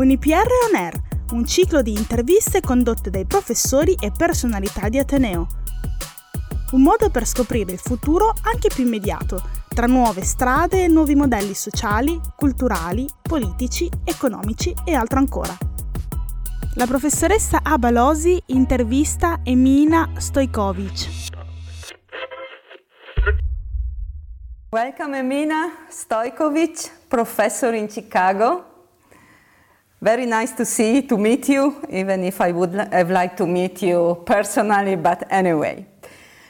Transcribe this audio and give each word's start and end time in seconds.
Un 0.00 0.08
IPR 0.08 0.48
On 0.70 0.76
Air, 0.76 0.94
un 1.32 1.44
ciclo 1.44 1.82
di 1.82 1.92
interviste 1.92 2.62
condotte 2.62 3.10
dai 3.10 3.26
professori 3.26 3.94
e 4.00 4.10
personalità 4.10 4.88
di 4.88 4.98
Ateneo. 4.98 5.46
Un 6.70 6.80
modo 6.80 7.10
per 7.10 7.26
scoprire 7.26 7.72
il 7.72 7.78
futuro 7.78 8.32
anche 8.44 8.70
più 8.74 8.86
immediato, 8.86 9.42
tra 9.68 9.84
nuove 9.84 10.22
strade 10.22 10.84
e 10.84 10.88
nuovi 10.88 11.14
modelli 11.14 11.52
sociali, 11.52 12.18
culturali, 12.34 13.06
politici, 13.20 13.90
economici 14.02 14.72
e 14.86 14.94
altro 14.94 15.18
ancora. 15.18 15.54
La 16.76 16.86
professoressa 16.86 17.60
Abalosi 17.62 18.42
intervista 18.46 19.40
Emina 19.42 20.12
Stojkovic. 20.16 21.08
Welcome 24.70 25.18
Emina 25.18 25.84
Stojkovic, 25.90 26.90
professor 27.06 27.74
in 27.74 27.86
Chicago. 27.86 28.69
Very 30.02 30.24
nice 30.24 30.52
to 30.52 30.64
see, 30.64 31.02
to 31.02 31.18
meet 31.18 31.46
you, 31.50 31.76
even 31.90 32.24
if 32.24 32.40
I 32.40 32.52
would 32.52 32.72
have 32.72 33.10
liked 33.10 33.36
to 33.36 33.46
meet 33.46 33.82
you 33.82 34.22
personally, 34.24 34.96
but 34.96 35.26
anyway. 35.30 35.84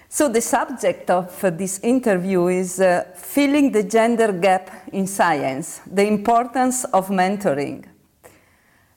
So 0.08 0.28
the 0.28 0.40
subject 0.40 1.10
of 1.10 1.40
this 1.56 1.80
interview 1.80 2.46
is 2.46 2.78
uh, 2.78 3.06
filling 3.16 3.72
the 3.72 3.82
gender 3.82 4.32
gap 4.32 4.70
in 4.92 5.08
science, 5.08 5.80
the 5.84 6.06
importance 6.06 6.84
of 6.84 7.08
mentoring. 7.08 7.84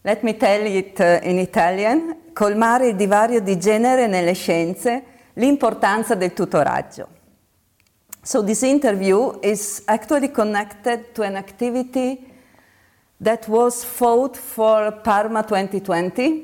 Let 0.03 0.23
me 0.23 0.33
tell 0.33 0.65
it 0.67 0.99
uh, 0.99 1.19
in 1.23 1.39
Italian, 1.39 2.17
colmare 2.33 2.89
il 2.89 2.95
divario 2.95 3.41
di 3.41 3.57
genere 3.57 4.05
nelle 4.05 4.33
scienze, 4.33 5.03
l'importanza 5.33 6.13
del 6.13 6.33
tutoraggio. 6.33 7.07
So 8.21 8.43
this 8.43 8.61
interview 8.61 9.39
is 9.41 9.81
actually 9.85 10.29
connected 10.29 11.11
to 11.13 11.23
an 11.23 11.37
activity 11.37 12.32
that 13.23 13.47
was 13.47 13.85
fought 13.85 14.35
for 14.35 14.91
Parma 14.91 15.43
2020. 15.43 16.43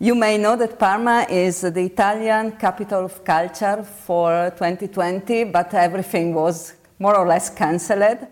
You 0.00 0.14
may 0.16 0.36
know 0.36 0.56
that 0.56 0.76
Parma 0.76 1.24
is 1.30 1.60
the 1.60 1.82
Italian 1.82 2.52
capital 2.52 3.04
of 3.04 3.22
culture 3.24 3.84
for 3.84 4.50
2020, 4.56 5.44
but 5.44 5.72
everything 5.74 6.34
was 6.34 6.74
more 6.98 7.16
or 7.16 7.28
less 7.28 7.48
cancelled, 7.50 8.26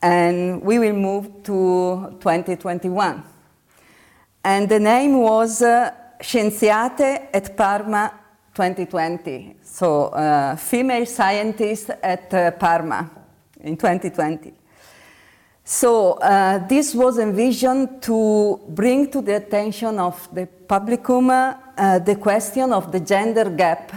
and 0.00 0.60
we 0.60 0.80
will 0.80 0.94
move 0.94 1.44
to 1.44 2.16
2021. 2.20 3.22
And 4.42 4.68
the 4.68 4.80
name 4.80 5.20
was 5.20 5.62
uh, 5.62 5.92
Scienziate 6.20 7.28
at 7.32 7.56
Parma 7.56 8.12
2020, 8.54 9.54
so 9.62 10.06
uh, 10.06 10.56
female 10.56 11.06
scientists 11.06 11.90
at 12.02 12.34
uh, 12.34 12.50
Parma 12.50 13.08
in 13.60 13.76
2020. 13.76 14.61
So 15.64 16.14
uh, 16.14 16.66
this 16.66 16.94
was 16.94 17.18
envisioned 17.18 18.02
to 18.02 18.60
bring 18.68 19.10
to 19.12 19.22
the 19.22 19.36
attention 19.36 19.98
of 20.00 20.28
the 20.34 20.48
publicum 20.66 21.30
uh, 21.30 21.98
the 22.00 22.16
question 22.16 22.72
of 22.72 22.90
the 22.90 23.00
gender 23.00 23.48
gap 23.48 23.92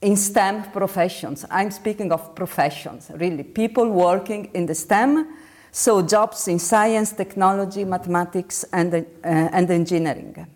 in 0.00 0.16
STEM 0.16 0.64
professions. 0.72 1.44
I'm 1.50 1.70
speaking 1.70 2.10
of 2.10 2.34
professions, 2.34 3.10
really, 3.14 3.44
people 3.44 3.88
working 3.90 4.50
in 4.54 4.66
the 4.66 4.74
STEM, 4.74 5.36
so 5.70 6.02
jobs 6.02 6.48
in 6.48 6.58
science, 6.58 7.12
technology, 7.12 7.84
mathematics, 7.84 8.64
and, 8.72 8.94
uh, 8.94 9.02
and 9.22 9.70
engineering. 9.70 10.46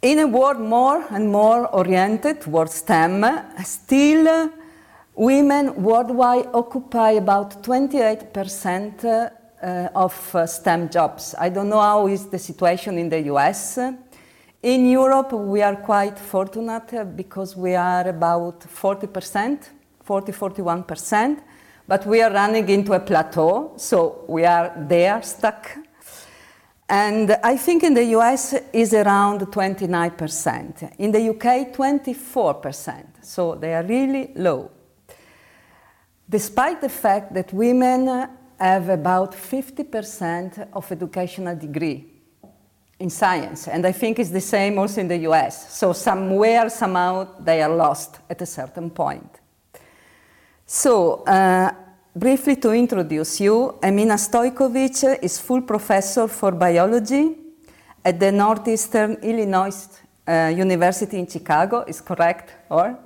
In 0.00 0.20
a 0.20 0.26
world 0.28 0.60
more 0.60 1.04
and 1.10 1.28
more 1.28 1.66
oriented 1.74 2.42
towards 2.42 2.74
STEM, 2.74 3.24
still 3.64 4.50
women 5.18 5.82
worldwide 5.82 6.48
occupy 6.54 7.10
about 7.10 7.62
28% 7.62 9.04
uh, 9.04 9.88
of 9.94 10.34
uh, 10.34 10.46
STEM 10.46 10.88
jobs. 10.88 11.34
I 11.38 11.48
don't 11.48 11.68
know 11.68 11.80
how 11.80 12.06
is 12.06 12.26
the 12.26 12.38
situation 12.38 12.96
in 12.96 13.08
the 13.08 13.22
US. 13.32 13.78
In 14.62 14.86
Europe, 14.88 15.32
we 15.32 15.60
are 15.62 15.76
quite 15.76 16.18
fortunate 16.18 17.16
because 17.16 17.56
we 17.56 17.74
are 17.74 18.08
about 18.08 18.60
40%, 18.60 19.68
40, 20.02 20.32
41%, 20.32 21.42
but 21.88 22.06
we 22.06 22.22
are 22.22 22.32
running 22.32 22.68
into 22.68 22.92
a 22.92 23.00
plateau, 23.00 23.72
so 23.76 24.24
we 24.28 24.44
are 24.44 24.72
there 24.76 25.20
stuck 25.22 25.78
and 26.88 27.36
I 27.44 27.56
think 27.58 27.82
in 27.82 27.92
the 27.92 28.04
US 28.16 28.54
is 28.72 28.94
around 28.94 29.40
29%. 29.40 30.94
In 30.98 31.12
the 31.12 31.28
UK, 31.28 31.74
24%. 31.74 33.04
So 33.20 33.56
they 33.56 33.74
are 33.74 33.82
really 33.82 34.32
low. 34.36 34.70
Despite 36.28 36.80
the 36.80 36.88
fact 36.88 37.34
that 37.34 37.52
women 37.52 38.28
have 38.58 38.88
about 38.88 39.32
50% 39.32 40.68
of 40.72 40.92
educational 40.92 41.56
degree 41.56 42.04
in 42.98 43.10
science, 43.10 43.68
and 43.68 43.86
I 43.86 43.92
think 43.92 44.18
it's 44.18 44.30
the 44.30 44.40
same 44.40 44.78
also 44.78 45.00
in 45.00 45.08
the 45.08 45.18
US. 45.28 45.78
So 45.78 45.92
somewhere, 45.92 46.68
somehow, 46.68 47.28
they 47.40 47.62
are 47.62 47.74
lost 47.74 48.18
at 48.28 48.42
a 48.42 48.46
certain 48.46 48.90
point. 48.90 49.40
So 50.66 51.22
uh, 51.24 51.70
Briefly 52.18 52.56
to 52.56 52.72
introduce 52.72 53.38
you, 53.40 53.78
Emina 53.80 54.16
Stojkovic 54.18 55.22
is 55.22 55.38
full 55.38 55.62
professor 55.62 56.26
for 56.26 56.50
biology 56.50 57.36
at 58.04 58.18
the 58.18 58.32
Northeastern 58.32 59.14
Illinois 59.22 59.86
uh, 60.26 60.52
University 60.52 61.16
in 61.16 61.28
Chicago, 61.28 61.84
is 61.86 62.00
correct, 62.00 62.50
or? 62.70 62.98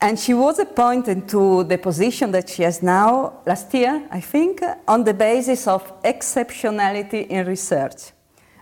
And 0.00 0.18
she 0.18 0.34
was 0.34 0.58
appointed 0.58 1.28
to 1.28 1.64
the 1.64 1.78
position 1.78 2.30
that 2.32 2.50
she 2.50 2.62
has 2.62 2.82
now 2.82 3.40
last 3.46 3.72
year, 3.72 4.06
I 4.10 4.20
think, 4.20 4.62
on 4.86 5.04
the 5.04 5.14
basis 5.14 5.66
of 5.66 6.02
exceptionality 6.02 7.26
in 7.28 7.46
research. 7.46 8.12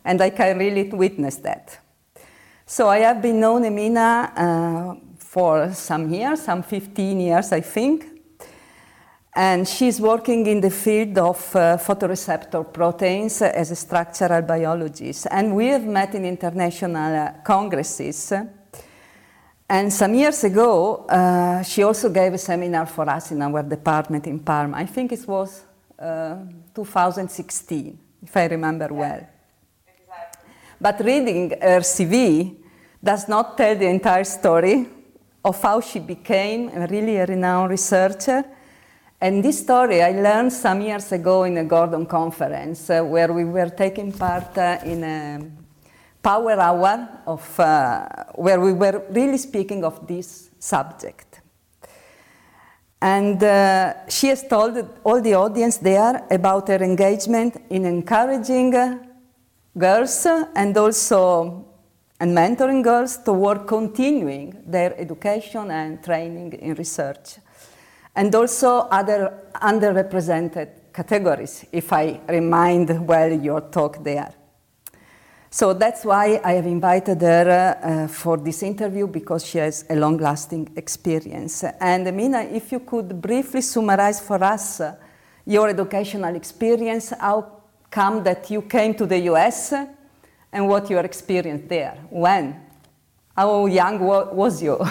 And 0.05 0.21
I 0.21 0.31
can 0.31 0.59
really 0.59 0.89
witness 0.91 1.37
that. 1.39 1.79
So 2.67 2.89
I 2.89 2.99
have 2.99 3.21
been 3.21 3.41
known 3.41 3.63
Emina 3.63 4.33
uh, 4.37 4.95
for 5.19 5.73
some 5.73 6.09
years, 6.13 6.43
some 6.43 6.63
15 6.63 7.21
years, 7.21 7.53
I 7.53 7.61
think. 7.61 8.07
And 9.37 9.67
she's 9.67 10.01
working 10.01 10.47
in 10.47 10.61
the 10.61 10.71
field 10.71 11.19
of 11.19 11.57
uh, 11.57 11.77
photoreceptor 11.77 12.73
proteins 12.73 13.43
as 13.43 13.73
a 13.73 13.77
structural 13.77 14.43
biologist. 14.43 15.27
And 15.29 15.57
we 15.57 15.67
have 15.67 15.85
met 15.85 16.15
in 16.15 16.25
international 16.25 17.17
uh, 17.17 17.33
congresses. 17.43 18.33
And 19.69 19.93
some 19.93 20.15
years 20.15 20.45
ago, 20.45 21.07
uh, 21.09 21.63
she 21.63 21.83
also 21.83 22.11
gave 22.11 22.35
a 22.35 22.39
seminar 22.39 22.87
for 22.87 23.09
us 23.09 23.31
in 23.31 23.41
our 23.43 23.63
department 23.63 24.27
in 24.27 24.39
Parma. 24.41 24.77
I 24.77 24.87
think 24.87 25.13
it 25.13 25.27
was 25.27 25.63
uh, 25.99 26.37
2016, 26.75 27.99
if 28.23 28.37
I 28.37 28.47
remember 28.47 28.89
yeah, 28.91 28.99
well. 28.99 29.27
Exactly. 29.87 30.51
But 30.81 31.01
reading 31.01 31.51
her 31.51 31.81
CV 31.81 32.57
does 33.03 33.27
not 33.29 33.57
tell 33.57 33.75
the 33.75 33.89
entire 33.89 34.25
story 34.25 34.87
of 35.45 35.61
how 35.63 35.81
she 35.81 35.99
became 35.99 36.69
really 36.91 37.17
a 37.17 37.27
renowned 37.27 37.71
researcher 37.71 38.45
and 39.25 39.43
this 39.43 39.61
story 39.61 40.03
I 40.03 40.11
learned 40.11 40.53
some 40.53 40.83
years 40.83 41.11
ago 41.13 41.45
in 41.45 41.57
a 41.57 41.65
Gordon 41.65 42.05
conference 42.05 42.91
uh, 42.91 43.03
where 43.03 43.33
we 43.33 43.45
were 43.45 43.71
taking 43.71 44.13
part 44.13 44.59
uh, 44.59 44.79
in 44.85 45.03
a 45.03 45.41
power 46.25 46.59
hour 46.59 47.09
of, 47.27 47.61
uh, 47.61 48.09
where 48.35 48.59
we 48.61 48.73
were 48.73 49.05
really 49.11 49.39
speaking 49.39 49.85
of 49.85 50.07
this 50.07 50.51
subject. 50.59 51.43
And 53.01 53.43
uh, 53.43 54.09
she 54.09 54.29
has 54.29 54.43
told 54.49 54.75
all 55.05 55.21
the 55.21 55.35
audience 55.35 55.77
there 55.77 56.27
about 56.31 56.69
her 56.69 56.83
engagement 56.83 57.63
in 57.69 57.85
encouraging 57.85 58.73
girls 59.77 60.27
and 60.57 60.77
also 60.77 61.67
and 62.19 62.35
mentoring 62.35 62.83
girls 62.83 63.19
toward 63.19 63.67
continuing 63.67 64.63
their 64.67 64.99
education 64.99 65.71
and 65.71 66.03
training 66.03 66.55
in 66.55 66.75
research 66.75 67.39
and 68.17 68.35
also 68.35 68.89
other 68.91 69.51
underrepresented 69.55 70.69
categories, 70.93 71.67
if 71.73 71.93
I 71.93 72.21
remind 72.29 73.07
well 73.07 73.33
your 73.33 73.61
talk 73.61 74.03
there. 74.03 74.33
So 75.55 75.73
that's 75.73 76.05
why 76.05 76.41
I 76.43 76.55
have 76.55 76.67
invited 76.67 77.21
her 77.21 77.79
uh, 77.81 78.09
for 78.09 78.37
this 78.37 78.65
interview 78.65 79.07
because 79.07 79.47
she 79.47 79.59
has 79.59 79.85
a 79.89 79.95
long 79.95 80.17
lasting 80.17 80.73
experience. 80.75 81.63
And 81.79 82.13
Mina, 82.13 82.41
if 82.41 82.73
you 82.73 82.81
could 82.81 83.23
briefly 83.23 83.61
summarize 83.61 84.19
for 84.19 84.43
us 84.43 84.81
uh, 84.81 84.97
your 85.47 85.69
educational 85.69 86.35
experience, 86.35 87.11
how 87.11 87.63
come 87.89 88.25
that 88.25 88.51
you 88.51 88.63
came 88.63 88.95
to 88.95 89.07
the 89.07 89.19
US 89.31 89.73
and 90.53 90.69
what 90.69 90.91
your 90.91 91.03
experience 91.03 91.69
there? 91.69 91.99
When? 92.11 92.61
How 93.37 93.67
young 93.67 94.01
was 94.01 94.61
you? 94.61 94.85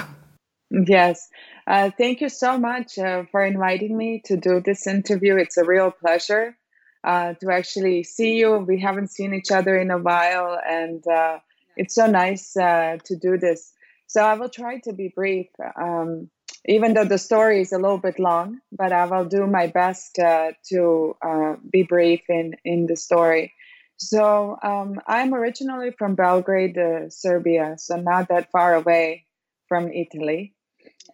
Yes. 0.88 1.28
Uh, 1.68 1.92
thank 1.98 2.22
you 2.22 2.30
so 2.30 2.58
much 2.58 2.98
uh, 2.98 3.26
for 3.32 3.46
inviting 3.46 3.96
me 3.98 4.22
to 4.26 4.38
do 4.38 4.62
this 4.62 4.88
interview. 4.88 5.36
It's 5.36 5.58
a 5.58 5.66
real 5.66 5.92
pleasure 5.92 6.58
uh, 7.04 7.34
to 7.36 7.52
actually 7.52 8.04
see 8.04 8.36
you. 8.36 8.58
We 8.58 8.80
haven't 8.80 9.12
seen 9.12 9.34
each 9.34 9.52
other 9.52 9.78
in 9.78 9.92
a 9.92 9.98
while, 9.98 10.60
and 10.68 11.06
uh, 11.08 11.40
it's 11.76 11.96
so 11.96 12.08
nice 12.08 12.56
uh, 12.56 12.98
to 13.06 13.16
do 13.16 13.38
this. 13.38 13.74
So 14.08 14.24
I 14.24 14.36
will 14.36 14.50
try 14.50 14.80
to 14.80 14.94
be 14.94 15.10
brief. 15.16 15.48
Um, 15.76 16.30
even 16.66 16.94
though 16.94 17.04
the 17.06 17.18
story 17.18 17.62
is 17.62 17.74
a 17.74 17.78
little 17.78 17.98
bit 17.98 18.20
long, 18.20 18.60
but 18.72 18.94
I 18.94 19.06
will 19.06 19.26
do 19.26 19.48
my 19.48 19.68
best 19.68 20.18
uh, 20.18 20.52
to 20.70 21.16
uh, 21.22 21.56
be 21.70 21.84
brief 21.84 22.22
in, 22.30 22.56
in 22.64 22.86
the 22.86 22.96
story. 22.96 23.54
So 23.98 24.58
um, 24.64 25.00
I'm 25.08 25.34
originally 25.34 25.92
from 25.92 26.16
Belgrade, 26.16 26.78
uh, 26.78 27.10
Serbia, 27.10 27.76
so 27.78 27.98
not 27.98 28.30
that 28.30 28.50
far 28.52 28.76
away 28.76 29.26
from 29.68 29.92
Italy. 29.92 30.54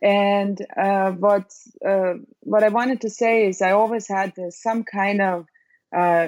And 0.01 0.63
uh, 0.77 1.11
what 1.11 1.51
uh, 1.85 2.13
what 2.41 2.63
I 2.63 2.69
wanted 2.69 3.01
to 3.01 3.09
say 3.09 3.47
is 3.47 3.61
I 3.61 3.71
always 3.71 4.07
had 4.07 4.33
some 4.51 4.83
kind 4.83 5.21
of 5.21 5.45
uh, 5.95 6.27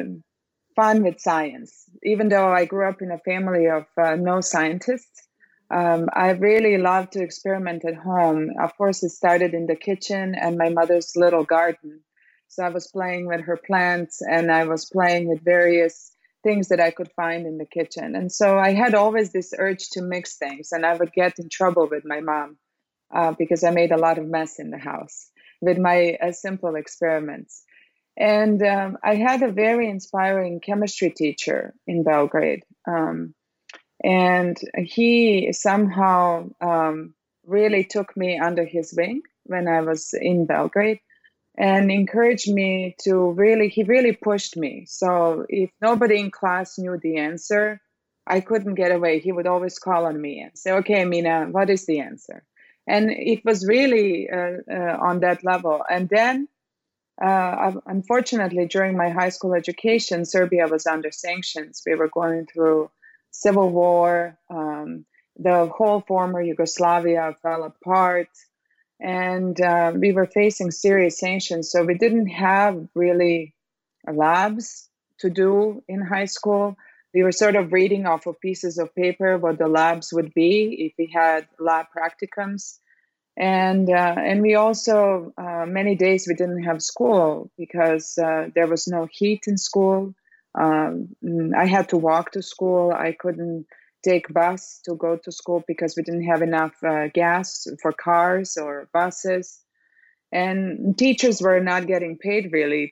fun 0.76 1.04
with 1.04 1.20
science, 1.20 1.86
even 2.04 2.30
though 2.30 2.52
I 2.52 2.66
grew 2.66 2.88
up 2.88 3.02
in 3.02 3.12
a 3.12 3.20
family 3.20 3.68
of 3.68 3.86
no 4.20 4.42
scientists. 4.42 5.28
Um, 5.70 6.10
I 6.14 6.32
really 6.32 6.78
love 6.78 7.10
to 7.12 7.24
experiment 7.24 7.86
at 7.86 7.96
home. 7.96 8.52
Of 8.62 8.76
course, 8.78 9.04
it 9.04 9.10
started 9.10 9.54
in 9.54 9.68
the 9.68 9.76
kitchen 9.76 10.36
and 10.36 10.58
my 10.58 10.70
mother's 10.70 11.14
little 11.16 11.46
garden. 11.46 12.02
So 12.50 12.64
I 12.64 12.70
was 12.70 12.88
playing 12.88 13.28
with 13.28 13.42
her 13.42 13.56
plants 13.56 14.22
and 14.22 14.52
I 14.52 14.66
was 14.66 14.86
playing 14.86 15.30
with 15.30 15.46
various 15.46 16.12
things 16.44 16.68
that 16.68 16.82
I 16.82 16.92
could 16.92 17.12
find 17.16 17.46
in 17.46 17.58
the 17.58 17.66
kitchen. 17.66 18.16
And 18.16 18.32
so 18.32 18.58
I 18.58 18.74
had 18.74 18.94
always 18.94 19.32
this 19.32 19.54
urge 19.58 19.90
to 19.92 20.02
mix 20.02 20.38
things, 20.38 20.72
and 20.72 20.86
I 20.86 20.96
would 20.96 21.14
get 21.14 21.40
in 21.40 21.50
trouble 21.50 21.88
with 21.90 22.04
my 22.04 22.20
mom 22.20 22.58
uh, 23.14 23.34
because 23.38 23.64
I 23.64 23.72
made 23.72 23.92
a 23.92 23.98
lot 23.98 24.18
of 24.18 24.28
mess 24.28 24.60
in 24.60 24.72
the 24.72 24.78
house 24.78 25.30
with 25.62 25.78
my 25.78 26.18
uh, 26.22 26.32
simple 26.32 26.76
experiments. 26.76 27.64
And 28.18 28.62
um, 28.62 28.98
I 29.04 29.16
had 29.16 29.42
a 29.42 29.52
very 29.52 29.90
inspiring 29.90 30.60
chemistry 30.60 31.10
teacher 31.10 31.74
in 31.88 32.04
Belgrade. 32.04 32.64
Um, 32.88 33.34
and 34.04 34.58
he 34.78 35.54
somehow 35.54 36.50
um, 36.60 37.14
really 37.46 37.84
took 37.84 38.16
me 38.18 38.40
under 38.40 38.66
his 38.66 38.94
wing 38.96 39.22
when 39.46 39.68
I 39.68 39.82
was 39.82 40.14
in 40.14 40.46
Belgrade 40.46 41.00
and 41.58 41.92
encouraged 41.92 42.52
me 42.52 42.96
to 43.04 43.32
really, 43.32 43.70
he 43.70 43.84
really 43.84 44.14
pushed 44.14 44.58
me. 44.58 44.86
So 44.88 45.46
if 45.50 45.70
nobody 45.82 46.20
in 46.20 46.32
class 46.32 46.80
knew 46.80 46.98
the 46.98 47.18
answer, 47.18 47.82
I 48.26 48.40
couldn't 48.40 48.76
get 48.76 48.92
away. 48.92 49.20
He 49.20 49.32
would 49.32 49.48
always 49.48 49.78
call 49.78 50.06
on 50.06 50.20
me 50.20 50.42
and 50.42 50.52
say, 50.58 50.72
okay, 50.72 51.06
Mina, 51.06 51.48
what 51.52 51.70
is 51.70 51.86
the 51.86 52.00
answer? 52.00 52.44
And 52.88 53.12
it 53.12 53.44
was 53.46 53.68
really 53.68 54.30
uh, 54.30 54.58
uh, 54.72 54.98
on 55.02 55.20
that 55.20 55.44
level. 55.44 55.84
And 55.90 56.10
then, 56.10 56.48
uh, 57.24 57.74
unfortunately, 57.86 58.66
during 58.66 58.98
my 58.98 59.10
high 59.10 59.30
school 59.30 59.54
education, 59.54 60.26
Serbia 60.26 60.68
was 60.68 60.88
under 60.88 61.12
sanctions. 61.12 61.84
We 61.86 61.96
were 61.96 62.10
going 62.10 62.48
through 62.48 62.90
civil 63.30 63.70
war. 63.70 64.38
Um, 64.50 65.06
the 65.38 65.68
whole 65.68 66.02
former 66.02 66.42
Yugoslavia 66.42 67.36
fell 67.42 67.64
apart, 67.64 68.30
and 69.00 69.60
uh, 69.62 69.94
we 69.96 70.12
were 70.12 70.26
facing 70.26 70.72
serious 70.72 71.20
sanctions. 71.20 71.72
So 71.72 71.84
we 71.84 71.96
didn't 71.96 72.28
have 72.28 72.88
really 72.96 73.54
labs 74.12 74.90
to 75.20 75.30
do 75.30 75.84
in 75.88 76.02
high 76.02 76.26
school. 76.26 76.76
We 77.14 77.24
were 77.24 77.32
sort 77.32 77.56
of 77.56 77.72
reading 77.72 78.06
off 78.06 78.26
of 78.26 78.40
pieces 78.40 78.78
of 78.78 78.96
paper 78.96 79.38
what 79.38 79.58
the 79.58 79.68
labs 79.68 80.12
would 80.14 80.34
be 80.34 80.86
if 80.86 80.94
we 80.98 81.12
had 81.14 81.48
lab 81.60 81.88
practicums. 81.96 82.80
And 83.38 83.90
uh, 83.90 84.16
and 84.18 84.42
we 84.42 84.56
also 84.56 85.34
uh, 85.38 85.66
many 85.66 85.96
days 85.96 86.26
we 86.28 86.36
didn't 86.36 86.64
have 86.64 86.82
school 86.82 87.50
because 87.58 88.18
uh, 88.18 88.50
there 88.54 88.68
was 88.68 88.88
no 88.88 89.08
heat 89.12 89.46
in 89.48 89.58
school. 89.58 90.14
Um, 90.54 91.16
I 91.58 91.66
had 91.66 91.90
to 91.90 91.98
walk 91.98 92.32
to 92.32 92.42
school. 92.42 92.92
I 92.92 93.14
couldn't 93.14 93.68
take 94.04 94.34
bus 94.34 94.82
to 94.86 94.96
go 94.96 95.16
to 95.16 95.32
school 95.32 95.64
because 95.68 95.96
we 95.96 96.04
didn't 96.04 96.26
have 96.26 96.42
enough 96.42 96.74
uh, 96.84 97.08
gas 97.14 97.68
for 97.82 97.92
cars 97.92 98.58
or 98.58 98.90
buses. 98.94 99.62
And 100.34 100.98
teachers 100.98 101.42
were 101.42 101.60
not 101.60 101.88
getting 101.88 102.18
paid 102.18 102.52
really. 102.52 102.92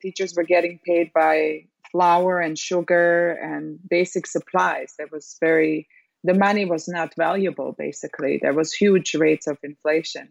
Teachers 0.00 0.34
were 0.36 0.44
getting 0.44 0.80
paid 0.84 1.12
by 1.12 1.66
flour 1.92 2.40
and 2.40 2.58
sugar 2.58 3.32
and 3.32 3.78
basic 3.88 4.26
supplies. 4.26 4.94
That 4.98 5.12
was 5.12 5.36
very, 5.40 5.86
the 6.24 6.34
money 6.34 6.64
was 6.64 6.88
not 6.88 7.14
valuable 7.16 7.72
basically. 7.72 8.38
There 8.40 8.54
was 8.54 8.72
huge 8.72 9.14
rates 9.14 9.46
of 9.46 9.58
inflation. 9.62 10.28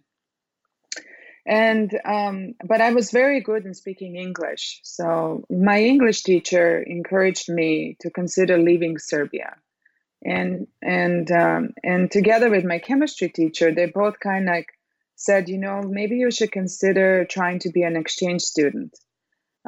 And 1.45 1.97
um, 2.03 2.55
but 2.65 2.81
i 2.81 2.91
was 2.91 3.11
very 3.11 3.39
good 3.39 3.65
in 3.65 3.73
speaking 3.73 4.17
english. 4.17 4.81
So 4.83 5.45
my 5.49 5.81
english 5.81 6.23
teacher 6.23 6.81
encouraged 6.81 7.47
me 7.49 7.95
to 8.01 8.09
consider 8.09 8.57
leaving 8.57 8.97
serbia. 8.97 9.55
And 10.25 10.67
and 10.81 11.31
um, 11.31 11.69
and 11.83 12.11
together 12.11 12.49
with 12.49 12.65
my 12.65 12.79
chemistry 12.79 13.29
teacher 13.29 13.73
they 13.73 13.85
both 13.85 14.19
kind 14.19 14.49
of 14.49 14.55
like 14.55 14.67
said 15.15 15.47
you 15.47 15.57
know 15.57 15.81
maybe 15.81 16.17
you 16.17 16.31
should 16.31 16.51
consider 16.51 17.23
trying 17.23 17.59
to 17.59 17.71
be 17.71 17.83
an 17.83 17.95
exchange 17.95 18.41
student. 18.41 18.97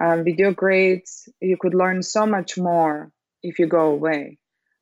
Um, 0.01 0.25
with 0.25 0.37
your 0.37 0.53
grades 0.53 1.29
you 1.39 1.55
could 1.55 1.73
learn 1.73 2.03
so 2.03 2.25
much 2.25 2.57
more 2.57 3.11
if 3.41 3.57
you 3.59 3.67
go 3.67 3.91
away 3.91 4.37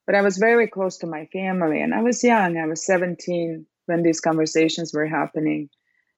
but 0.07 0.15
i 0.15 0.21
was 0.21 0.37
very 0.37 0.67
close 0.67 0.97
to 0.97 1.07
my 1.07 1.25
family 1.27 1.81
and 1.81 1.93
i 1.93 2.01
was 2.01 2.23
young 2.23 2.57
i 2.57 2.65
was 2.65 2.83
17 2.85 3.65
when 3.85 4.01
these 4.01 4.19
conversations 4.19 4.93
were 4.93 5.05
happening 5.05 5.69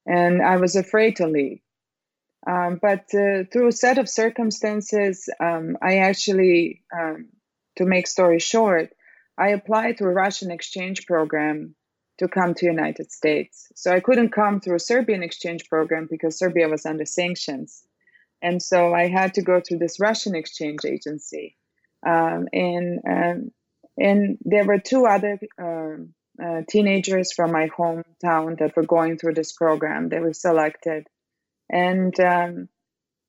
and 0.06 0.41
I 0.41 0.57
was 0.57 0.75
afraid 0.75 1.18
to 1.18 1.27
leave. 1.27 1.62
Um, 2.47 2.80
but 2.81 3.06
uh, 3.13 3.44
through 3.51 3.68
a 3.68 3.71
set 3.71 3.97
of 3.97 4.09
circumstances, 4.09 5.30
um, 5.39 5.77
I 5.81 6.00
actually, 6.00 6.83
um, 6.97 7.27
to 7.77 7.86
make 7.86 8.07
story 8.07 8.39
short, 8.39 8.89
I 9.38 9.50
applied 9.50 9.97
to 9.97 10.06
a 10.06 10.13
Russian 10.13 10.51
exchange 10.51 11.06
program 11.06 11.75
to 12.18 12.27
come 12.27 12.53
to 12.56 12.65
United 12.65 13.12
States. 13.12 13.71
So 13.75 13.94
I 13.94 14.00
couldn't 14.00 14.33
come 14.33 14.59
through 14.59 14.75
a 14.75 14.80
Serbian 14.80 15.21
exchange 15.21 15.69
program 15.69 16.07
because 16.09 16.39
Serbia 16.39 16.68
was 16.68 16.86
under 16.86 17.06
sanctions, 17.06 17.83
and 18.41 18.62
so 18.62 18.94
I 18.94 19.07
had 19.07 19.33
to 19.36 19.41
go 19.41 19.62
through 19.62 19.80
this 19.80 20.00
Russian 20.00 20.36
exchange 20.36 20.80
agency. 20.86 21.56
Um, 22.06 22.47
and 22.53 23.00
um, 23.07 23.51
and 24.00 24.38
there 24.42 24.66
were 24.66 24.80
two 24.80 25.06
other 25.06 25.40
um, 25.62 26.13
uh, 26.42 26.62
teenagers 26.69 27.34
from 27.34 27.51
my 27.51 27.68
hometown 27.68 28.57
that 28.60 28.75
were 28.75 28.86
going 28.86 29.18
through 29.18 29.34
this 29.34 29.51
program. 29.51 30.10
They 30.10 30.19
were 30.19 30.34
selected. 30.34 31.07
And 31.69 32.18
um, 32.19 32.69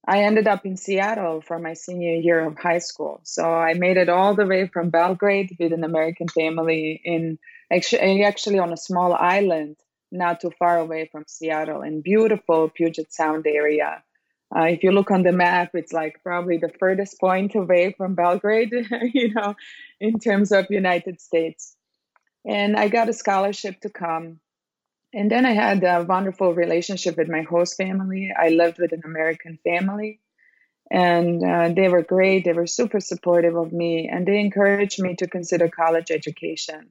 I 0.06 0.22
ended 0.22 0.46
up 0.46 0.64
in 0.64 0.76
Seattle 0.76 1.40
for 1.40 1.58
my 1.58 1.74
senior 1.74 2.14
year 2.14 2.46
of 2.46 2.56
high 2.56 2.78
school. 2.78 3.20
So 3.24 3.44
I 3.44 3.74
made 3.74 3.96
it 3.96 4.08
all 4.08 4.34
the 4.34 4.46
way 4.46 4.68
from 4.68 4.90
Belgrade 4.90 5.56
with 5.58 5.72
an 5.72 5.84
American 5.84 6.28
family 6.28 7.00
in 7.04 7.38
actually, 7.70 8.24
actually 8.24 8.58
on 8.58 8.72
a 8.72 8.76
small 8.76 9.12
island 9.12 9.76
not 10.12 10.40
too 10.40 10.50
far 10.58 10.78
away 10.78 11.08
from 11.10 11.24
Seattle 11.26 11.82
in 11.82 12.00
beautiful 12.00 12.68
Puget 12.68 13.12
Sound 13.12 13.46
area. 13.46 14.02
Uh, 14.54 14.64
if 14.64 14.82
you 14.82 14.90
look 14.90 15.10
on 15.10 15.22
the 15.22 15.32
map, 15.32 15.70
it's 15.74 15.92
like 15.92 16.22
probably 16.22 16.58
the 16.58 16.72
furthest 16.80 17.20
point 17.20 17.54
away 17.54 17.94
from 17.96 18.14
Belgrade, 18.14 18.72
you 19.14 19.32
know, 19.32 19.54
in 20.00 20.18
terms 20.18 20.50
of 20.52 20.66
United 20.70 21.20
States 21.20 21.76
and 22.44 22.76
I 22.76 22.88
got 22.88 23.08
a 23.08 23.12
scholarship 23.12 23.80
to 23.80 23.90
come. 23.90 24.40
And 25.12 25.30
then 25.30 25.44
I 25.44 25.52
had 25.52 25.82
a 25.82 26.04
wonderful 26.04 26.54
relationship 26.54 27.16
with 27.16 27.28
my 27.28 27.42
host 27.42 27.76
family. 27.76 28.32
I 28.36 28.50
lived 28.50 28.78
with 28.78 28.92
an 28.92 29.02
American 29.04 29.58
family, 29.64 30.20
and 30.90 31.42
uh, 31.44 31.72
they 31.74 31.88
were 31.88 32.02
great. 32.02 32.44
They 32.44 32.52
were 32.52 32.66
super 32.66 33.00
supportive 33.00 33.56
of 33.56 33.72
me, 33.72 34.08
and 34.08 34.24
they 34.26 34.38
encouraged 34.38 35.02
me 35.02 35.16
to 35.16 35.26
consider 35.26 35.68
college 35.68 36.12
education. 36.12 36.90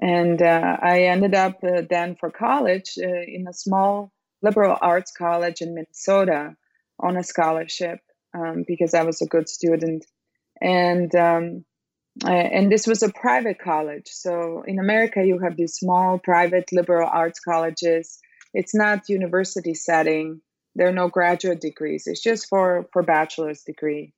And 0.00 0.40
uh, 0.40 0.78
I 0.80 1.02
ended 1.02 1.34
up 1.34 1.62
uh, 1.62 1.82
then 1.88 2.16
for 2.16 2.30
college 2.30 2.98
uh, 2.98 3.06
in 3.06 3.46
a 3.46 3.52
small 3.52 4.10
liberal 4.42 4.76
arts 4.80 5.12
college 5.12 5.60
in 5.60 5.74
Minnesota 5.74 6.56
on 7.00 7.16
a 7.16 7.22
scholarship 7.22 8.00
um, 8.34 8.64
because 8.66 8.94
I 8.94 9.02
was 9.02 9.20
a 9.22 9.26
good 9.26 9.48
student. 9.48 10.04
And 10.60 11.14
um, 11.14 11.64
uh, 12.24 12.28
and 12.30 12.70
this 12.70 12.86
was 12.86 13.02
a 13.02 13.12
private 13.12 13.58
college. 13.58 14.06
So 14.06 14.62
in 14.66 14.78
America, 14.78 15.24
you 15.24 15.40
have 15.40 15.56
these 15.56 15.74
small 15.74 16.18
private 16.18 16.70
liberal 16.72 17.08
arts 17.12 17.40
colleges. 17.40 18.18
It's 18.52 18.74
not 18.74 19.08
university 19.08 19.74
setting. 19.74 20.40
There 20.76 20.88
are 20.88 20.92
no 20.92 21.08
graduate 21.08 21.60
degrees. 21.60 22.04
It's 22.06 22.22
just 22.22 22.48
for 22.48 22.88
for 22.92 23.02
bachelor's 23.02 23.62
degree. 23.62 24.12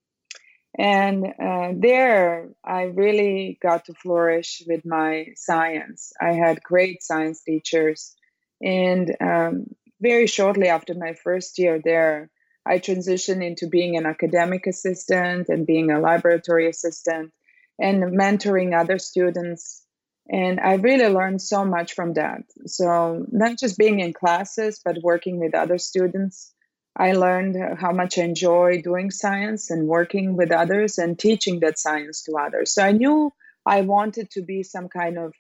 And 0.79 1.25
uh, 1.25 1.73
there, 1.75 2.51
I 2.63 2.83
really 2.83 3.59
got 3.63 3.87
to 3.87 3.95
flourish 3.95 4.63
with 4.67 4.85
my 4.85 5.29
science. 5.35 6.13
I 6.21 6.33
had 6.33 6.63
great 6.63 7.03
science 7.03 7.43
teachers, 7.43 8.15
and 8.61 9.11
um, 9.23 9.75
very 10.03 10.27
shortly 10.27 10.69
after 10.69 10.93
my 10.93 11.15
first 11.15 11.59
year 11.59 11.81
there, 11.83 12.31
I 12.67 12.79
transitioned 12.79 13.45
into 13.45 13.69
being 13.69 13.97
an 13.97 14.07
academic 14.07 14.67
assistant 14.67 15.49
and 15.49 15.67
being 15.67 15.91
a 15.91 16.01
laboratory 16.01 16.69
assistant 16.69 17.33
and 17.79 18.03
mentoring 18.03 18.79
other 18.79 18.99
students. 18.99 19.85
And 20.29 20.59
I 20.59 20.75
really 20.75 21.09
learned 21.09 21.41
so 21.41 21.65
much 21.65 21.95
from 21.95 22.15
that. 22.15 22.43
So, 22.67 23.25
not 23.31 23.59
just 23.59 23.79
being 23.79 24.01
in 24.01 24.13
classes, 24.13 24.81
but 24.85 25.03
working 25.03 25.39
with 25.39 25.55
other 25.55 25.79
students. 25.79 26.53
I 26.97 27.13
learned 27.13 27.57
how 27.79 27.93
much 27.93 28.19
I 28.19 28.23
enjoy 28.23 28.83
doing 28.83 29.11
science 29.11 29.71
and 29.71 29.87
working 29.87 30.37
with 30.37 30.51
others 30.51 30.99
and 30.99 31.17
teaching 31.17 31.61
that 31.61 31.79
science 31.79 32.23
to 32.25 32.33
others. 32.33 32.73
So, 32.75 32.83
I 32.83 32.91
knew 32.91 33.33
I 33.65 33.83
wanted 33.83 34.31
to 34.33 34.43
be 34.43 34.65
some 34.65 34.89
kind 34.89 35.17
of 35.17 35.33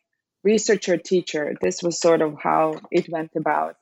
researcher 0.44 0.96
teacher. 0.96 1.56
This 1.60 1.82
was 1.82 1.98
sort 1.98 2.22
of 2.22 2.36
how 2.40 2.74
it 2.92 3.08
went 3.08 3.32
about. 3.34 3.76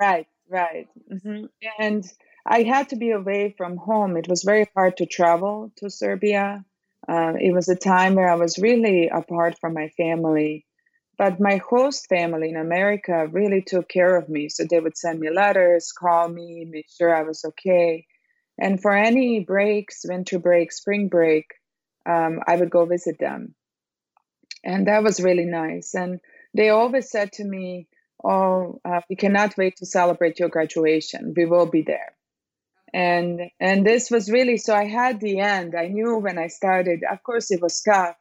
Right, 0.00 0.26
right. 0.52 0.88
Mm-hmm. 1.10 1.46
And 1.78 2.04
I 2.46 2.62
had 2.62 2.90
to 2.90 2.96
be 2.96 3.10
away 3.10 3.54
from 3.56 3.76
home. 3.76 4.16
It 4.16 4.28
was 4.28 4.42
very 4.42 4.68
hard 4.74 4.98
to 4.98 5.06
travel 5.06 5.72
to 5.76 5.90
Serbia. 5.90 6.64
Uh, 7.08 7.34
it 7.40 7.52
was 7.52 7.68
a 7.68 7.76
time 7.76 8.14
where 8.14 8.30
I 8.30 8.36
was 8.36 8.58
really 8.58 9.08
apart 9.08 9.58
from 9.60 9.74
my 9.74 9.88
family. 9.88 10.66
But 11.18 11.40
my 11.40 11.56
host 11.56 12.08
family 12.08 12.48
in 12.48 12.56
America 12.56 13.26
really 13.30 13.62
took 13.62 13.88
care 13.88 14.16
of 14.16 14.28
me. 14.28 14.48
So 14.48 14.64
they 14.64 14.80
would 14.80 14.96
send 14.96 15.20
me 15.20 15.30
letters, 15.30 15.92
call 15.92 16.28
me, 16.28 16.66
make 16.68 16.86
sure 16.88 17.14
I 17.14 17.22
was 17.22 17.44
okay. 17.44 18.06
And 18.58 18.80
for 18.80 18.92
any 18.92 19.40
breaks, 19.40 20.04
winter 20.04 20.38
break, 20.38 20.72
spring 20.72 21.08
break, 21.08 21.46
um, 22.06 22.40
I 22.46 22.56
would 22.56 22.70
go 22.70 22.86
visit 22.86 23.18
them. 23.18 23.54
And 24.64 24.86
that 24.86 25.02
was 25.02 25.20
really 25.20 25.46
nice. 25.46 25.94
And 25.94 26.20
they 26.54 26.70
always 26.70 27.10
said 27.10 27.32
to 27.32 27.44
me, 27.44 27.88
Oh, 28.24 28.80
uh, 28.84 29.00
we 29.10 29.16
cannot 29.16 29.56
wait 29.56 29.76
to 29.76 29.86
celebrate 29.86 30.38
your 30.38 30.48
graduation. 30.48 31.34
We 31.36 31.44
will 31.44 31.66
be 31.66 31.82
there. 31.82 32.14
And 32.94 33.50
and 33.58 33.86
this 33.86 34.10
was 34.10 34.30
really 34.30 34.58
so 34.58 34.74
i 34.74 34.84
had 34.84 35.20
the 35.20 35.40
end. 35.40 35.74
I 35.74 35.88
knew 35.88 36.18
when 36.18 36.38
i 36.38 36.48
started 36.48 37.02
of 37.10 37.22
course 37.22 37.50
it 37.50 37.62
was 37.62 37.80
tough 37.80 38.16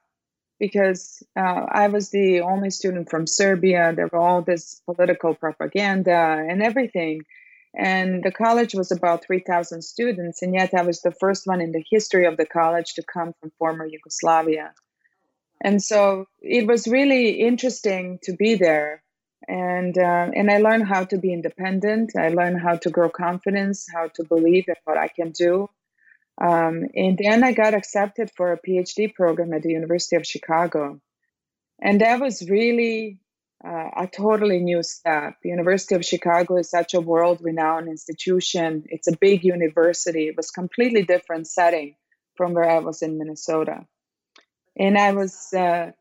because 0.59 1.21
uh, 1.37 1.65
i 1.71 1.87
was 1.89 2.09
the 2.09 2.41
only 2.41 2.69
student 2.69 3.09
from 3.09 3.27
serbia. 3.27 3.93
There 3.93 4.09
were 4.11 4.19
all 4.19 4.41
this 4.41 4.81
political 4.85 5.35
propaganda 5.35 6.45
and 6.49 6.63
everything. 6.63 7.23
And 7.77 8.21
the 8.23 8.31
college 8.31 8.73
was 8.73 8.91
about 8.91 9.25
3000 9.25 9.81
students 9.81 10.41
and 10.41 10.53
yet 10.53 10.73
i 10.73 10.83
was 10.83 11.01
the 11.01 11.15
first 11.19 11.45
one 11.45 11.59
in 11.59 11.73
the 11.73 11.83
history 11.91 12.25
of 12.25 12.37
the 12.37 12.45
college 12.45 12.93
to 12.93 13.03
come 13.03 13.33
from 13.39 13.51
former 13.59 13.85
yugoslavia. 13.85 14.73
And 15.63 15.83
so 15.83 16.27
it 16.41 16.65
was 16.65 16.87
really 16.87 17.41
interesting 17.41 18.19
to 18.23 18.33
be 18.33 18.55
there 18.55 19.03
and 19.47 19.97
uh, 19.97 20.29
and 20.35 20.51
I 20.51 20.59
learned 20.59 20.87
how 20.87 21.03
to 21.05 21.17
be 21.17 21.33
independent. 21.33 22.15
I 22.15 22.29
learned 22.29 22.61
how 22.61 22.77
to 22.77 22.89
grow 22.89 23.09
confidence, 23.09 23.87
how 23.93 24.07
to 24.15 24.23
believe 24.23 24.65
in 24.67 24.75
what 24.83 24.97
I 24.97 25.07
can 25.07 25.31
do. 25.31 25.69
Um, 26.39 26.85
and 26.95 27.17
then 27.17 27.43
I 27.43 27.51
got 27.51 27.73
accepted 27.73 28.31
for 28.35 28.51
a 28.51 28.59
PhD 28.59 29.13
program 29.13 29.53
at 29.53 29.63
the 29.63 29.71
University 29.71 30.15
of 30.15 30.25
Chicago, 30.25 31.01
and 31.81 32.01
that 32.01 32.19
was 32.19 32.49
really 32.49 33.19
uh, 33.63 33.89
a 33.97 34.07
totally 34.07 34.59
new 34.59 34.83
step. 34.83 35.35
University 35.43 35.95
of 35.95 36.05
Chicago 36.05 36.57
is 36.57 36.69
such 36.69 36.93
a 36.93 37.01
world-renowned 37.01 37.87
institution. 37.87 38.85
It's 38.89 39.07
a 39.07 39.17
big 39.17 39.43
university. 39.43 40.27
It 40.27 40.37
was 40.37 40.51
completely 40.51 41.03
different 41.03 41.47
setting 41.47 41.95
from 42.35 42.53
where 42.53 42.69
I 42.69 42.79
was 42.79 43.01
in 43.01 43.17
Minnesota, 43.17 43.85
and 44.77 44.97
I 44.97 45.13
was. 45.13 45.51
Uh, 45.53 45.91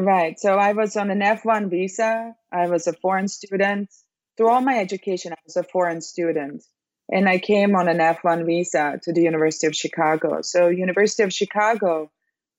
Right. 0.00 0.38
So 0.38 0.56
I 0.56 0.74
was 0.74 0.96
on 0.96 1.10
an 1.10 1.18
F1 1.18 1.70
visa. 1.70 2.32
I 2.52 2.68
was 2.68 2.86
a 2.86 2.92
foreign 2.92 3.26
student. 3.26 3.92
Through 4.36 4.48
all 4.48 4.60
my 4.60 4.78
education, 4.78 5.32
I 5.32 5.38
was 5.44 5.56
a 5.56 5.64
foreign 5.64 6.02
student. 6.02 6.62
And 7.10 7.28
I 7.28 7.38
came 7.38 7.74
on 7.74 7.88
an 7.88 7.98
F1 7.98 8.46
visa 8.46 9.00
to 9.02 9.12
the 9.12 9.22
University 9.22 9.66
of 9.66 9.74
Chicago. 9.74 10.42
So 10.42 10.68
University 10.68 11.24
of 11.24 11.32
Chicago, 11.32 12.12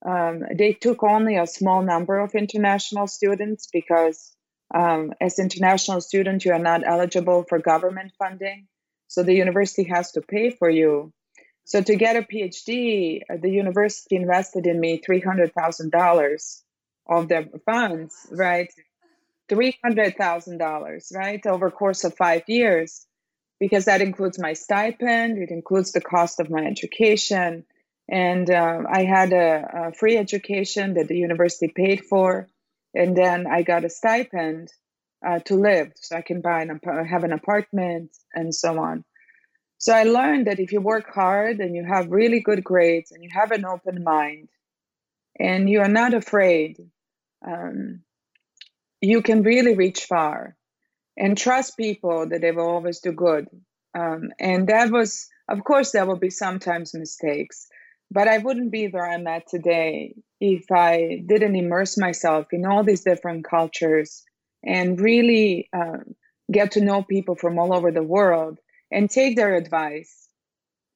um, 0.05 0.43
they 0.53 0.73
took 0.73 1.01
only 1.01 1.37
a 1.37 1.47
small 1.47 1.81
number 1.81 2.19
of 2.19 2.35
international 2.35 3.07
students 3.07 3.69
because 3.71 4.35
um, 4.75 5.13
as 5.21 5.39
international 5.39 6.01
student, 6.01 6.43
you 6.43 6.51
are 6.51 6.59
not 6.59 6.85
eligible 6.85 7.45
for 7.47 7.57
government 7.57 8.11
funding. 8.19 8.67
So 9.07 9.23
the 9.23 9.33
university 9.33 9.83
has 9.83 10.11
to 10.11 10.21
pay 10.21 10.49
for 10.49 10.69
you. 10.69 11.13
So 11.63 11.81
to 11.81 11.95
get 11.95 12.17
a 12.17 12.21
PhD, 12.21 13.21
the 13.41 13.49
university 13.49 14.17
invested 14.17 14.67
in 14.67 14.77
me 14.77 14.99
$300,000 14.99 16.61
of 17.09 17.27
their 17.27 17.45
funds, 17.65 18.27
right? 18.31 18.71
$300,000, 19.49 21.15
right? 21.15 21.45
Over 21.45 21.71
course 21.71 22.03
of 22.03 22.15
five 22.15 22.43
years, 22.47 23.05
because 23.59 23.85
that 23.85 24.01
includes 24.01 24.39
my 24.39 24.53
stipend, 24.53 25.39
it 25.39 25.49
includes 25.49 25.91
the 25.91 26.01
cost 26.01 26.39
of 26.39 26.49
my 26.49 26.63
education. 26.63 27.65
And 28.07 28.49
uh, 28.49 28.83
I 28.89 29.03
had 29.03 29.33
a, 29.33 29.87
a, 29.87 29.93
free 29.93 30.17
education 30.17 30.93
that 30.93 31.07
the 31.07 31.17
university 31.17 31.67
paid 31.67 32.05
for. 32.05 32.47
And 32.93 33.15
then 33.15 33.47
I 33.47 33.63
got 33.63 33.85
a 33.85 33.89
stipend 33.89 34.71
uh, 35.25 35.39
to 35.39 35.55
live, 35.55 35.91
so 35.95 36.15
I 36.15 36.21
can 36.21 36.41
buy 36.41 36.61
an 36.61 36.79
have 37.07 37.23
an 37.23 37.33
apartment 37.33 38.15
and 38.33 38.55
so 38.55 38.79
on. 38.79 39.03
So 39.77 39.93
I 39.93 40.03
learned 40.03 40.47
that 40.47 40.59
if 40.59 40.71
you 40.71 40.81
work 40.81 41.13
hard 41.13 41.59
and 41.59 41.75
you 41.75 41.85
have 41.85 42.09
really 42.09 42.39
good 42.39 42.63
grades 42.63 43.11
and 43.11 43.23
you 43.23 43.29
have 43.33 43.51
an 43.51 43.65
open 43.65 44.03
mind 44.03 44.49
and 45.39 45.69
you 45.69 45.81
are 45.81 45.89
not 45.89 46.13
afraid 46.13 46.77
um, 47.45 48.01
you 49.01 49.21
can 49.21 49.43
really 49.43 49.75
reach 49.75 50.05
far 50.05 50.55
and 51.17 51.37
trust 51.37 51.77
people 51.77 52.27
that 52.29 52.41
they 52.41 52.51
will 52.51 52.67
always 52.67 52.99
do 52.99 53.11
good. 53.11 53.47
Um, 53.97 54.31
and 54.39 54.67
that 54.67 54.91
was, 54.91 55.27
of 55.47 55.63
course, 55.63 55.91
there 55.91 56.05
will 56.05 56.17
be 56.17 56.29
sometimes 56.29 56.93
mistakes, 56.93 57.67
but 58.11 58.27
I 58.27 58.37
wouldn't 58.37 58.71
be 58.71 58.87
where 58.87 59.09
I'm 59.09 59.27
at 59.27 59.47
today 59.47 60.15
if 60.39 60.71
I 60.71 61.23
didn't 61.25 61.55
immerse 61.55 61.97
myself 61.97 62.47
in 62.51 62.65
all 62.65 62.83
these 62.83 63.03
different 63.03 63.45
cultures 63.45 64.23
and 64.63 64.99
really 64.99 65.69
uh, 65.73 65.97
get 66.51 66.71
to 66.71 66.81
know 66.81 67.03
people 67.03 67.35
from 67.35 67.59
all 67.59 67.73
over 67.73 67.91
the 67.91 68.03
world 68.03 68.59
and 68.91 69.09
take 69.09 69.35
their 69.35 69.55
advice 69.55 70.27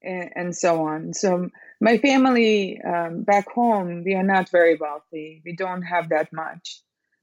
and, 0.01 0.29
and 0.35 0.55
so 0.55 0.85
on. 0.85 1.13
So 1.13 1.49
my 1.83 1.97
family 1.97 2.81
um, 2.81 3.23
back 3.23 3.51
home, 3.51 4.05
we 4.05 4.15
are 4.15 4.23
not 4.23 4.49
very 4.49 4.77
wealthy. 4.77 5.41
We 5.43 5.53
don't 5.53 5.81
have 5.81 6.09
that 6.09 6.31
much. 6.31 6.79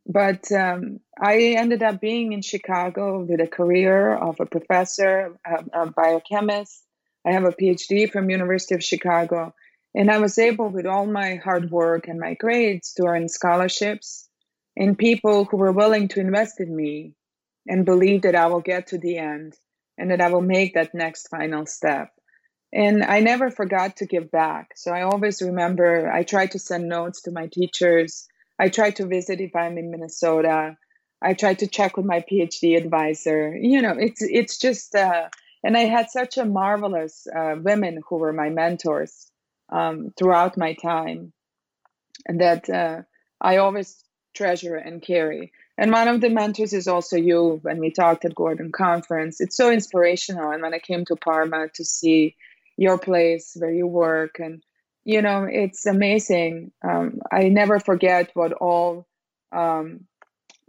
But 0.07 0.53
um, 0.53 1.01
I 1.19 1.55
ended 1.57 1.83
up 1.83 1.99
being 1.99 2.35
in 2.35 2.43
Chicago 2.43 3.23
with 3.23 3.41
a 3.41 3.47
career 3.47 4.15
of 4.15 4.39
a 4.39 4.45
professor, 4.45 5.39
a, 5.47 5.85
a 5.85 5.91
biochemist. 5.91 6.85
I 7.27 7.33
have 7.33 7.45
a 7.45 7.53
PhD 7.53 8.13
from 8.13 8.29
University 8.29 8.75
of 8.75 8.85
Chicago. 8.85 9.55
And 9.95 10.11
I 10.11 10.19
was 10.19 10.39
able, 10.39 10.69
with 10.69 10.85
all 10.85 11.07
my 11.07 11.37
hard 11.37 11.71
work 11.71 12.07
and 12.07 12.21
my 12.21 12.35
grades, 12.35 12.93
to 12.95 13.07
earn 13.07 13.31
scholarships 13.31 14.29
and 14.77 14.97
people 14.97 15.47
who 15.47 15.57
were 15.57 15.73
willing 15.73 16.09
to 16.09 16.21
invest 16.21 16.61
in 16.61 16.77
me 16.77 17.15
and 17.67 17.87
believe 17.87 18.23
that 18.23 18.37
I 18.37 18.47
will 18.49 18.61
get 18.61 18.89
to 18.89 18.99
the 18.99 19.17
end 19.17 19.55
and 19.97 20.11
that 20.11 20.21
I 20.21 20.29
will 20.31 20.43
make 20.43 20.75
that 20.75 20.93
next 20.93 21.29
final 21.29 21.65
step. 21.65 22.11
And 22.73 23.03
I 23.03 23.21
never 23.21 23.51
forgot 23.51 23.97
to 23.97 24.07
give 24.07 24.31
back. 24.31 24.73
So 24.77 24.93
I 24.93 25.03
always 25.03 25.43
remember 25.43 26.11
I 26.11 26.23
try 26.23 26.47
to 26.47 26.59
send 26.59 26.89
notes 26.89 27.23
to 27.23 27.33
my 27.33 27.49
teachers. 27.49 28.29
I 28.59 28.69
try 28.69 28.91
to 28.93 29.07
visit 29.07 29.41
if 29.41 29.57
I'm 29.57 29.77
in 29.77 29.91
Minnesota. 29.91 30.77
I 31.23 31.35
try 31.35 31.55
to 31.55 31.67
check 31.67 31.97
with 31.97 32.07
my 32.07 32.21
PhD 32.21 32.77
advisor. 32.77 33.57
You 33.57 33.83
know, 33.83 33.95
it's 33.99 34.23
it's 34.23 34.59
just 34.59 34.95
uh, 34.95 35.29
and 35.63 35.77
I 35.77 35.81
had 35.81 36.11
such 36.11 36.39
a 36.39 36.45
marvelous 36.45 37.27
uh, 37.27 37.57
women 37.61 38.01
who 38.09 38.17
were 38.17 38.33
my 38.33 38.49
mentors 38.49 39.31
um, 39.71 40.13
throughout 40.17 40.57
my 40.57 40.75
time, 40.75 41.33
that 42.27 42.69
uh, 42.69 43.03
I 43.41 43.59
always 43.59 44.03
treasure 44.35 44.77
and 44.77 45.03
carry. 45.03 45.53
And 45.77 45.93
one 45.93 46.09
of 46.09 46.21
the 46.21 46.29
mentors 46.29 46.73
is 46.73 46.89
also 46.89 47.17
you. 47.17 47.59
When 47.63 47.79
we 47.79 47.91
talked 47.91 48.25
at 48.25 48.35
Gordon 48.35 48.73
Conference, 48.73 49.41
it's 49.41 49.57
so 49.57 49.71
inspirational. 49.71 50.51
And 50.51 50.63
when 50.63 50.75
I 50.75 50.79
came 50.79 51.05
to 51.07 51.17
Parma 51.17 51.69
to 51.75 51.85
see 51.85 52.37
your 52.81 52.97
place 52.97 53.53
where 53.61 53.71
you 53.71 53.87
work 53.87 54.41
and 54.41 54.63
you 55.05 55.21
know 55.21 55.47
it's 55.63 55.85
amazing. 55.85 56.73
Um, 56.83 57.21
i 57.31 57.43
never 57.49 57.79
forget 57.79 58.31
what 58.33 58.53
all 58.55 59.07
um, 59.53 60.07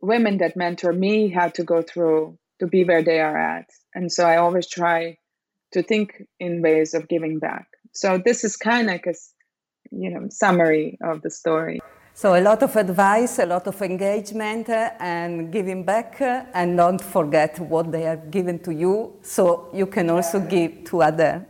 women 0.01 0.37
that 0.39 0.57
mentor 0.57 0.91
me 0.91 1.29
had 1.29 1.55
to 1.55 1.63
go 1.63 1.81
through 1.81 2.37
to 2.59 2.67
be 2.67 2.83
where 2.83 3.01
they 3.01 3.19
are 3.21 3.37
at. 3.37 3.67
And 3.95 4.11
so 4.11 4.25
i 4.25 4.35
always 4.37 4.67
try 4.67 5.17
to 5.71 5.81
think 5.81 6.07
in 6.37 6.61
ways 6.61 6.93
of 6.93 7.07
giving 7.07 7.39
back. 7.39 7.67
So 7.93 8.21
this 8.27 8.43
is 8.43 8.57
kind 8.57 8.89
of 8.89 8.93
like 8.93 9.07
a 9.07 9.15
you 9.91 10.09
know 10.13 10.27
summary 10.29 10.97
of 11.01 11.21
the 11.21 11.31
story. 11.41 11.79
So 12.13 12.35
a 12.35 12.43
lot 12.49 12.61
of 12.61 12.75
advice 12.75 13.39
a 13.39 13.45
lot 13.45 13.65
of 13.67 13.81
engagement 13.81 14.67
uh, 14.67 14.91
and 14.99 15.49
giving 15.49 15.85
back 15.85 16.19
uh, 16.19 16.43
and 16.53 16.75
don't 16.75 17.01
forget 17.15 17.57
what 17.73 17.89
they 17.93 18.03
have 18.11 18.29
given 18.29 18.59
to 18.67 18.71
you 18.73 18.95
so 19.21 19.69
you 19.73 19.87
can 19.87 20.09
also 20.09 20.41
give 20.41 20.83
to 20.89 21.03
others 21.03 21.41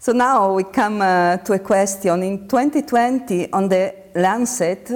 so 0.00 0.12
now 0.12 0.54
we 0.54 0.64
come 0.64 1.02
uh, 1.02 1.36
to 1.36 1.52
a 1.52 1.58
question. 1.58 2.22
In 2.22 2.48
2020, 2.48 3.52
on 3.52 3.68
the 3.68 3.94
Lancet, 4.14 4.90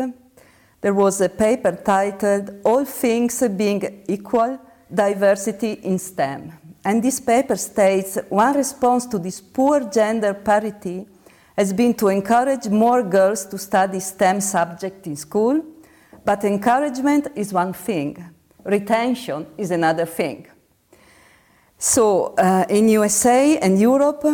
there 0.80 0.94
was 0.94 1.20
a 1.20 1.28
paper 1.28 1.72
titled 1.72 2.50
All 2.64 2.86
Things 2.86 3.42
Being 3.54 4.02
Equal 4.08 4.58
Diversity 4.92 5.72
in 5.82 5.98
STEM. 5.98 6.52
And 6.86 7.02
this 7.02 7.20
paper 7.20 7.56
states 7.56 8.16
one 8.30 8.56
response 8.56 9.04
to 9.08 9.18
this 9.18 9.42
poor 9.42 9.90
gender 9.90 10.32
parity 10.32 11.06
has 11.54 11.74
been 11.74 11.92
to 11.96 12.08
encourage 12.08 12.68
more 12.68 13.02
girls 13.02 13.44
to 13.44 13.58
study 13.58 14.00
STEM 14.00 14.40
subjects 14.40 15.06
in 15.06 15.16
school, 15.16 15.62
but 16.24 16.44
encouragement 16.44 17.28
is 17.36 17.52
one 17.52 17.74
thing, 17.74 18.24
retention 18.64 19.48
is 19.58 19.70
another 19.70 20.06
thing. 20.06 20.46
So 21.76 22.34
uh, 22.38 22.64
in 22.70 22.88
USA 22.88 23.58
and 23.58 23.78
Europe, 23.78 24.24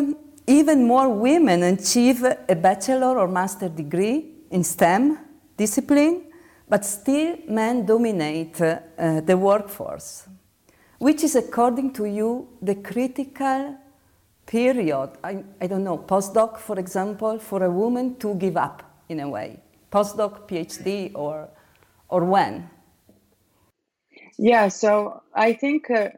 even 0.50 0.84
more 0.84 1.08
women 1.08 1.62
achieve 1.62 2.24
a 2.24 2.56
bachelor 2.56 3.18
or 3.18 3.28
master 3.28 3.68
degree 3.68 4.26
in 4.50 4.64
STEM 4.64 5.18
discipline, 5.56 6.24
but 6.68 6.84
still 6.84 7.36
men 7.48 7.86
dominate 7.86 8.60
uh, 8.60 8.78
the 9.20 9.36
workforce. 9.36 10.26
which 11.00 11.24
is, 11.24 11.34
according 11.34 11.92
to 11.94 12.04
you, 12.04 12.46
the 12.60 12.74
critical 12.74 13.74
period, 14.46 15.10
I, 15.24 15.42
I 15.60 15.66
don't 15.66 15.82
know, 15.82 15.96
postdoc, 15.96 16.58
for 16.58 16.78
example, 16.78 17.38
for 17.38 17.64
a 17.64 17.70
woman 17.70 18.16
to 18.16 18.34
give 18.34 18.58
up 18.58 18.82
in 19.08 19.20
a 19.20 19.28
way? 19.28 19.60
Postdoc, 19.90 20.46
PhD, 20.46 21.12
or, 21.14 21.48
or 22.10 22.24
when? 22.24 22.68
Yeah, 24.38 24.68
so 24.68 25.22
I 25.34 25.54
think 25.54 25.90
uh, 25.90 26.10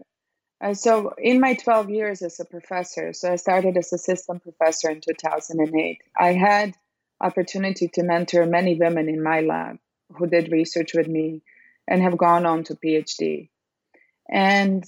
uh, 0.63 0.75
so 0.75 1.13
in 1.19 1.41
my 1.41 1.55
12 1.55 1.91
years 1.91 2.23
as 2.23 2.39
a 2.39 2.45
professor, 2.45 3.13
so 3.13 3.33
I 3.33 3.37
started 3.37 3.77
as 3.77 3.93
assistant 3.93 4.43
professor 4.43 4.91
in 4.91 5.01
2008. 5.01 6.01
I 6.19 6.33
had 6.33 6.75
opportunity 7.21 7.89
to 7.89 8.03
mentor 8.03 8.47
many 8.47 8.77
women 8.77 9.09
in 9.09 9.23
my 9.23 9.41
lab 9.41 9.79
who 10.17 10.27
did 10.27 10.53
research 10.53 10.93
with 10.95 11.09
me 11.09 11.43
and 11.89 12.03
have 12.03 12.17
gone 12.17 12.47
on 12.47 12.65
to 12.65 12.75
PhD. 12.75 13.49
And 14.31 14.85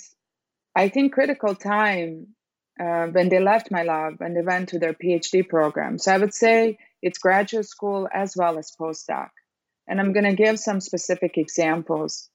I 0.76 0.88
think 0.88 1.12
critical 1.12 1.54
time 1.54 2.28
uh, 2.80 3.06
when 3.06 3.28
they 3.28 3.40
left 3.40 3.70
my 3.70 3.82
lab 3.82 4.20
and 4.20 4.36
they 4.36 4.42
went 4.42 4.68
to 4.70 4.78
their 4.78 4.94
PhD 4.94 5.48
program. 5.48 5.98
So 5.98 6.12
I 6.12 6.18
would 6.18 6.34
say 6.34 6.78
it's 7.02 7.18
graduate 7.18 7.66
school 7.66 8.08
as 8.12 8.36
well 8.36 8.58
as 8.58 8.74
postdoc. 8.78 9.30
And 9.86 10.00
I'm 10.00 10.12
going 10.12 10.24
to 10.24 10.34
give 10.34 10.58
some 10.58 10.80
specific 10.80 11.36
examples 11.36 12.30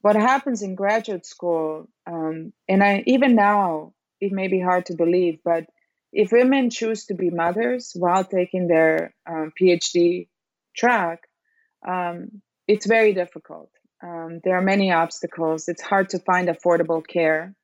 what 0.00 0.16
happens 0.16 0.62
in 0.62 0.74
graduate 0.74 1.26
school, 1.26 1.88
um, 2.06 2.52
and 2.68 2.82
I 2.82 3.02
even 3.06 3.34
now 3.34 3.92
it 4.20 4.32
may 4.32 4.48
be 4.48 4.60
hard 4.60 4.86
to 4.86 4.94
believe, 4.94 5.40
but 5.44 5.66
if 6.12 6.32
women 6.32 6.70
choose 6.70 7.06
to 7.06 7.14
be 7.14 7.30
mothers 7.30 7.92
while 7.94 8.24
taking 8.24 8.66
their 8.66 9.14
um, 9.28 9.52
PhD 9.60 10.28
track, 10.74 11.20
um, 11.86 12.42
it's 12.66 12.86
very 12.86 13.12
difficult. 13.12 13.70
Um, 14.02 14.40
there 14.44 14.56
are 14.56 14.62
many 14.62 14.92
obstacles. 14.92 15.68
It's 15.68 15.82
hard 15.82 16.10
to 16.10 16.18
find 16.20 16.48
affordable 16.48 17.06
care 17.06 17.54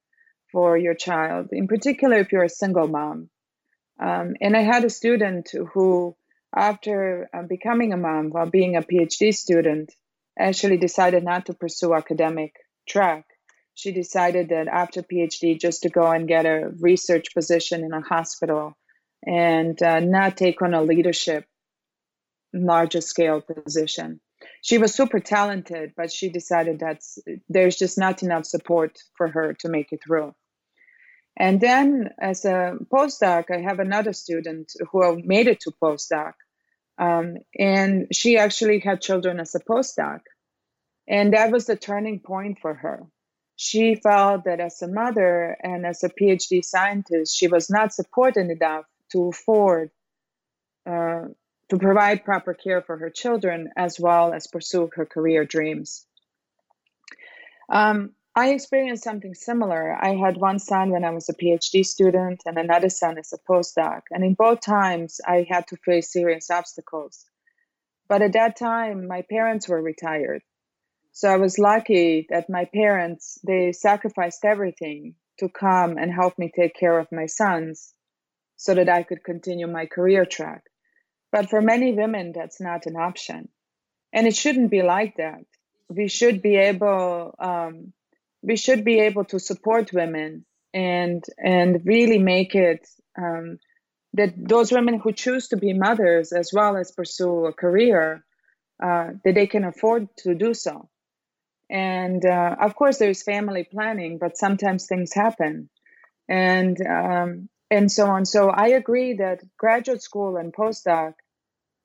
for 0.53 0.76
your 0.76 0.95
child, 0.95 1.49
in 1.53 1.69
particular 1.69 2.19
if 2.19 2.33
you're 2.33 2.45
a 2.45 2.49
single 2.49 2.88
mom. 2.88 3.31
Um, 4.00 4.35
and 4.41 4.57
I 4.57 4.62
had 4.62 4.85
a 4.85 4.91
student 4.91 5.50
who, 5.73 6.17
after 6.55 7.29
uh, 7.33 7.43
becoming 7.43 7.93
a 7.93 7.97
mom 7.97 8.31
while 8.31 8.50
being 8.50 8.76
a 8.76 8.83
PhD 8.83 9.33
student, 9.33 9.93
actually 10.38 10.76
decided 10.76 11.25
not 11.25 11.47
to 11.47 11.55
pursue 11.55 11.95
academic 11.95 12.55
track. 12.88 13.25
She 13.75 13.93
decided 13.93 14.50
that 14.50 14.69
after 14.69 15.03
PhD, 15.03 15.59
just 15.59 15.83
to 15.83 15.88
go 15.88 16.07
and 16.11 16.29
get 16.29 16.47
a 16.47 16.71
research 16.81 17.35
position 17.35 17.83
in 17.85 17.93
a 17.93 18.00
hospital 18.00 18.76
and 19.26 19.81
uh, 19.83 20.00
not 20.00 20.37
take 20.37 20.62
on 20.62 20.75
a 20.75 20.83
leadership 20.83 21.47
larger 22.53 23.00
scale 23.00 23.41
position. 23.41 24.21
She 24.62 24.79
was 24.79 24.95
super 24.95 25.21
talented, 25.21 25.93
but 25.97 26.12
she 26.12 26.29
decided 26.29 26.81
that 26.81 27.03
there's 27.49 27.76
just 27.76 27.99
not 27.99 28.23
enough 28.23 28.47
support 28.47 28.99
for 29.17 29.29
her 29.29 29.55
to 29.61 29.69
make 29.69 29.93
it 29.93 30.00
through. 30.05 30.35
And 31.37 31.61
then, 31.61 32.11
as 32.21 32.45
a 32.45 32.76
postdoc, 32.93 33.50
I 33.50 33.61
have 33.61 33.81
another 33.81 34.12
student 34.12 34.73
who 34.93 35.21
made 35.25 35.49
it 35.49 35.61
to 35.61 35.73
postdoc, 35.83 36.35
um, 36.99 37.37
and 37.59 38.09
she 38.13 38.39
actually 38.39 38.81
had 38.81 39.01
children 39.01 39.41
as 39.41 39.55
a 39.55 39.61
postdoc. 39.61 40.21
And 41.09 41.35
that 41.35 41.51
was 41.51 41.67
the 41.67 41.77
turning 41.77 42.21
point 42.21 42.59
for 42.61 42.75
her. 42.75 43.03
She 43.57 43.95
felt 43.95 44.45
that 44.45 44.61
as 44.61 44.81
a 44.83 44.89
mother 44.89 45.57
and 45.63 45.87
as 45.87 46.03
a 46.03 46.09
PhD 46.09 46.65
scientist, 46.65 47.37
she 47.37 47.47
was 47.47 47.71
not 47.71 47.93
supported 47.93 48.51
enough 48.51 48.87
to 49.13 49.29
afford 49.29 49.91
uh, 50.87 51.27
to 51.71 51.79
provide 51.79 52.25
proper 52.25 52.53
care 52.53 52.83
for 52.83 52.97
her 52.99 53.11
children 53.11 53.71
as 53.77 53.99
well 53.99 54.33
as 54.33 54.47
pursue 54.47 54.91
her 54.95 55.07
career 55.07 55.45
dreams. 55.45 56.05
Um, 57.69 58.11
I 58.37 58.49
experienced 58.50 59.05
something 59.05 59.35
similar. 59.35 59.95
I 59.95 60.17
had 60.17 60.37
one 60.37 60.59
son 60.59 60.91
when 60.91 61.05
I 61.05 61.11
was 61.11 61.29
a 61.29 61.35
PhD 61.35 61.87
student 61.87 62.43
and 62.47 62.59
another 62.59 62.88
son 62.88 63.17
as 63.17 63.33
a 63.33 63.38
postdoc. 63.38 64.03
And 64.11 64.25
in 64.25 64.35
both 64.35 64.61
times, 64.61 65.21
I 65.25 65.47
had 65.49 65.69
to 65.69 65.76
face 65.76 66.12
serious 66.12 66.51
obstacles. 66.51 67.25
But 68.09 68.23
at 68.23 68.33
that 68.33 68.57
time, 68.57 69.07
my 69.07 69.23
parents 69.23 69.68
were 69.68 69.81
retired. 69.81 70.42
So 71.12 71.29
I 71.29 71.37
was 71.37 71.61
lucky 71.61 72.27
that 72.31 72.51
my 72.51 72.64
parents, 72.64 73.38
they 73.47 73.70
sacrificed 73.70 74.44
everything 74.44 75.14
to 75.38 75.49
come 75.49 75.97
and 75.97 76.12
help 76.12 76.37
me 76.37 76.51
take 76.53 76.75
care 76.75 76.99
of 76.99 77.12
my 77.12 77.27
sons 77.27 77.92
so 78.57 78.75
that 78.75 78.88
I 78.88 79.05
could 79.05 79.23
continue 79.23 79.68
my 79.68 79.87
career 79.87 80.27
track. 80.27 80.62
But 81.31 81.51
for 81.51 81.62
many 81.62 81.92
women, 81.92 82.33
that's 82.35 82.61
not 82.61 82.87
an 82.87 82.97
option. 82.97 83.49
And 84.12 84.27
it 84.27 84.35
shouldn't 84.35 84.73
be 84.73 84.83
like 84.83 85.18
that. 85.18 85.44
We 85.88 86.09
should 86.09 86.42
be 86.42 86.57
able, 86.57 87.35
um, 87.38 87.92
we 88.44 88.57
should 88.57 88.85
be 88.85 89.00
able 89.00 89.24
to 89.24 89.38
support 89.38 89.92
women 89.92 90.44
and 90.72 91.24
and 91.38 91.80
really 91.85 92.18
make 92.18 92.54
it 92.54 92.87
um, 93.16 93.59
that 94.12 94.35
those 94.37 94.70
women 94.70 95.00
who 95.00 95.12
choose 95.12 95.48
to 95.48 95.57
be 95.57 95.72
mothers 95.72 96.33
as 96.33 96.50
well 96.52 96.76
as 96.76 96.92
pursue 96.92 97.46
a 97.46 97.52
career 97.52 98.24
uh, 98.83 99.11
that 99.24 99.35
they 99.35 99.46
can 99.46 99.64
afford 99.64 100.09
to 100.18 100.35
do 100.35 100.52
so. 100.52 100.88
And 101.70 102.24
uh, 102.24 102.57
of 102.61 102.76
course 102.76 102.98
there's 102.98 103.22
family 103.22 103.64
planning 103.64 104.18
but 104.18 104.37
sometimes 104.37 104.87
things 104.87 105.12
happen. 105.14 105.70
And 106.28 106.76
um, 106.87 107.48
and 107.70 107.90
so 107.90 108.07
on. 108.07 108.24
So 108.26 108.50
i 108.50 108.68
agree 108.68 109.14
that 109.14 109.40
graduate 109.57 110.02
school 110.02 110.37
and 110.37 110.52
postdoc 110.52 111.14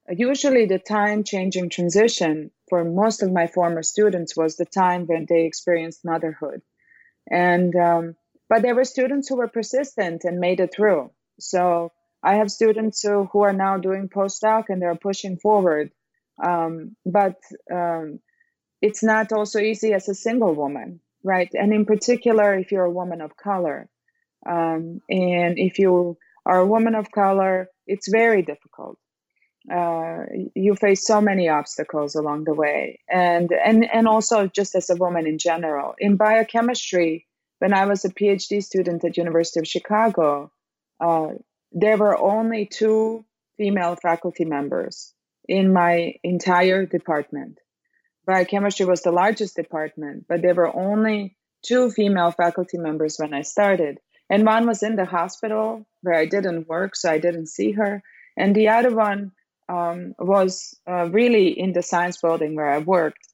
usually 0.09 0.65
the 0.65 0.79
time 0.79 1.23
changing 1.23 1.69
transition 1.69 2.51
for 2.69 2.83
most 2.83 3.23
of 3.23 3.31
my 3.31 3.47
former 3.47 3.83
students 3.83 4.35
was 4.35 4.55
the 4.55 4.65
time 4.65 5.05
when 5.05 5.25
they 5.27 5.45
experienced 5.45 6.05
motherhood. 6.05 6.61
And 7.29 7.75
um, 7.75 8.15
but 8.47 8.61
there 8.61 8.75
were 8.75 8.85
students 8.85 9.27
who 9.27 9.35
were 9.35 9.47
persistent 9.47 10.23
and 10.23 10.39
made 10.39 10.59
it 10.59 10.73
through. 10.73 11.11
So 11.39 11.91
i 12.21 12.35
have 12.35 12.51
students 12.51 13.01
who, 13.01 13.29
who 13.31 13.41
are 13.41 13.53
now 13.53 13.77
doing 13.77 14.09
postdoc 14.09 14.65
and 14.69 14.81
they're 14.81 14.95
pushing 14.95 15.37
forward. 15.37 15.91
Um, 16.43 16.95
but 17.05 17.37
um, 17.71 18.19
it's 18.81 19.03
not 19.03 19.31
also 19.31 19.59
easy 19.59 19.93
as 19.93 20.09
a 20.09 20.15
single 20.15 20.53
woman 20.53 21.01
right? 21.23 21.49
And 21.53 21.73
in 21.73 21.85
particular 21.85 22.57
if 22.57 22.71
you're 22.71 22.85
a 22.85 22.91
woman 22.91 23.21
of 23.21 23.35
color. 23.35 23.89
Um, 24.45 25.01
and 25.09 25.59
if 25.59 25.79
you 25.79 26.17
are 26.45 26.59
a 26.59 26.67
woman 26.67 26.95
of 26.95 27.11
color 27.11 27.67
it's 27.85 28.07
very 28.09 28.41
difficult 28.41 28.97
uh, 29.71 30.23
you 30.55 30.75
face 30.75 31.05
so 31.05 31.21
many 31.21 31.49
obstacles 31.49 32.15
along 32.15 32.45
the 32.45 32.53
way. 32.53 32.99
And 33.09 33.51
and 33.51 33.85
and 33.91 34.07
also 34.07 34.47
just 34.47 34.75
as 34.75 34.89
a 34.89 34.95
woman 34.95 35.27
in 35.27 35.37
general. 35.37 35.95
In 35.99 36.15
biochemistry 36.15 37.25
when 37.59 37.73
i 37.73 37.85
was 37.85 38.03
a 38.03 38.09
phd 38.09 38.63
student 38.63 39.03
at 39.03 39.17
university 39.17 39.59
of 39.59 39.67
chicago 39.67 40.51
uh, 40.99 41.29
there 41.71 41.97
were 41.97 42.17
only 42.17 42.65
two 42.65 43.23
female 43.57 43.95
faculty 43.95 44.43
members 44.43 45.13
in 45.47 45.71
my 45.71 46.13
entire 46.23 46.85
department. 46.85 47.59
Biochemistry 48.25 48.85
was 48.85 49.01
the 49.01 49.11
largest 49.11 49.55
department 49.55 50.25
but 50.27 50.41
there 50.41 50.55
were 50.55 50.75
only 50.75 51.35
two 51.63 51.91
female 51.91 52.31
faculty 52.31 52.77
members 52.77 53.17
when 53.17 53.33
i 53.33 53.41
started. 53.41 53.99
And 54.31 54.45
one 54.45 54.67
was 54.67 54.83
in 54.83 54.95
the 54.95 55.05
hospital 55.05 55.85
where 56.01 56.15
i 56.15 56.25
didn't 56.25 56.67
work 56.67 56.95
so 56.95 57.11
i 57.11 57.19
didn't 57.19 57.47
see 57.47 57.71
her. 57.73 58.01
And 58.37 58.55
the 58.55 58.69
other 58.69 58.95
one 58.95 59.33
um, 59.69 60.15
was 60.17 60.75
uh, 60.89 61.07
really 61.09 61.57
in 61.57 61.73
the 61.73 61.83
science 61.83 62.17
building 62.17 62.55
where 62.55 62.69
I 62.69 62.79
worked. 62.79 63.27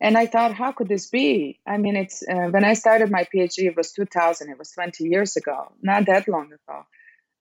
And 0.00 0.18
I 0.18 0.26
thought, 0.26 0.52
how 0.52 0.72
could 0.72 0.88
this 0.88 1.08
be? 1.08 1.60
I 1.66 1.78
mean, 1.78 1.96
it's 1.96 2.22
uh, 2.28 2.48
when 2.50 2.64
I 2.64 2.74
started 2.74 3.10
my 3.10 3.26
PhD, 3.32 3.66
it 3.66 3.76
was 3.76 3.92
2000, 3.92 4.50
it 4.50 4.58
was 4.58 4.72
20 4.72 5.04
years 5.04 5.36
ago, 5.36 5.72
not 5.80 6.06
that 6.06 6.28
long 6.28 6.46
ago. 6.46 6.84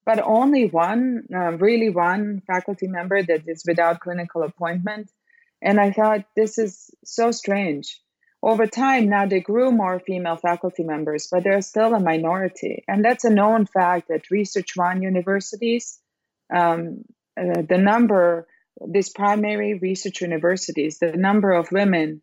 But 0.06 0.22
only 0.24 0.68
one, 0.68 1.24
uh, 1.34 1.58
really 1.58 1.90
one 1.90 2.42
faculty 2.46 2.88
member 2.88 3.24
that 3.24 3.48
is 3.48 3.64
without 3.68 4.02
clinical 4.02 4.44
appointment. 4.44 5.10
And 5.62 5.80
I 5.80 5.92
thought, 5.92 6.26
this 6.36 6.58
is 6.58 6.92
so 7.04 7.32
strange. 7.32 8.00
Over 8.44 8.68
time, 8.68 9.08
now 9.08 9.26
they 9.26 9.40
grew 9.40 9.72
more 9.72 10.02
female 10.02 10.36
faculty 10.36 10.84
members, 10.84 11.28
but 11.32 11.44
they're 11.44 11.62
still 11.62 11.94
a 11.94 12.00
minority. 12.00 12.84
And 12.88 13.04
that's 13.04 13.24
a 13.24 13.30
known 13.30 13.66
fact 13.66 14.12
at 14.12 14.30
research 14.30 14.76
run 14.78 15.02
universities. 15.02 16.00
Um, 16.54 17.06
uh, 17.40 17.62
the 17.68 17.78
number, 17.78 18.48
these 18.88 19.10
primary 19.10 19.76
research 19.76 20.22
universities, 20.22 21.00
the 21.00 21.14
number 21.14 21.52
of 21.52 21.72
women 21.72 22.22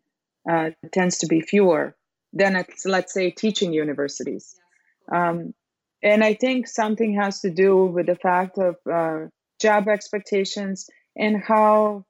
uh, 0.49 0.71
tends 0.91 1.19
to 1.19 1.27
be 1.27 1.41
fewer 1.41 1.95
than 2.33 2.55
at, 2.55 2.69
let's 2.85 3.13
say, 3.13 3.31
teaching 3.31 3.73
universities. 3.73 4.55
Um, 5.11 5.53
and 6.03 6.23
I 6.23 6.33
think 6.33 6.67
something 6.67 7.15
has 7.15 7.41
to 7.41 7.49
do 7.49 7.85
with 7.85 8.07
the 8.07 8.15
fact 8.15 8.57
of 8.57 8.75
uh, 8.91 9.27
job 9.59 9.87
expectations 9.87 10.89
and 11.15 11.41
how 11.41 12.05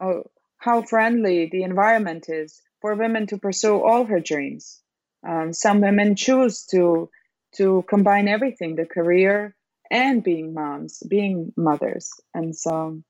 uh, 0.00 0.20
how 0.58 0.82
friendly 0.82 1.48
the 1.50 1.62
environment 1.62 2.28
is 2.28 2.60
for 2.80 2.94
women 2.94 3.26
to 3.28 3.38
pursue 3.38 3.80
all 3.80 4.04
her 4.04 4.20
dreams. 4.20 4.80
Um, 5.26 5.52
some 5.52 5.80
women 5.80 6.16
choose 6.16 6.64
to 6.72 7.10
to 7.56 7.84
combine 7.88 8.28
everything: 8.28 8.74
the 8.74 8.86
career, 8.86 9.54
and 9.90 10.22
being 10.22 10.54
moms, 10.54 11.02
being 11.08 11.52
mothers. 11.56 12.10
And 12.34 12.54
so 12.56 13.02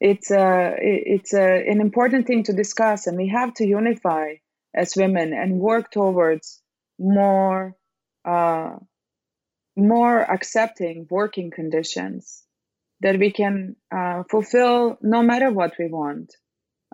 it's 0.00 0.30
a 0.30 0.74
it's 0.80 1.34
a, 1.34 1.68
an 1.68 1.80
important 1.80 2.26
thing 2.26 2.44
to 2.44 2.52
discuss, 2.52 3.06
and 3.06 3.16
we 3.16 3.28
have 3.28 3.54
to 3.54 3.66
unify 3.66 4.34
as 4.74 4.96
women 4.96 5.32
and 5.32 5.58
work 5.58 5.90
towards 5.90 6.62
more 6.98 7.74
uh, 8.24 8.76
more 9.76 10.20
accepting 10.20 11.06
working 11.10 11.50
conditions 11.50 12.42
that 13.00 13.18
we 13.18 13.30
can 13.30 13.76
uh, 13.94 14.24
fulfill 14.28 14.98
no 15.00 15.22
matter 15.22 15.50
what 15.50 15.74
we 15.78 15.86
want. 15.86 16.34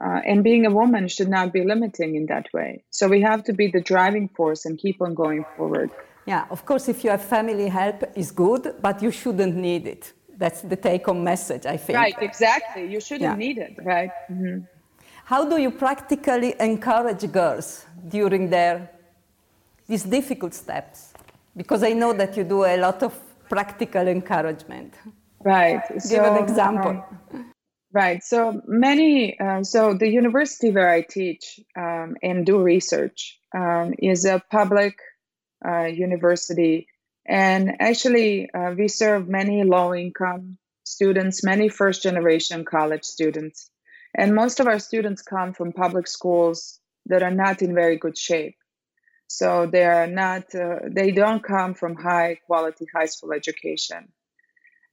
Uh, 0.00 0.20
and 0.26 0.42
being 0.42 0.66
a 0.66 0.74
woman 0.74 1.06
should 1.06 1.28
not 1.28 1.52
be 1.52 1.64
limiting 1.64 2.16
in 2.16 2.26
that 2.26 2.46
way. 2.52 2.82
So 2.90 3.06
we 3.06 3.22
have 3.22 3.44
to 3.44 3.52
be 3.52 3.68
the 3.68 3.80
driving 3.80 4.28
force 4.28 4.64
and 4.64 4.76
keep 4.76 5.00
on 5.00 5.14
going 5.14 5.44
forward. 5.56 5.90
Yeah, 6.26 6.46
of 6.50 6.64
course, 6.64 6.88
if 6.88 7.04
you 7.04 7.10
have 7.10 7.22
family 7.22 7.68
help, 7.68 8.04
is 8.14 8.30
good, 8.30 8.76
but 8.80 9.02
you 9.02 9.10
shouldn't 9.10 9.56
need 9.56 9.86
it. 9.86 10.12
That's 10.36 10.62
the 10.62 10.76
take-home 10.76 11.22
message, 11.22 11.66
I 11.66 11.76
think. 11.76 11.98
Right, 11.98 12.14
exactly. 12.20 12.90
You 12.90 13.00
shouldn't 13.00 13.38
yeah. 13.38 13.46
need 13.46 13.58
it, 13.58 13.76
right? 13.82 14.10
Mm-hmm. 14.30 14.60
How 15.24 15.48
do 15.48 15.60
you 15.60 15.70
practically 15.70 16.54
encourage 16.60 17.30
girls 17.32 17.86
during 18.08 18.50
their 18.50 18.90
these 19.86 20.02
difficult 20.04 20.54
steps? 20.54 21.12
Because 21.56 21.82
I 21.82 21.92
know 21.92 22.12
that 22.12 22.36
you 22.36 22.44
do 22.44 22.64
a 22.64 22.76
lot 22.76 23.02
of 23.02 23.12
practical 23.48 24.08
encouragement. 24.08 24.94
Right. 25.40 25.82
Give 25.88 26.02
so, 26.02 26.34
an 26.34 26.42
example. 26.42 27.04
Um, 27.32 27.52
right. 27.92 28.22
So 28.22 28.62
many. 28.66 29.38
Uh, 29.38 29.62
so 29.62 29.94
the 29.94 30.08
university 30.08 30.70
where 30.70 30.90
I 30.90 31.02
teach 31.02 31.60
um, 31.76 32.16
and 32.22 32.44
do 32.44 32.62
research 32.62 33.38
um, 33.54 33.94
is 33.98 34.24
a 34.24 34.42
public 34.50 34.98
university, 35.86 36.88
and 37.26 37.76
actually 37.80 38.50
uh, 38.52 38.74
we 38.76 38.88
serve 38.88 39.28
many 39.28 39.64
low-income 39.64 40.58
students, 40.84 41.44
many 41.44 41.68
first-generation 41.68 42.64
college 42.64 43.04
students, 43.04 43.70
and 44.14 44.34
most 44.34 44.60
of 44.60 44.66
our 44.66 44.78
students 44.78 45.22
come 45.22 45.52
from 45.52 45.72
public 45.72 46.06
schools 46.06 46.80
that 47.06 47.22
are 47.22 47.30
not 47.30 47.62
in 47.62 47.74
very 47.74 47.96
good 47.96 48.16
shape. 48.16 48.56
So 49.26 49.66
they 49.66 49.84
are 49.84 50.06
not. 50.06 50.54
Uh, 50.54 50.80
they 50.90 51.10
don't 51.10 51.42
come 51.42 51.74
from 51.74 51.96
high-quality 51.96 52.86
high 52.94 53.06
school 53.06 53.32
education 53.32 54.12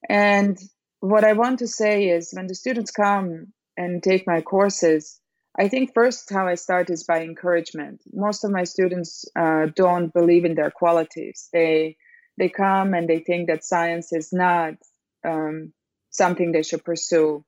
and 0.10 0.60
what 1.00 1.24
I 1.24 1.34
want 1.34 1.60
to 1.60 1.68
say 1.68 2.10
is 2.10 2.34
when 2.34 2.48
the 2.48 2.56
students 2.56 2.92
come 2.92 3.54
and 3.78 4.04
take 4.04 4.28
my 4.28 4.42
courses, 4.42 5.20
I 5.58 5.68
think 5.68 5.94
first 5.94 6.30
how 6.30 6.48
I 6.48 6.56
start 6.56 6.90
is 6.90 7.04
by 7.04 7.22
encouragement. 7.22 8.02
Most 8.14 8.44
of 8.44 8.52
my 8.52 8.64
students 8.64 9.26
uh, 9.36 9.68
don't 9.76 10.14
believe 10.14 10.46
in 10.46 10.56
their 10.56 10.72
qualities. 10.72 11.50
They 11.52 11.98
they 12.38 12.50
come 12.50 12.94
and 12.94 13.08
they 13.10 13.20
think 13.20 13.48
that 13.48 13.64
science 13.64 14.14
is 14.14 14.32
not 14.32 14.76
um, 15.26 15.74
something 16.10 16.52
they 16.52 16.64
should 16.64 16.86
pursue 16.86 17.44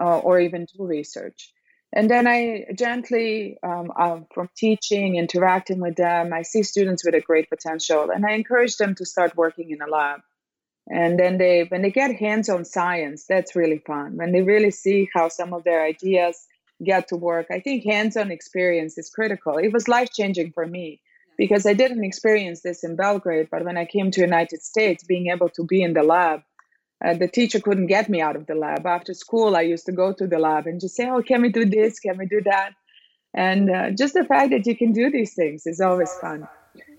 uh, 0.00 0.18
or 0.18 0.40
even 0.40 0.66
do 0.66 0.84
research. 0.84 1.52
And 1.92 2.10
then 2.10 2.26
I 2.26 2.66
gently, 2.76 3.58
um, 3.62 3.92
uh, 3.96 4.20
from 4.34 4.50
teaching, 4.56 5.14
interacting 5.16 5.80
with 5.80 5.94
them, 5.94 6.32
I 6.32 6.42
see 6.42 6.64
students 6.64 7.04
with 7.04 7.14
a 7.14 7.20
great 7.20 7.48
potential, 7.48 8.10
and 8.10 8.26
I 8.26 8.32
encourage 8.32 8.76
them 8.76 8.96
to 8.96 9.06
start 9.06 9.36
working 9.36 9.70
in 9.70 9.80
a 9.80 9.86
lab 9.86 10.20
and 10.88 11.18
then 11.18 11.38
they 11.38 11.64
when 11.68 11.82
they 11.82 11.90
get 11.90 12.14
hands 12.14 12.48
on 12.48 12.64
science 12.64 13.24
that's 13.28 13.56
really 13.56 13.82
fun 13.86 14.16
when 14.16 14.32
they 14.32 14.42
really 14.42 14.70
see 14.70 15.08
how 15.12 15.28
some 15.28 15.52
of 15.52 15.64
their 15.64 15.82
ideas 15.84 16.46
get 16.84 17.08
to 17.08 17.16
work. 17.16 17.46
I 17.50 17.60
think 17.60 17.84
hands 17.84 18.16
on 18.16 18.30
experience 18.30 18.98
is 18.98 19.10
critical. 19.10 19.56
It 19.56 19.72
was 19.72 19.88
life 19.88 20.10
changing 20.12 20.52
for 20.52 20.66
me 20.66 21.00
because 21.38 21.66
i 21.66 21.74
didn't 21.74 22.04
experience 22.04 22.62
this 22.62 22.82
in 22.82 22.96
belgrade 22.96 23.48
but 23.50 23.64
when 23.64 23.76
i 23.76 23.84
came 23.84 24.10
to 24.10 24.20
united 24.22 24.62
states 24.62 25.04
being 25.04 25.26
able 25.26 25.50
to 25.50 25.64
be 25.64 25.82
in 25.82 25.92
the 25.92 26.02
lab 26.02 26.40
uh, 27.04 27.14
the 27.14 27.28
teacher 27.28 27.60
couldn't 27.60 27.88
get 27.88 28.08
me 28.08 28.22
out 28.22 28.36
of 28.36 28.46
the 28.46 28.54
lab. 28.54 28.86
After 28.86 29.12
school 29.14 29.56
i 29.56 29.60
used 29.60 29.86
to 29.86 29.92
go 29.92 30.12
to 30.12 30.26
the 30.26 30.38
lab 30.38 30.66
and 30.66 30.80
just 30.80 30.96
say 30.96 31.08
oh 31.08 31.22
can 31.22 31.42
we 31.42 31.50
do 31.50 31.64
this? 31.66 31.98
Can 32.00 32.16
we 32.16 32.26
do 32.26 32.40
that? 32.44 32.72
And 33.34 33.70
uh, 33.70 33.90
just 33.90 34.14
the 34.14 34.24
fact 34.24 34.50
that 34.50 34.66
you 34.66 34.76
can 34.76 34.92
do 34.92 35.10
these 35.10 35.34
things 35.34 35.66
is 35.66 35.80
always 35.80 36.16
fun 36.16 36.48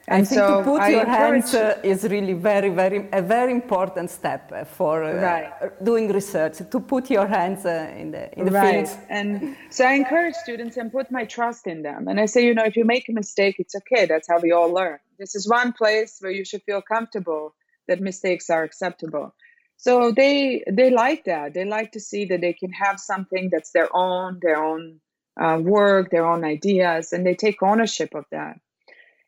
and 0.10 0.22
I 0.22 0.26
think 0.26 0.40
so 0.40 0.60
to 0.60 0.64
put 0.64 0.82
I 0.82 0.90
your 0.90 1.06
hands 1.06 1.54
uh, 1.54 1.80
is 1.84 2.04
really 2.06 2.32
very, 2.34 2.70
very 2.70 3.10
a 3.12 3.22
very 3.22 3.52
important 3.52 4.10
step 4.10 4.52
uh, 4.54 4.64
for 4.64 5.04
uh, 5.04 5.22
right. 5.22 5.84
doing 5.84 6.14
research. 6.14 6.58
To 6.72 6.80
put 6.80 7.10
your 7.10 7.28
hands 7.28 7.66
uh, 7.66 7.94
in 7.98 8.12
the 8.12 8.40
in 8.40 8.46
the 8.46 8.52
right. 8.52 8.88
field. 8.88 9.00
And 9.10 9.58
so 9.70 9.84
I 9.84 9.94
encourage 9.94 10.36
students 10.36 10.78
and 10.78 10.94
put 10.94 11.12
my 11.12 11.26
trust 11.26 11.68
in 11.68 11.82
them. 11.82 12.08
And 12.08 12.22
I 12.22 12.26
say, 12.26 12.46
you 12.46 12.54
know, 12.54 12.64
if 12.64 12.78
you 12.78 12.86
make 12.86 13.10
a 13.10 13.12
mistake, 13.12 13.56
it's 13.60 13.76
okay. 13.76 14.06
That's 14.06 14.30
how 14.30 14.40
we 14.40 14.54
all 14.54 14.72
learn. 14.72 15.00
This 15.20 15.36
is 15.36 15.46
one 15.46 15.74
place 15.74 16.20
where 16.22 16.32
you 16.32 16.46
should 16.46 16.64
feel 16.64 16.82
comfortable 16.82 17.54
that 17.90 18.00
mistakes 18.00 18.50
are 18.50 18.64
acceptable. 18.64 19.36
So 19.76 20.12
they 20.12 20.64
they 20.72 20.90
like 20.90 21.26
that. 21.26 21.54
They 21.54 21.66
like 21.66 21.92
to 21.92 22.00
see 22.00 22.24
that 22.26 22.40
they 22.40 22.54
can 22.54 22.72
have 22.72 22.98
something 23.00 23.50
that's 23.52 23.72
their 23.72 23.90
own, 23.94 24.40
their 24.42 24.64
own 24.64 25.02
uh, 25.40 25.60
work, 25.62 26.12
their 26.12 26.26
own 26.26 26.46
ideas, 26.46 27.12
and 27.12 27.26
they 27.26 27.36
take 27.36 27.62
ownership 27.62 28.16
of 28.16 28.24
that. 28.32 28.60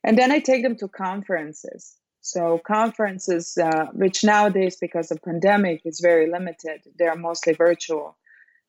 And 0.02 0.18
then 0.18 0.32
I 0.32 0.38
take 0.38 0.62
them 0.62 0.76
to 0.76 0.88
conferences. 0.88 1.96
So 2.20 2.58
conferences, 2.58 3.56
uh, 3.56 3.86
which 3.92 4.24
nowadays 4.24 4.76
because 4.76 5.10
of 5.10 5.22
pandemic 5.22 5.82
is 5.84 6.00
very 6.00 6.30
limited, 6.30 6.82
they 6.98 7.06
are 7.06 7.16
mostly 7.16 7.54
virtual, 7.54 8.16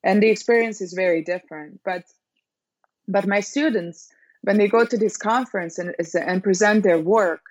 and 0.03 0.23
the 0.23 0.29
experience 0.29 0.79
is 0.81 0.93
very 0.93 1.21
different. 1.21 1.81
But 1.83 2.03
but 3.07 3.27
my 3.27 3.41
students, 3.41 4.09
when 4.41 4.57
they 4.57 4.69
go 4.69 4.85
to 4.85 4.97
this 4.97 5.17
conference 5.17 5.77
and 5.79 5.93
and 6.15 6.43
present 6.43 6.83
their 6.83 6.99
work, 6.99 7.41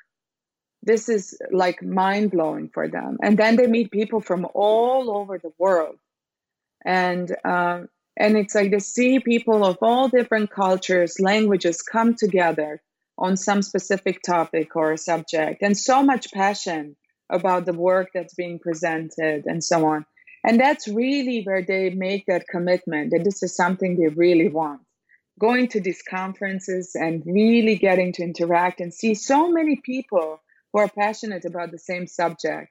this 0.82 1.10
is 1.10 1.38
like 1.50 1.82
mind 1.82 2.30
blowing 2.30 2.70
for 2.70 2.88
them. 2.88 3.18
And 3.22 3.36
then 3.38 3.56
they 3.56 3.66
meet 3.66 3.90
people 3.90 4.22
from 4.22 4.46
all 4.54 5.10
over 5.10 5.36
the 5.38 5.52
world, 5.58 5.98
and 6.82 7.36
uh, 7.44 7.82
and 8.16 8.38
it's 8.38 8.54
like 8.54 8.70
they 8.70 8.78
see 8.78 9.20
people 9.20 9.66
of 9.66 9.76
all 9.82 10.08
different 10.08 10.50
cultures, 10.50 11.20
languages 11.20 11.82
come 11.82 12.14
together 12.14 12.80
on 13.20 13.36
some 13.36 13.62
specific 13.62 14.22
topic 14.22 14.74
or 14.74 14.96
subject 14.96 15.62
and 15.62 15.76
so 15.76 16.02
much 16.02 16.32
passion 16.32 16.96
about 17.30 17.66
the 17.66 17.72
work 17.72 18.08
that's 18.12 18.34
being 18.34 18.58
presented 18.58 19.44
and 19.46 19.62
so 19.62 19.86
on. 19.86 20.04
And 20.42 20.58
that's 20.58 20.88
really 20.88 21.42
where 21.42 21.62
they 21.62 21.90
make 21.90 22.26
that 22.26 22.48
commitment 22.48 23.12
that 23.12 23.24
this 23.24 23.42
is 23.42 23.54
something 23.54 23.96
they 23.96 24.08
really 24.08 24.48
want. 24.48 24.80
Going 25.38 25.68
to 25.68 25.80
these 25.80 26.02
conferences 26.02 26.92
and 26.94 27.22
really 27.26 27.76
getting 27.76 28.12
to 28.14 28.22
interact 28.22 28.80
and 28.80 28.92
see 28.92 29.14
so 29.14 29.50
many 29.50 29.76
people 29.76 30.40
who 30.72 30.80
are 30.80 30.88
passionate 30.88 31.44
about 31.44 31.70
the 31.70 31.78
same 31.78 32.06
subject. 32.06 32.70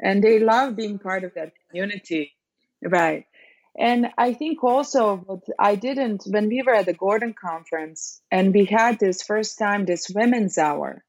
And 0.00 0.22
they 0.22 0.38
love 0.38 0.76
being 0.76 0.98
part 0.98 1.24
of 1.24 1.34
that 1.34 1.52
community. 1.68 2.32
Right. 2.82 3.24
And 3.76 4.08
I 4.16 4.34
think 4.34 4.64
also 4.64 5.16
what 5.16 5.44
I 5.58 5.74
didn't, 5.74 6.24
when 6.26 6.48
we 6.48 6.62
were 6.62 6.74
at 6.74 6.86
the 6.86 6.92
Gordon 6.92 7.34
conference 7.34 8.20
and 8.30 8.52
we 8.52 8.64
had 8.64 8.98
this 8.98 9.22
first 9.22 9.58
time, 9.58 9.84
this 9.84 10.08
women's 10.08 10.58
hour, 10.58 11.04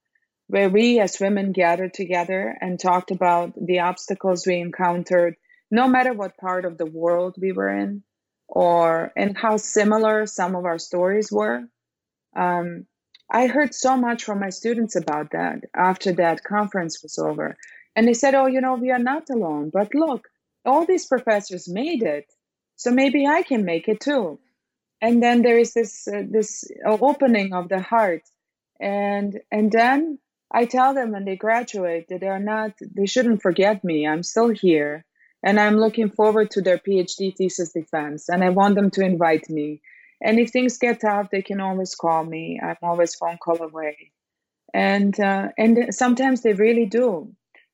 where 0.48 0.70
we 0.70 1.00
as 1.00 1.20
women 1.20 1.52
gathered 1.52 1.94
together 1.94 2.56
and 2.60 2.80
talked 2.80 3.12
about 3.12 3.54
the 3.56 3.80
obstacles 3.80 4.46
we 4.46 4.60
encountered, 4.60 5.36
no 5.72 5.88
matter 5.88 6.14
what 6.14 6.38
part 6.38 6.66
of 6.66 6.78
the 6.78 6.86
world 6.86 7.36
we 7.40 7.52
were 7.52 7.70
in, 7.70 8.04
or 8.48 9.12
and 9.16 9.38
how 9.38 9.58
similar 9.58 10.26
some 10.26 10.56
of 10.56 10.66
our 10.66 10.80
stories 10.80 11.32
were. 11.32 11.64
Um, 12.36 12.88
I 13.32 13.46
heard 13.48 13.76
so 13.76 13.96
much 13.96 14.24
from 14.24 14.40
my 14.40 14.50
students 14.50 14.96
about 14.96 15.32
that 15.32 15.66
after 15.76 16.14
that 16.14 16.44
conference 16.44 17.02
was 17.04 17.20
over. 17.20 17.56
And 17.96 18.08
they 18.08 18.14
said, 18.14 18.34
Oh, 18.34 18.48
you 18.48 18.62
know, 18.62 18.76
we 18.76 18.92
are 18.92 19.00
not 19.00 19.30
alone, 19.30 19.70
but 19.72 19.94
look, 19.94 20.28
all 20.66 20.86
these 20.86 21.06
professors 21.06 21.70
made 21.70 22.02
it 22.02 22.26
so 22.80 22.92
maybe 22.92 23.28
i 23.28 23.42
can 23.44 23.66
make 23.66 23.88
it 23.90 24.00
too. 24.00 24.40
And 25.02 25.22
then 25.24 25.42
there 25.44 25.60
is 25.60 25.74
this 25.74 26.08
uh, 26.08 26.24
this 26.36 26.64
opening 26.86 27.54
of 27.54 27.68
the 27.68 27.82
heart. 27.82 28.24
And 28.80 29.40
and 29.52 29.72
then 29.72 30.20
i 30.60 30.64
tell 30.66 30.94
them 30.94 31.12
when 31.12 31.26
they 31.26 31.36
graduate 31.36 32.06
that 32.08 32.22
they're 32.22 32.48
not 32.56 32.72
they 32.98 33.06
shouldn't 33.06 33.42
forget 33.42 33.84
me. 33.84 34.08
I'm 34.08 34.24
still 34.24 34.50
here. 34.50 35.06
And 35.44 35.60
i'm 35.60 35.78
looking 35.84 36.10
forward 36.20 36.48
to 36.52 36.62
their 36.62 36.80
phd 36.88 37.20
thesis 37.38 37.74
defense 37.74 38.30
and 38.30 38.44
i 38.48 38.50
want 38.60 38.76
them 38.76 38.90
to 38.92 39.02
invite 39.14 39.50
me. 39.50 39.82
And 40.26 40.40
if 40.40 40.52
things 40.52 40.78
get 40.86 41.02
tough 41.02 41.28
they 41.32 41.44
can 41.50 41.60
always 41.60 41.94
call 41.96 42.24
me. 42.36 42.60
I'm 42.68 42.84
always 42.92 43.16
phone 43.16 43.40
call 43.46 43.62
away. 43.70 43.96
And 44.74 45.14
uh, 45.20 45.50
and 45.58 45.94
sometimes 46.04 46.42
they 46.44 46.54
really 46.54 46.88
do 47.02 47.10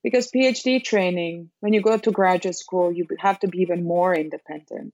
because 0.06 0.30
PhD 0.30 0.84
training, 0.84 1.50
when 1.62 1.74
you 1.74 1.82
go 1.82 1.98
to 1.98 2.12
graduate 2.12 2.54
school, 2.54 2.91
you 2.91 3.08
have 3.18 3.39
to 3.39 3.48
be 3.48 3.63
even 3.63 3.84
more 3.84 4.13
independent 4.13 4.94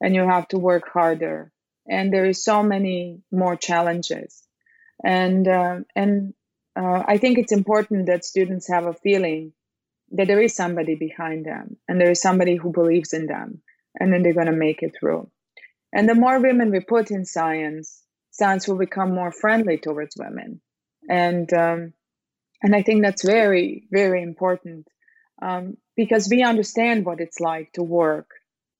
and 0.00 0.16
you 0.16 0.26
have 0.28 0.48
to 0.48 0.58
work 0.58 0.88
harder. 0.92 1.52
And 1.88 2.12
there 2.12 2.24
is 2.24 2.42
so 2.42 2.64
many 2.64 3.22
more 3.30 3.54
challenges. 3.54 4.42
And, 5.04 5.46
uh, 5.46 5.76
and 5.94 6.34
uh, 6.74 7.04
I 7.06 7.18
think 7.18 7.38
it's 7.38 7.52
important 7.52 8.06
that 8.06 8.24
students 8.24 8.68
have 8.68 8.86
a 8.86 8.94
feeling 8.94 9.52
that 10.10 10.26
there 10.26 10.42
is 10.42 10.56
somebody 10.56 10.96
behind 10.96 11.46
them 11.46 11.76
and 11.86 12.00
there 12.00 12.10
is 12.10 12.20
somebody 12.20 12.56
who 12.56 12.72
believes 12.72 13.12
in 13.12 13.26
them 13.26 13.62
and 14.00 14.12
then 14.12 14.24
they're 14.24 14.34
going 14.34 14.46
to 14.46 14.64
make 14.66 14.82
it 14.82 14.96
through. 14.98 15.30
And 15.92 16.08
the 16.08 16.16
more 16.16 16.40
women 16.40 16.72
we 16.72 16.80
put 16.80 17.12
in 17.12 17.24
science, 17.24 18.02
science 18.32 18.66
will 18.66 18.78
become 18.78 19.14
more 19.14 19.30
friendly 19.30 19.78
towards 19.78 20.16
women. 20.18 20.60
And 21.08 21.52
um, 21.52 21.92
and 22.62 22.74
I 22.74 22.82
think 22.82 23.02
that's 23.02 23.24
very, 23.24 23.86
very 23.90 24.22
important 24.22 24.88
um, 25.40 25.76
because 25.96 26.28
we 26.30 26.42
understand 26.42 27.04
what 27.04 27.20
it's 27.20 27.40
like 27.40 27.72
to 27.74 27.82
work 27.82 28.30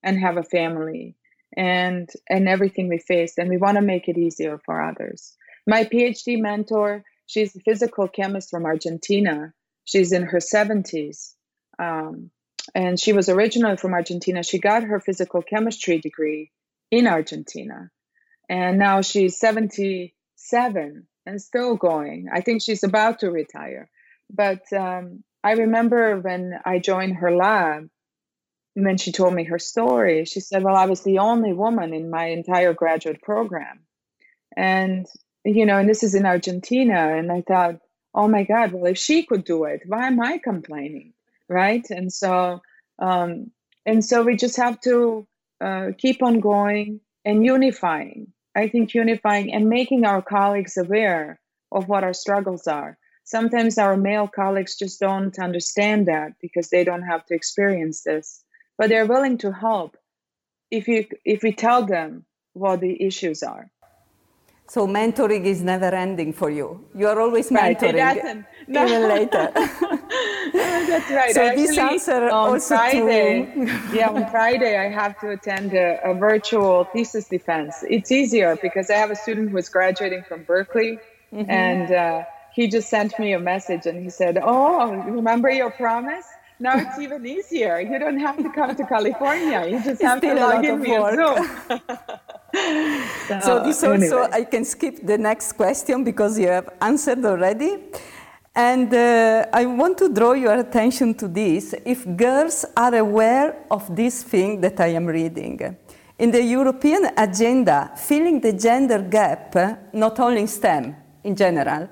and 0.03 0.19
have 0.19 0.37
a 0.37 0.43
family 0.43 1.17
and 1.57 2.09
and 2.29 2.49
everything 2.49 2.88
we 2.88 2.99
face, 2.99 3.38
and 3.38 3.49
we 3.49 3.57
want 3.57 3.77
to 3.77 3.83
make 3.83 4.09
it 4.09 4.19
easier 4.19 4.61
for 4.64 4.83
others. 4.83 5.35
my 5.67 5.85
PhD 5.85 6.38
mentor, 6.41 7.05
she's 7.27 7.55
a 7.57 7.61
physical 7.61 8.09
chemist 8.09 8.51
from 8.51 8.64
Argentina. 8.67 9.53
She's 9.85 10.12
in 10.12 10.25
her 10.25 10.38
70s. 10.38 11.35
Um, 11.79 12.31
and 12.75 13.01
she 13.01 13.12
was 13.12 13.29
originally 13.31 13.77
from 13.77 13.95
Argentina. 13.95 14.43
She 14.43 14.59
got 14.59 14.83
her 14.83 15.01
physical 15.01 15.41
chemistry 15.43 15.99
degree 15.99 16.51
in 16.91 17.07
Argentina. 17.07 17.91
And 18.49 18.79
now 18.79 19.01
she's 19.01 19.38
77 19.38 21.07
and 21.29 21.41
still 21.41 21.77
going. 21.77 22.29
I 22.33 22.41
think 22.41 22.62
she's 22.62 22.83
about 22.83 23.21
to 23.21 23.31
retire. 23.31 23.88
But 24.31 24.73
um, 24.73 25.23
I 25.45 25.53
remember 25.53 26.19
when 26.19 26.59
I 26.64 26.79
joined 26.79 27.17
her 27.17 27.35
lab, 27.35 27.88
when 28.75 28.97
she 28.97 29.12
told 29.12 29.35
me 29.35 29.45
her 29.45 29.59
story, 29.59 30.25
she 30.25 30.41
said, 30.41 30.62
Well, 30.62 30.77
I 30.77 30.87
was 30.87 31.03
the 31.03 31.19
only 31.19 31.53
woman 31.53 31.93
in 31.93 32.11
my 32.11 32.27
entire 32.27 32.73
graduate 32.73 33.23
program. 33.23 33.81
And, 34.57 35.07
you 35.45 35.67
know, 35.67 35.79
and 35.79 35.88
this 35.88 36.03
is 36.03 36.14
in 36.14 36.27
Argentina. 36.27 37.17
And 37.17 37.31
I 37.31 37.43
thought, 37.43 37.77
oh 38.14 38.29
my 38.29 38.45
God, 38.45 38.73
well, 38.73 38.87
if 38.87 38.99
she 38.99 39.25
could 39.25 39.45
do 39.45 39.64
it, 39.64 39.83
why 39.87 40.07
am 40.07 40.21
I 40.21 40.38
complaining? 40.38 41.12
Right. 41.49 41.85
And 41.91 42.12
so, 42.12 42.61
um, 42.99 43.51
and 43.87 44.05
so 44.05 44.23
we 44.23 44.37
just 44.37 44.57
have 44.57 44.81
to 44.83 45.27
uh, 45.61 45.88
keep 45.97 46.23
on 46.23 46.41
going 46.41 47.01
and 47.25 47.45
unifying. 47.45 48.33
I 48.59 48.66
think 48.66 48.92
unifying 48.92 49.53
and 49.55 49.68
making 49.68 50.05
our 50.05 50.21
colleagues 50.21 50.77
aware 50.77 51.38
of 51.71 51.88
what 51.88 52.03
our 52.03 52.12
struggles 52.12 52.66
are. 52.66 52.99
Sometimes 53.23 53.79
our 53.79 53.97
male 53.97 54.27
colleagues 54.27 54.75
just 54.77 54.99
don't 54.99 55.38
understand 55.38 56.09
that 56.09 56.33
because 56.42 56.68
they 56.68 56.83
don't 56.83 57.07
have 57.12 57.25
to 57.27 57.35
experience 57.35 58.03
this, 58.03 58.42
but 58.77 58.88
they're 58.88 59.07
willing 59.07 59.38
to 59.38 59.53
help 59.53 59.97
if 60.73 60.88
you 60.88 61.07
if 61.25 61.44
we 61.44 61.53
tell 61.53 61.87
them 61.87 62.25
what 62.55 62.81
the 62.81 62.94
issues 63.09 63.44
are. 63.44 63.71
So 64.66 64.88
mentoring 64.88 65.44
is 65.44 65.62
never 65.62 65.90
ending 66.07 66.33
for 66.33 66.51
you. 66.51 66.85
You 66.97 67.07
are 67.07 67.21
always 67.21 67.51
mentoring. 67.51 68.03
Right, 68.03 68.44
no. 68.66 68.85
Even 68.85 69.03
later. 69.09 69.53
That's 70.52 71.11
right. 71.11 71.35
So 71.35 71.42
Actually, 71.42 71.66
this 71.66 71.78
answer 71.78 72.24
on 72.24 72.52
also 72.52 72.76
Friday, 72.76 73.52
yeah, 73.92 74.09
on 74.09 74.28
Friday 74.31 74.76
I 74.78 74.88
have 74.88 75.18
to 75.20 75.31
attend 75.31 75.74
a, 75.74 76.00
a, 76.04 76.14
virtual 76.14 76.85
thesis 76.85 77.28
defense. 77.28 77.85
It's 77.88 78.11
easier 78.11 78.57
because 78.61 78.90
I 78.90 78.94
have 78.94 79.11
a 79.11 79.16
student 79.16 79.50
who 79.50 79.59
is 79.59 79.68
graduating 79.68 80.24
from 80.24 80.44
Berkeley, 80.44 80.98
mm-hmm. 81.33 81.50
and 81.50 81.92
uh, 81.92 82.24
he 82.54 82.68
just 82.68 82.88
sent 82.88 83.18
me 83.18 83.33
a 83.33 83.38
message 83.38 83.87
and 83.87 84.02
he 84.02 84.11
said, 84.11 84.38
"Oh, 84.42 84.92
remember 84.92 85.50
your 85.50 85.70
promise." 85.70 86.26
Now 86.61 86.76
it's 86.76 86.98
even 87.04 87.24
easier. 87.26 87.81
You 87.81 87.98
don't 87.98 88.18
have 88.18 88.38
to 88.38 88.50
come 88.50 88.74
to 88.74 88.85
California. 88.85 89.66
You 89.66 89.83
just 89.83 90.02
have 90.02 90.20
to 90.20 90.35
log 90.35 90.64
in 90.64 90.83
via 90.83 91.14
Zoom. 91.14 91.81
so, 93.28 93.40
so 93.40 93.62
this 93.62 93.85
also 93.85 94.22
I 94.33 94.44
can 94.44 94.64
skip 94.64 95.07
the 95.07 95.18
next 95.18 95.52
question 95.52 96.02
because 96.02 96.38
you 96.38 96.48
have 96.48 96.68
answered 96.81 97.24
already. 97.24 97.78
And 98.59 98.92
uh, 98.92 99.47
I 99.53 99.66
want 99.66 99.99
to 99.99 100.09
draw 100.12 100.33
your 100.33 100.59
attention 100.59 101.14
to 101.14 101.29
this. 101.29 101.77
If 101.87 102.05
girls 102.16 102.64
are 102.77 102.92
aware 102.92 103.64
of 103.71 103.94
this 103.94 104.25
thing 104.25 104.61
that 104.62 104.81
I 104.81 104.88
am 104.88 105.07
reading, 105.07 105.77
in 106.18 106.33
the 106.33 106.42
European 106.42 107.09
agenda, 107.16 107.92
filling 107.94 108.40
the 108.40 108.53
gender 108.53 109.01
gap, 109.01 109.55
not 109.92 110.18
only 110.18 110.40
in 110.40 110.49
STEM 110.49 110.97
in 111.23 111.37
general, 111.37 111.88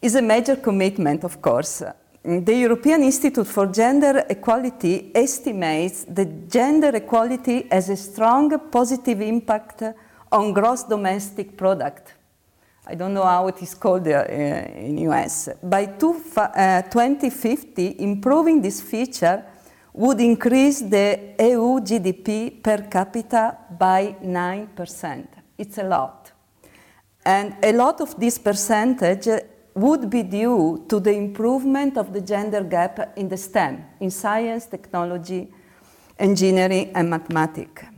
is 0.00 0.14
a 0.14 0.22
major 0.22 0.54
commitment, 0.54 1.24
of 1.24 1.42
course. 1.42 1.82
The 2.22 2.54
European 2.54 3.02
Institute 3.02 3.48
for 3.48 3.66
Gender 3.66 4.24
Equality 4.30 5.10
estimates 5.16 6.04
that 6.04 6.48
gender 6.48 6.94
equality 6.94 7.66
has 7.72 7.88
a 7.88 7.96
strong 7.96 8.70
positive 8.70 9.20
impact 9.20 9.82
on 10.30 10.52
gross 10.52 10.84
domestic 10.84 11.56
product. 11.56 12.14
I 12.86 12.94
don't 12.96 13.14
know 13.14 13.24
how 13.24 13.48
it 13.48 13.62
is 13.62 13.74
called 13.74 14.06
uh, 14.06 14.24
in 14.28 14.98
US. 14.98 15.48
By 15.62 15.86
two, 15.86 16.20
uh, 16.36 16.82
2050, 16.82 17.96
improving 18.00 18.60
this 18.60 18.82
feature 18.82 19.42
would 19.94 20.20
increase 20.20 20.80
the 20.80 21.34
EU 21.38 21.80
GDP 21.80 22.62
per 22.62 22.88
capita 22.90 23.56
by 23.78 24.16
9%. 24.22 25.26
It's 25.56 25.78
a 25.78 25.84
lot. 25.84 26.32
And 27.24 27.56
a 27.62 27.72
lot 27.72 28.00
of 28.02 28.20
this 28.20 28.38
percentage 28.38 29.28
would 29.74 30.10
be 30.10 30.22
due 30.22 30.84
to 30.88 31.00
the 31.00 31.12
improvement 31.12 31.96
of 31.96 32.12
the 32.12 32.20
gender 32.20 32.62
gap 32.62 33.16
in 33.16 33.28
the 33.28 33.36
STEM, 33.36 33.82
in 34.00 34.10
science, 34.10 34.66
technology, 34.66 35.50
engineering, 36.18 36.92
and 36.94 37.08
mathematics. 37.08 37.93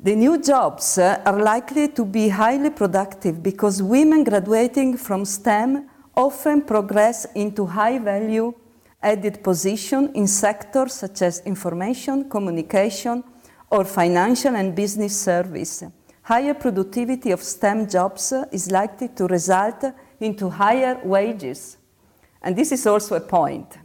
The 0.00 0.14
new 0.14 0.40
jobs 0.40 0.96
uh, 0.96 1.20
are 1.26 1.42
likely 1.42 1.88
to 1.88 2.04
be 2.04 2.28
highly 2.28 2.70
productive 2.70 3.42
because 3.42 3.82
women 3.82 4.22
graduating 4.22 4.96
from 4.96 5.24
STEM 5.24 5.90
often 6.14 6.62
progress 6.62 7.26
into 7.34 7.66
high 7.66 7.98
value 7.98 8.54
added 9.02 9.42
position 9.42 10.12
in 10.14 10.28
sectors 10.28 10.92
such 10.94 11.22
as 11.22 11.40
information, 11.40 12.30
communication, 12.30 13.24
or 13.70 13.84
financial 13.84 14.54
and 14.54 14.76
business 14.76 15.20
service. 15.20 15.82
Higher 16.22 16.54
productivity 16.54 17.32
of 17.32 17.42
STEM 17.42 17.88
jobs 17.88 18.32
is 18.52 18.70
likely 18.70 19.08
to 19.08 19.26
result 19.26 19.82
into 20.20 20.48
higher 20.48 21.00
wages. 21.02 21.76
And 22.40 22.54
this 22.54 22.70
is 22.70 22.86
also 22.86 23.16
a 23.16 23.20
point. 23.20 23.76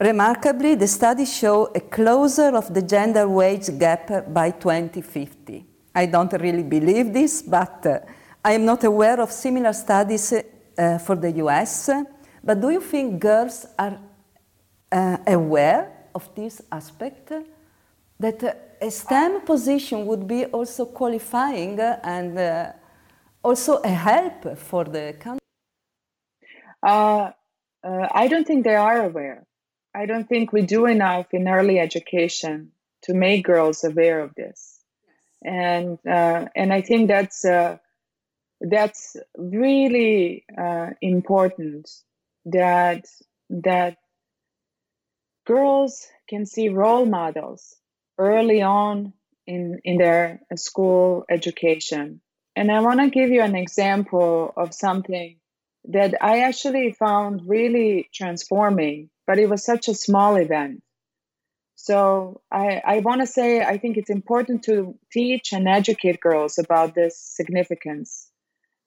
Remarkably, 0.00 0.76
the 0.76 0.86
studies 0.86 1.30
show 1.30 1.66
a 1.74 1.80
closure 1.80 2.56
of 2.56 2.72
the 2.72 2.80
gender 2.80 3.28
wage 3.28 3.78
gap 3.78 4.32
by 4.32 4.50
2050. 4.50 5.66
I 5.94 6.06
don't 6.06 6.32
really 6.40 6.62
believe 6.62 7.12
this, 7.12 7.42
but 7.42 7.84
uh, 7.84 7.98
I 8.42 8.52
am 8.52 8.64
not 8.64 8.82
aware 8.84 9.20
of 9.20 9.30
similar 9.30 9.74
studies 9.74 10.32
uh, 10.32 10.96
for 11.00 11.16
the 11.16 11.30
US. 11.44 11.90
But 12.42 12.62
do 12.62 12.70
you 12.70 12.80
think 12.80 13.20
girls 13.20 13.66
are 13.78 13.98
uh, 14.90 15.18
aware 15.26 15.92
of 16.14 16.34
this 16.34 16.62
aspect? 16.72 17.32
That 18.18 18.42
uh, 18.42 18.54
a 18.80 18.90
STEM 18.90 19.42
position 19.42 20.06
would 20.06 20.26
be 20.26 20.46
also 20.46 20.86
qualifying 20.86 21.78
and 21.78 22.38
uh, 22.38 22.72
also 23.44 23.82
a 23.82 23.88
help 23.88 24.56
for 24.56 24.84
the 24.84 25.14
country? 25.20 25.40
Uh, 26.82 27.32
uh, 27.84 28.08
I 28.14 28.28
don't 28.28 28.46
think 28.46 28.64
they 28.64 28.76
are 28.76 29.04
aware. 29.04 29.44
I 29.94 30.06
don't 30.06 30.28
think 30.28 30.52
we 30.52 30.62
do 30.62 30.86
enough 30.86 31.32
in 31.32 31.48
early 31.48 31.78
education 31.78 32.72
to 33.02 33.14
make 33.14 33.44
girls 33.44 33.82
aware 33.84 34.20
of 34.20 34.34
this, 34.34 34.80
and 35.44 35.98
uh, 36.06 36.46
and 36.54 36.72
I 36.72 36.80
think 36.82 37.08
that's 37.08 37.44
uh, 37.44 37.78
that's 38.60 39.16
really 39.36 40.44
uh, 40.56 40.90
important 41.00 41.90
that 42.46 43.06
that 43.50 43.96
girls 45.46 46.06
can 46.28 46.46
see 46.46 46.68
role 46.68 47.06
models 47.06 47.76
early 48.18 48.62
on 48.62 49.12
in 49.46 49.80
in 49.84 49.98
their 49.98 50.40
school 50.56 51.24
education. 51.28 52.20
And 52.56 52.70
I 52.70 52.80
want 52.80 53.00
to 53.00 53.10
give 53.10 53.30
you 53.30 53.42
an 53.42 53.56
example 53.56 54.52
of 54.56 54.74
something 54.74 55.36
that 55.84 56.14
I 56.20 56.40
actually 56.40 56.92
found 56.92 57.48
really 57.48 58.08
transforming, 58.12 59.08
but 59.30 59.38
it 59.38 59.48
was 59.48 59.64
such 59.64 59.86
a 59.86 59.94
small 59.94 60.34
event. 60.34 60.82
So 61.76 62.40
I, 62.50 62.82
I 62.84 62.98
want 62.98 63.20
to 63.20 63.28
say 63.28 63.60
I 63.60 63.78
think 63.78 63.96
it's 63.96 64.10
important 64.10 64.64
to 64.64 64.98
teach 65.12 65.52
and 65.52 65.68
educate 65.68 66.18
girls 66.18 66.58
about 66.58 66.96
this 66.96 67.16
significance. 67.16 68.28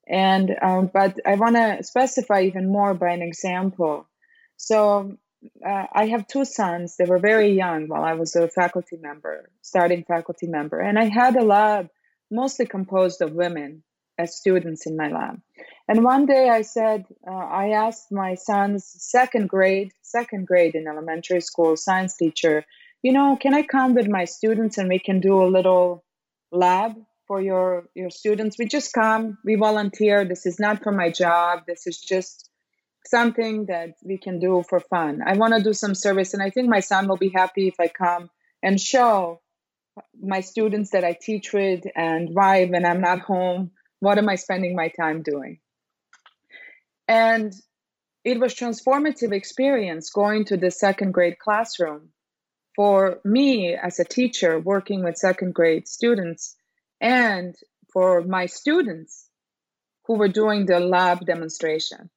And 0.06 0.54
um, 0.62 0.92
but 0.94 1.18
I 1.26 1.36
want 1.36 1.56
to 1.56 1.82
specify 1.84 2.42
even 2.42 2.70
more 2.70 2.94
by 2.94 3.12
an 3.12 3.22
example. 3.22 4.06
So 4.58 5.16
uh, 5.66 5.86
I 5.94 6.08
have 6.08 6.28
two 6.28 6.44
sons. 6.44 6.98
They 6.98 7.06
were 7.06 7.20
very 7.20 7.54
young 7.54 7.88
while 7.88 8.04
I 8.04 8.16
was 8.16 8.36
a 8.36 8.50
faculty 8.50 8.98
member, 8.98 9.50
starting 9.62 10.04
faculty 10.04 10.48
member, 10.48 10.78
and 10.78 11.00
I 11.00 11.06
had 11.06 11.38
a 11.38 11.46
lab 11.46 11.88
mostly 12.30 12.66
composed 12.66 13.22
of 13.22 13.32
women 13.32 13.84
as 14.24 14.36
students 14.36 14.86
in 14.88 14.96
my 14.98 15.10
lab. 15.10 15.36
And 15.88 16.04
one 16.04 16.26
day 16.26 16.50
I 16.50 16.62
said, 16.62 17.06
uh, 17.28 17.46
I 17.64 17.66
asked 17.86 18.12
my 18.12 18.36
son's 18.36 18.86
second 19.14 19.50
grade, 19.50 19.92
second 20.02 20.48
grade 20.48 20.76
in 20.76 20.88
elementary 20.88 21.42
school 21.42 21.76
science 21.76 22.16
teacher, 22.18 22.66
you 23.04 23.12
know, 23.12 23.38
can 23.44 23.54
I 23.54 23.64
come 23.64 23.94
with 23.94 24.08
my 24.08 24.26
students 24.26 24.78
and 24.78 24.88
we 24.90 25.00
can 25.00 25.20
do 25.20 25.44
a 25.44 25.54
little 25.58 26.06
lab 26.52 26.94
for 27.28 27.42
your 27.42 27.90
your 27.94 28.10
students? 28.10 28.58
We 28.58 28.66
just 28.66 28.94
come, 28.94 29.38
we 29.44 29.56
volunteer. 29.56 30.24
This 30.24 30.46
is 30.46 30.58
not 30.60 30.82
for 30.84 30.94
my 30.94 31.10
job. 31.12 31.64
This 31.68 31.86
is 31.86 32.00
just 32.00 32.50
something 33.06 33.66
that 33.66 33.92
we 34.04 34.18
can 34.18 34.40
do 34.40 34.64
for 34.70 34.80
fun. 34.80 35.22
I 35.26 35.36
want 35.36 35.54
to 35.54 35.62
do 35.62 35.74
some 35.74 35.96
service, 35.96 36.34
and 36.34 36.42
I 36.42 36.50
think 36.50 36.70
my 36.70 36.80
son 36.80 37.08
will 37.10 37.18
be 37.18 37.34
happy 37.42 37.68
if 37.68 37.76
I 37.80 37.90
come 37.90 38.30
and 38.64 38.80
show 38.80 39.42
my 40.22 40.42
students 40.42 40.92
that 40.92 41.04
I 41.04 41.14
teach 41.14 41.54
with 41.54 41.84
and 41.96 42.30
why 42.34 42.66
when 42.66 42.86
I'm 42.86 43.02
not 43.02 43.20
home, 43.20 43.72
what 44.04 44.18
am 44.18 44.28
I 44.28 44.36
spending 44.36 44.76
my 44.76 44.90
time 44.90 45.22
doing? 45.22 45.60
And 47.08 47.54
it 48.26 48.38
was 48.38 48.54
transformative 48.54 49.32
experience 49.32 50.10
going 50.10 50.44
to 50.46 50.58
the 50.58 50.72
second 50.72 51.14
grade 51.14 51.40
classroom 51.40 52.10
for 52.76 53.22
me 53.24 53.76
as 53.76 54.00
a 54.00 54.06
teacher 54.06 54.60
working 54.60 55.04
with 55.04 55.16
second 55.16 55.54
grade 55.54 55.88
students 55.88 56.56
and 57.00 57.56
for 57.94 58.22
my 58.22 58.46
students 58.46 59.30
who 60.06 60.16
were 60.16 60.28
doing 60.28 60.66
the 60.66 60.82
lab 60.82 61.26
demonstration. 61.26 62.10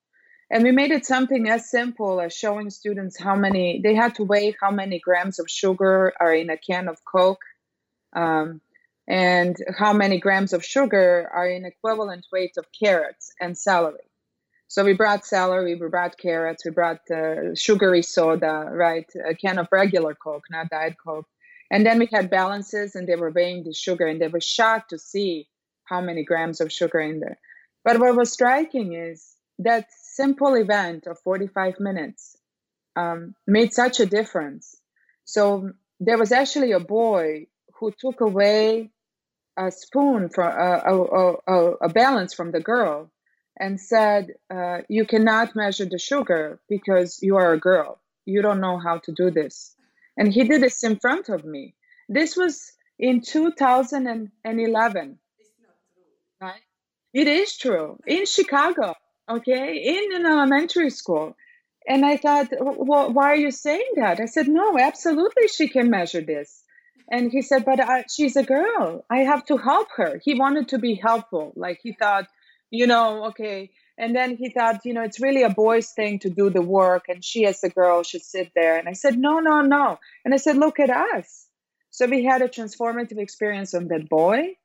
And 0.51 0.64
we 0.64 0.72
made 0.72 0.90
it 0.90 1.07
something 1.07 1.49
as 1.49 1.70
simple 1.70 2.20
as 2.20 2.33
showing 2.33 2.70
students 2.70 3.16
how 3.16 3.37
many, 3.37 3.81
they 3.81 3.94
had 3.94 4.16
to 4.16 4.25
weigh 4.25 4.57
how 4.61 4.72
many 4.72 4.99
grams 4.99 5.38
of 5.38 5.46
sugar 5.49 6.12
are 6.18 6.35
in 6.35 6.51
a 6.51 6.57
can 6.57 6.88
of 6.88 7.05
Coke 7.05 7.44
um, 8.12 8.61
and 9.09 9.57
how 9.79 9.92
many 9.92 10.19
grams 10.19 10.53
of 10.53 10.64
sugar 10.64 11.31
are 11.33 11.49
in 11.49 11.64
equivalent 11.64 12.27
weight 12.33 12.57
of 12.57 12.66
carrots 12.79 13.33
and 13.40 13.57
celery. 13.57 14.11
So 14.69 14.85
we 14.85 14.95
brought 14.95 15.25
celery, 15.25 15.77
we 15.77 15.88
brought 15.88 16.19
carrots, 16.19 16.64
we 16.64 16.73
brought 16.73 17.09
uh, 17.11 17.55
sugary 17.55 18.03
soda, 18.03 18.69
right? 18.73 19.07
A 19.25 19.35
can 19.35 19.59
of 19.59 19.69
regular 19.71 20.14
Coke, 20.14 20.45
not 20.51 20.71
Diet 20.71 20.97
Coke. 21.05 21.29
And 21.71 21.87
then 21.87 21.99
we 21.99 22.09
had 22.12 22.31
balances 22.31 22.95
and 22.95 23.07
they 23.07 23.16
were 23.16 23.31
weighing 23.31 23.64
the 23.64 23.73
sugar 23.73 24.07
and 24.07 24.21
they 24.21 24.29
were 24.29 24.40
shocked 24.40 24.90
to 24.90 24.99
see 24.99 25.49
how 25.85 26.01
many 26.01 26.25
grams 26.25 26.61
of 26.61 26.73
sugar 26.73 26.99
in 26.99 27.21
there. 27.21 27.38
But 27.85 28.01
what 28.01 28.16
was 28.16 28.33
striking 28.33 28.95
is 28.95 29.35
that 29.61 29.87
simple 29.90 30.55
event 30.55 31.07
of 31.07 31.19
45 31.21 31.79
minutes 31.79 32.37
um, 32.97 33.35
made 33.47 33.73
such 33.73 34.01
a 34.01 34.07
difference. 34.07 34.75
So 35.25 35.71
there 36.01 36.19
was 36.19 36.33
actually 36.33 36.73
a 36.73 36.81
boy 36.81 37.47
who 37.79 37.92
took 37.99 38.21
away 38.21 38.90
a 39.57 39.71
spoon 39.71 40.29
from 40.29 40.53
a, 40.53 40.83
a, 41.47 41.73
a, 41.83 41.88
balance 41.88 42.35
from 42.35 42.51
the 42.51 42.61
girl 42.61 43.11
and 43.59 43.81
said, 43.81 44.35
uh, 44.51 44.83
"You 44.88 45.07
cannot 45.07 45.57
measure 45.57 45.87
the 45.87 45.99
sugar 45.99 46.61
because 46.69 47.23
you 47.23 47.37
are 47.37 47.53
a 47.53 47.61
girl. 47.61 47.99
You 48.25 48.42
don't 48.42 48.61
know 48.61 48.79
how 48.79 48.99
to 48.99 49.12
do 49.12 49.31
this." 49.31 49.75
And 50.16 50.33
he 50.33 50.45
did 50.45 50.62
this 50.62 50.83
in 50.85 50.99
front 50.99 51.29
of 51.29 51.45
me. 51.45 51.75
This 52.09 52.37
was 52.37 52.73
in 52.99 53.21
2011. 53.21 55.19
Right? 56.40 56.62
It 57.14 57.29
is 57.29 57.57
true 57.57 57.99
in 58.07 58.27
Chicago 58.27 58.95
okay, 59.29 59.77
in 59.77 60.14
an 60.14 60.27
elementary 60.27 60.90
school. 60.90 61.37
And 61.88 62.05
I 62.05 62.16
thought, 62.16 62.49
well, 62.61 63.12
why 63.12 63.33
are 63.33 63.37
you 63.37 63.51
saying 63.51 63.92
that? 63.97 64.21
I 64.21 64.27
said, 64.27 64.49
no, 64.49 64.79
absolutely, 64.79 65.49
she 65.49 65.69
can 65.69 65.88
measure 65.88 66.21
this. 66.21 66.62
And 67.11 67.31
he 67.31 67.42
said, 67.42 67.64
but 67.64 67.81
I, 67.81 68.05
she's 68.12 68.37
a 68.37 68.42
girl. 68.42 69.05
I 69.09 69.19
have 69.19 69.45
to 69.47 69.57
help 69.57 69.88
her. 69.97 70.21
He 70.25 70.35
wanted 70.35 70.69
to 70.69 70.79
be 70.79 70.95
helpful. 70.95 71.53
Like 71.55 71.81
he 71.83 71.92
thought, 71.92 72.27
you 72.71 72.87
know, 72.87 73.27
okay. 73.27 73.71
And 73.97 74.14
then 74.14 74.37
he 74.37 74.51
thought, 74.51 74.81
you 74.85 74.92
know, 74.92 75.03
it's 75.03 75.21
really 75.21 75.42
a 75.42 75.51
boy's 75.51 75.90
thing 75.90 76.19
to 76.21 76.31
do 76.31 76.51
the 76.51 76.61
work, 76.61 77.05
and 77.09 77.25
she, 77.25 77.47
as 77.47 77.64
a 77.64 77.71
girl, 77.71 78.03
should 78.03 78.23
sit 78.23 78.53
there. 78.55 78.77
And 78.77 78.88
I 78.88 78.92
said, 78.92 79.16
no, 79.19 79.38
no, 79.38 79.62
no. 79.62 79.99
And 80.25 80.35
I 80.35 80.37
said, 80.37 80.57
look 80.57 80.79
at 80.79 80.90
us. 80.90 81.47
So 81.90 82.05
we 82.07 82.25
had 82.25 82.42
a 82.42 82.49
transformative 82.49 83.19
experience 83.19 83.73
on 83.73 83.88
that 83.88 84.09
boy 84.09 84.57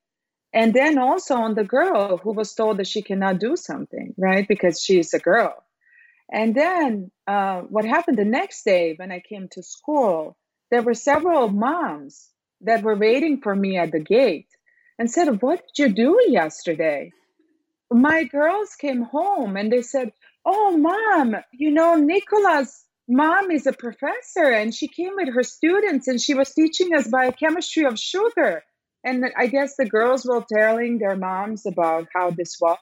and 0.54 0.73
then 0.73 0.97
also 0.97 1.36
on 1.36 1.56
the 1.56 1.63
girl 1.63 2.17
who 2.17 2.34
was 2.34 2.54
told 2.54 2.77
that 2.77 2.88
she 2.88 3.01
cannot 3.01 3.39
do 3.39 3.56
something 3.56 4.13
right 4.17 4.47
because 4.47 4.82
she's 4.82 5.13
a 5.13 5.19
girl 5.19 5.54
and 6.32 6.56
then 6.56 7.12
uh, 7.27 7.62
what 7.62 7.86
happened 7.86 8.17
the 8.17 8.25
next 8.25 8.63
day 8.63 8.93
when 8.97 9.12
i 9.12 9.19
came 9.19 9.47
to 9.49 9.63
school 9.63 10.36
there 10.69 10.82
were 10.82 10.93
several 10.93 11.49
moms 11.49 12.30
that 12.63 12.84
were 12.84 12.95
waiting 12.95 13.41
for 13.41 13.56
me 13.56 13.78
at 13.78 13.91
the 13.91 14.00
gate 14.00 14.47
and 14.97 15.10
said 15.10 15.41
what 15.41 15.62
did 15.76 15.84
you 15.84 15.93
do 15.93 16.19
yesterday 16.28 17.12
my 17.91 18.24
girls 18.24 18.76
came 18.76 19.04
home 19.04 19.58
and 19.58 19.71
they 19.71 19.82
said 19.82 20.12
oh 20.45 20.78
mom 20.78 21.36
you 21.52 21.71
know 21.71 21.95
nicola's 21.95 22.86
mom 23.08 23.52
is 23.52 23.67
a 23.67 23.74
professor 23.74 24.45
and 24.45 24.74
she 24.74 24.88
came 24.88 25.13
with 25.15 25.34
her 25.34 25.43
students 25.43 26.08
and 26.08 26.21
she 26.21 26.34
was 26.34 26.54
teaching 26.54 26.95
us 26.95 27.08
biochemistry 27.08 27.86
of 27.86 28.00
sugar 28.00 28.63
and 29.04 29.26
I 29.36 29.47
guess 29.47 29.76
the 29.76 29.86
girls 29.86 30.26
were 30.26 30.45
telling 30.47 31.00
their 31.00 31.15
moms 31.15 31.65
about 31.65 32.08
how 32.13 32.32
this 32.32 32.58
was. 32.60 32.78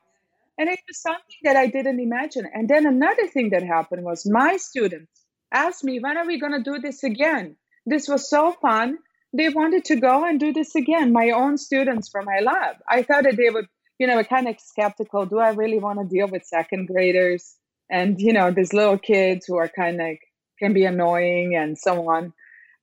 And 0.58 0.70
it 0.70 0.80
was 0.88 1.02
something 1.02 1.38
that 1.44 1.56
I 1.56 1.68
didn't 1.68 2.02
imagine. 2.02 2.46
And 2.54 2.68
then 2.68 2.86
another 2.86 3.28
thing 3.28 3.52
that 3.52 3.64
happened 3.64 4.04
was 4.04 4.30
my 4.30 4.58
students 4.58 5.10
asked 5.54 5.84
me, 5.86 6.00
when 6.00 6.18
are 6.18 6.28
we 6.28 6.40
going 6.40 6.52
to 6.52 6.72
do 6.72 6.80
this 6.80 7.04
again? 7.04 7.56
This 7.86 8.10
was 8.10 8.30
so 8.30 8.52
fun. 8.52 8.98
They 9.34 9.50
wanted 9.50 9.86
to 9.86 9.96
go 9.96 10.26
and 10.26 10.40
do 10.40 10.52
this 10.54 10.76
again, 10.76 11.14
my 11.14 11.32
own 11.32 11.58
students 11.58 12.10
from 12.10 12.26
my 12.26 12.40
lab. 12.40 12.78
I 12.90 13.04
thought 13.04 13.24
that 13.24 13.38
they 13.38 13.50
would, 13.50 13.68
you 14.00 14.08
know, 14.08 14.24
kind 14.24 14.48
of 14.48 14.60
skeptical. 14.60 15.26
Do 15.26 15.40
I 15.40 15.50
really 15.50 15.78
want 15.78 16.00
to 16.00 16.06
deal 16.06 16.28
with 16.28 16.44
second 16.46 16.88
graders? 16.88 17.56
And, 17.92 18.20
you 18.20 18.34
know, 18.34 18.52
these 18.52 18.74
little 18.74 18.98
kids 18.98 19.46
who 19.46 19.58
are 19.58 19.70
kind 19.70 20.02
of 20.02 20.18
can 20.60 20.74
be 20.74 20.86
annoying 20.86 21.56
and 21.56 21.78
so 21.78 22.10
on. 22.10 22.34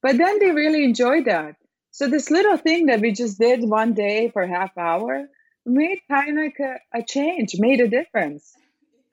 But 0.03 0.19
then 0.19 0.39
they 0.39 0.51
really 0.51 0.85
enjoyed 0.85 1.25
that. 1.25 1.57
So 1.91 2.09
this 2.09 2.31
little 2.31 2.57
thing 2.57 2.87
that 2.87 3.01
we 3.01 3.13
just 3.13 3.39
did 3.39 3.63
one 3.63 3.95
day 3.95 4.31
for 4.31 4.47
half 4.47 4.77
hour 4.77 5.27
made 5.65 5.99
kind 6.11 6.39
of 6.39 6.53
a, 6.61 6.99
a 6.99 7.03
change, 7.03 7.57
made 7.59 7.81
a 7.81 7.89
difference. 7.89 8.53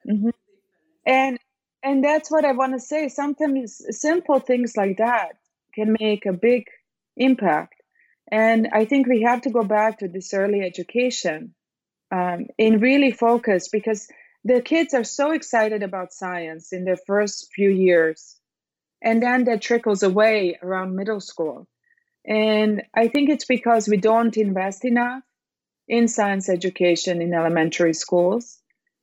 Mm-hmm. 0.08 0.30
And 1.06 1.38
and 1.82 2.02
that's 2.02 2.30
what 2.30 2.44
I 2.44 2.52
want 2.52 2.72
to 2.72 2.80
say. 2.80 3.08
Sometimes 3.08 3.80
simple 3.90 4.40
things 4.40 4.76
like 4.76 4.98
that 4.98 5.36
can 5.74 5.96
make 5.98 6.24
a 6.24 6.32
big 6.32 6.64
impact. 7.16 7.74
And 8.30 8.68
I 8.72 8.84
think 8.84 9.06
we 9.06 9.22
have 9.22 9.42
to 9.42 9.50
go 9.50 9.64
back 9.64 9.98
to 9.98 10.08
this 10.08 10.32
early 10.34 10.62
education 10.62 11.54
um, 12.10 12.46
and 12.58 12.80
really 12.80 13.12
focus 13.12 13.68
because 13.68 14.08
the 14.44 14.60
kids 14.60 14.94
are 14.94 15.04
so 15.04 15.32
excited 15.32 15.82
about 15.82 16.12
science 16.12 16.72
in 16.72 16.84
their 16.84 16.98
first 17.06 17.48
few 17.54 17.70
years. 17.70 18.38
And 19.02 19.22
then 19.22 19.44
that 19.44 19.62
trickles 19.62 20.02
away 20.02 20.58
around 20.62 20.96
middle 20.96 21.20
school. 21.20 21.66
And 22.26 22.82
I 22.94 23.08
think 23.08 23.28
it's 23.28 23.44
because 23.44 23.88
we 23.88 23.98
don't 23.98 24.36
invest 24.36 24.84
enough 24.84 25.22
in 25.88 26.08
science 26.08 26.48
education 26.48 27.20
in 27.20 27.34
elementary 27.34 27.92
schools 27.92 28.58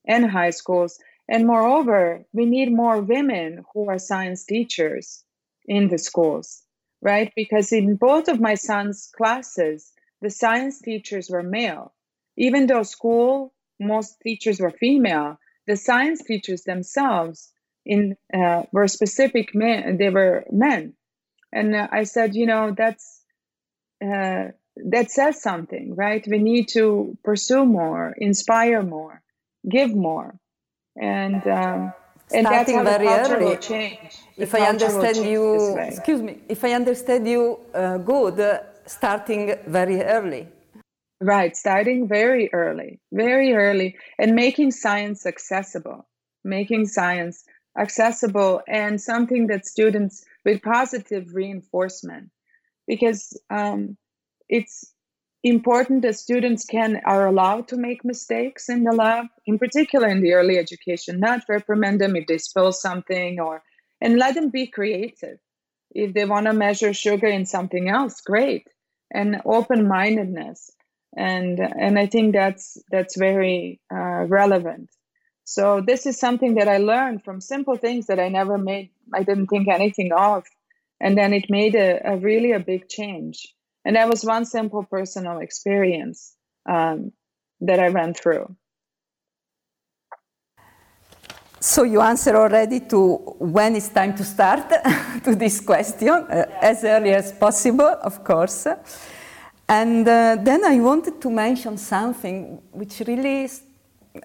and 0.08 0.30
high 0.30 0.50
schools. 0.50 0.98
And 1.30 1.46
moreover, 1.46 2.26
we 2.34 2.46
need 2.46 2.74
more 2.74 3.00
women 3.00 3.64
who 3.74 3.90
are 3.90 4.00
science 4.00 4.44
teachers 4.44 5.24
in 5.66 5.90
the 5.90 6.00
schools, 6.00 6.64
right? 7.02 7.32
Because 7.36 7.72
in 7.72 7.96
both 7.96 8.28
of 8.28 8.40
my 8.40 8.56
son's 8.56 9.12
classes, 9.16 9.92
the 10.22 10.30
science 10.30 10.80
teachers 10.82 11.30
were 11.30 11.44
male. 11.44 11.94
Even 12.38 12.68
though 12.68 12.84
school, 12.84 13.54
most 13.80 14.20
teachers 14.22 14.60
were 14.60 14.72
female, 14.72 15.40
the 15.68 15.76
science 15.76 16.24
teachers 16.24 16.64
themselves 16.64 17.52
in 17.86 18.16
uh, 18.34 18.64
were 18.72 18.88
specific 18.88 19.56
men, 19.56 19.98
they 19.98 20.10
were 20.10 20.46
men. 20.52 20.94
And 21.52 21.76
uh, 21.76 21.88
I 21.92 22.04
said, 22.04 22.36
you 22.36 22.46
know, 22.46 22.74
that's 22.78 23.22
uh, 24.04 24.50
that 24.78 25.12
says 25.12 25.42
something, 25.42 25.96
right? 25.96 26.26
We 26.28 26.40
need 26.40 26.70
to 26.70 27.18
pursue 27.24 27.66
more, 27.66 28.14
inspire 28.18 28.82
more, 28.84 29.22
give 29.68 29.94
more, 29.94 30.40
and 30.96 31.46
um, 31.48 31.94
and 32.34 32.48
how 32.48 32.64
very 32.64 33.08
early. 33.08 33.58
change. 33.58 34.20
If 34.38 34.56
I 34.56 34.62
understand 34.62 35.18
you, 35.18 35.78
excuse 35.78 36.22
me, 36.22 36.40
if 36.50 36.64
I 36.64 36.74
understand 36.74 37.28
you 37.28 37.60
uh, 37.74 37.98
good, 37.98 38.40
uh, 38.40 38.60
starting 38.86 39.56
very 39.68 40.02
early. 40.02 40.48
Right, 41.20 41.56
starting 41.56 42.08
very 42.08 42.52
early, 42.52 43.00
very 43.12 43.54
early, 43.54 43.96
and 44.18 44.34
making 44.34 44.72
science 44.72 45.26
accessible, 45.26 46.08
making 46.44 46.88
science 46.88 47.44
accessible 47.78 48.62
and 48.68 49.00
something 49.00 49.48
that 49.48 49.66
students 49.66 50.26
with 50.44 50.62
positive 50.62 51.34
reinforcement 51.34 52.30
because 52.88 53.40
um, 53.50 53.98
it's 54.50 54.94
important 55.44 56.04
that 56.04 56.16
students 56.16 56.66
can 56.66 57.02
are 57.06 57.28
allowed 57.28 57.68
to 57.68 57.78
make 57.78 58.06
mistakes 58.06 58.70
in 58.70 58.84
the 58.84 58.92
lab 58.92 59.26
in 59.48 59.58
particular 59.58 60.08
in 60.08 60.22
the 60.22 60.34
early 60.34 60.58
education 60.58 61.20
not 61.20 61.42
reprimand 61.50 62.00
them 62.00 62.16
if 62.16 62.28
they 62.28 62.38
spill 62.38 62.72
something 62.72 63.40
or 63.40 63.64
and 64.02 64.18
let 64.18 64.36
them 64.36 64.50
be 64.50 64.68
creative. 64.68 65.38
If 65.92 66.14
they 66.14 66.26
want 66.26 66.48
to 66.48 66.54
measure 66.54 66.94
sugar 66.94 67.28
in 67.28 67.46
something 67.46 67.88
else 67.90 68.22
great. 68.22 68.68
And 69.14 69.42
open-mindedness. 69.46 70.72
And 71.16 71.60
and 71.60 72.00
i 72.00 72.06
think 72.06 72.32
that's 72.32 72.78
that's 72.90 73.18
very 73.18 73.82
uh, 73.94 74.24
relevant. 74.40 74.90
So 75.44 75.82
this 75.86 76.06
is 76.06 76.18
something 76.18 76.56
that 76.56 76.70
i 76.70 76.78
learned 76.78 77.26
from 77.26 77.42
simple 77.42 77.76
things 77.76 78.08
that 78.08 78.18
i 78.18 78.30
never 78.30 78.58
made 78.58 78.92
i 79.14 79.24
didn't 79.24 79.48
think 79.48 79.68
anything 79.68 80.14
of. 80.14 80.46
And 81.02 81.18
then 81.18 81.34
it 81.34 81.50
made 81.50 81.76
a, 81.76 82.00
a 82.14 82.16
really 82.16 82.54
a 82.54 82.62
big 82.62 82.88
change 82.88 83.54
and 83.86 83.96
that 83.96 84.10
was 84.10 84.24
one 84.24 84.46
simple 84.46 84.84
personal 84.84 85.40
experience 85.40 86.36
um, 86.70 87.12
that 87.60 87.80
i 87.80 87.90
went 87.90 88.18
through. 88.18 88.56
So 91.60 91.84
you 91.84 92.02
answer 92.02 92.36
already 92.36 92.80
to 92.90 93.18
when 93.38 93.76
it's 93.76 93.90
time 93.90 94.16
to 94.16 94.24
start 94.24 94.68
to 95.24 95.36
this 95.36 95.60
question 95.60 96.10
uh, 96.10 96.46
as 96.60 96.84
early 96.84 97.14
as 97.14 97.32
possible 97.32 97.98
of 98.02 98.24
course. 98.24 98.68
And 99.70 100.08
uh, 100.08 100.38
then 100.42 100.66
i 100.66 100.80
wanted 100.80 101.22
to 101.22 101.30
mention 101.30 101.78
something 101.78 102.62
which 102.72 103.02
really 103.08 103.50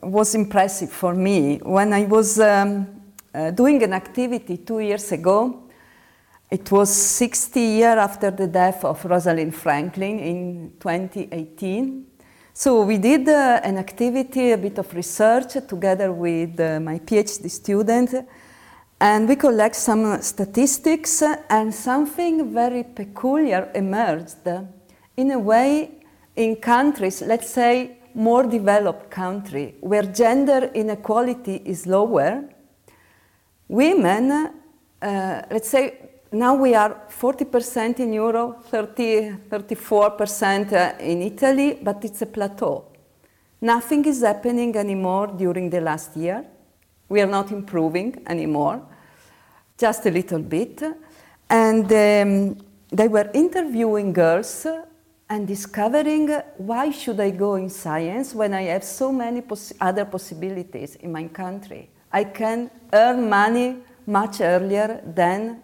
was 0.03 0.35
impressive 0.35 0.91
for 0.91 1.15
me. 1.15 1.59
When 1.59 1.93
i 1.93 2.05
was 2.05 2.41
um, 2.41 2.87
uh, 3.35 3.51
doing 3.51 3.83
an 3.83 3.93
activity 3.93 4.57
two 4.57 4.81
years 4.81 5.13
ago 5.13 5.66
it 6.51 6.71
was 6.71 6.95
60 6.95 7.61
years 7.61 7.99
after 7.99 8.31
the 8.31 8.47
death 8.47 8.85
of 8.85 9.05
Rosalind 9.05 9.55
Franklin 9.55 10.19
in 10.21 10.73
2018. 10.79 12.07
So 12.55 12.83
we 12.83 12.99
did 12.99 13.29
uh, 13.29 13.61
an 13.65 13.79
activity, 13.79 14.53
a 14.53 14.57
bit 14.57 14.79
of 14.79 14.95
research 14.95 15.55
together 15.69 16.13
with 16.13 16.59
uh, 16.61 16.81
my 16.81 17.01
PhD 17.01 17.51
student, 17.51 18.15
and 19.01 19.29
we 19.29 19.37
collect 19.37 19.77
some 19.77 20.23
statistics, 20.23 21.23
and 21.51 21.75
something 21.75 22.55
very 22.55 22.85
peculiar 22.85 23.71
emerged. 23.75 24.47
In 25.17 25.33
a 25.33 25.39
way, 25.39 25.97
in 26.37 26.57
countries, 26.57 27.23
let's 27.23 27.51
say 27.51 27.99
more 28.15 28.45
developed 28.45 29.11
country, 29.11 29.75
where 29.81 30.05
gender 30.05 30.71
inequality 30.73 31.57
is 31.65 31.87
lower, 31.87 32.45
women, 33.69 34.31
uh, 35.03 35.43
let's 35.51 35.69
say 35.69 36.06
now 36.39 36.55
we 36.55 36.75
are 36.75 37.03
40% 37.09 38.01
in 38.01 38.13
Europe, 38.13 38.65
30, 38.67 39.37
34% 39.49 40.73
uh, 40.73 40.99
in 41.01 41.23
Italy, 41.23 41.79
but 41.83 42.05
it's 42.05 42.23
a 42.23 42.27
plateau. 42.27 42.85
Nothing 43.61 44.05
is 44.05 44.23
happening 44.23 44.77
anymore 44.77 45.29
during 45.29 45.71
the 45.71 45.81
last 45.81 46.17
year. 46.17 46.45
We 47.09 47.21
are 47.21 47.27
not 47.27 47.51
improving 47.53 48.23
anymore, 48.27 48.83
just 49.79 50.05
a 50.07 50.11
little 50.11 50.41
bit. 50.41 50.83
And 51.49 51.85
um, 51.85 52.59
they 52.91 53.09
were 53.09 53.31
interviewing 53.33 54.13
girls 54.13 54.67
and 55.29 55.47
discovering 55.47 56.29
why 56.57 56.91
should 56.91 57.21
I 57.21 57.31
go 57.31 57.55
in 57.55 57.71
science 57.71 58.35
when 58.35 58.55
I 58.55 58.63
have 58.63 58.85
so 58.85 59.11
many 59.11 59.43
other 59.81 60.05
possibilities 60.05 60.97
in 60.97 61.13
my 61.13 61.29
country. 61.29 61.89
I 62.13 62.25
can 62.25 62.71
earn 62.93 63.29
money 63.29 63.77
much 64.07 64.41
earlier 64.41 65.01
than 65.05 65.63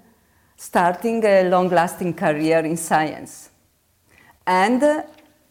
starting 0.57 1.25
a 1.25 1.49
long-lasting 1.49 2.15
career 2.15 2.59
in 2.61 2.77
science. 2.77 3.51
And 4.47 4.83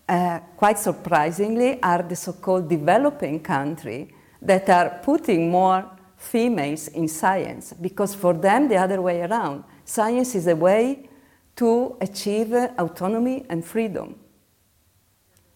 uh, 0.08 0.39
quite 0.58 0.80
surprisingly 0.80 1.82
are 1.82 2.04
the 2.04 2.16
so-called 2.16 2.70
developing 2.70 3.39
countries 3.39 4.10
that 4.41 4.70
are 4.70 4.99
putting 5.04 5.49
more 5.49 5.89
females 6.18 6.88
in 6.89 7.08
science 7.08 7.74
because 7.74 8.14
for 8.14 8.34
them 8.34 8.68
the 8.68 8.78
other 8.78 9.02
way 9.02 9.22
around. 9.22 9.64
Science 9.86 10.36
is 10.36 10.47
a 10.47 10.56
way 10.56 11.10
to 11.56 11.97
achieve 12.02 12.54
autonomy 12.54 13.45
and 13.49 13.64
freedom. 13.64 14.16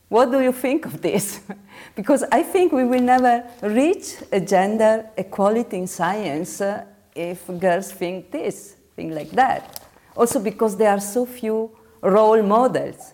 What 0.07 0.31
do 0.31 0.39
you 0.39 0.51
think 0.51 0.85
of 0.85 1.01
this? 1.01 1.41
because 1.95 2.23
I 2.31 2.43
think 2.43 2.71
we 2.71 2.83
will 2.83 3.01
never 3.01 3.43
reach 3.61 4.15
a 4.31 4.39
gender 4.39 5.09
equality 5.17 5.77
in 5.77 5.87
science 5.87 6.61
uh, 6.61 6.85
if 7.15 7.47
girls 7.59 7.91
think 7.91 8.31
this 8.31 8.75
thing 8.95 9.13
like 9.13 9.31
that. 9.31 9.81
Also 10.15 10.39
because 10.39 10.77
there 10.77 10.91
are 10.91 10.99
so 10.99 11.25
few 11.25 11.71
role 12.01 12.41
models. 12.41 13.13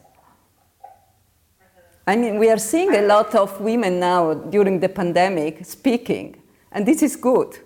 I 2.07 2.15
mean, 2.15 2.39
we 2.39 2.49
are 2.49 2.57
seeing 2.57 2.95
a 2.95 3.01
lot 3.01 3.35
of 3.35 3.61
women 3.61 3.99
now 3.99 4.33
during 4.33 4.79
the 4.79 4.89
pandemic 4.89 5.63
speaking, 5.65 6.41
and 6.71 6.85
this 6.85 7.03
is 7.03 7.15
good. 7.15 7.57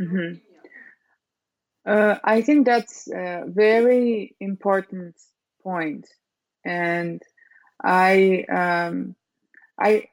Mm-hmm. 0.00 0.38
Uh, 1.86 2.16
I 2.24 2.40
think 2.40 2.66
that's 2.66 3.06
a 3.08 3.44
very 3.46 4.34
important 4.40 5.14
point, 5.62 6.08
and 6.64 7.22
I 7.84 8.44
um, 8.50 9.14
I 9.78 10.08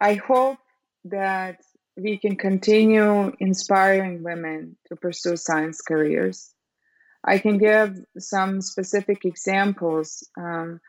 I 0.00 0.14
hope 0.14 0.58
that 1.04 1.60
we 1.98 2.18
can 2.18 2.36
continue 2.36 3.32
inspiring 3.40 4.22
women 4.22 4.76
to 4.88 4.96
pursue 4.96 5.36
science 5.36 5.80
careers. 5.80 6.52
I 7.24 7.38
can 7.38 7.58
give 7.58 7.96
some 8.18 8.60
specific 8.60 9.24
examples. 9.24 10.26
Um, 10.38 10.80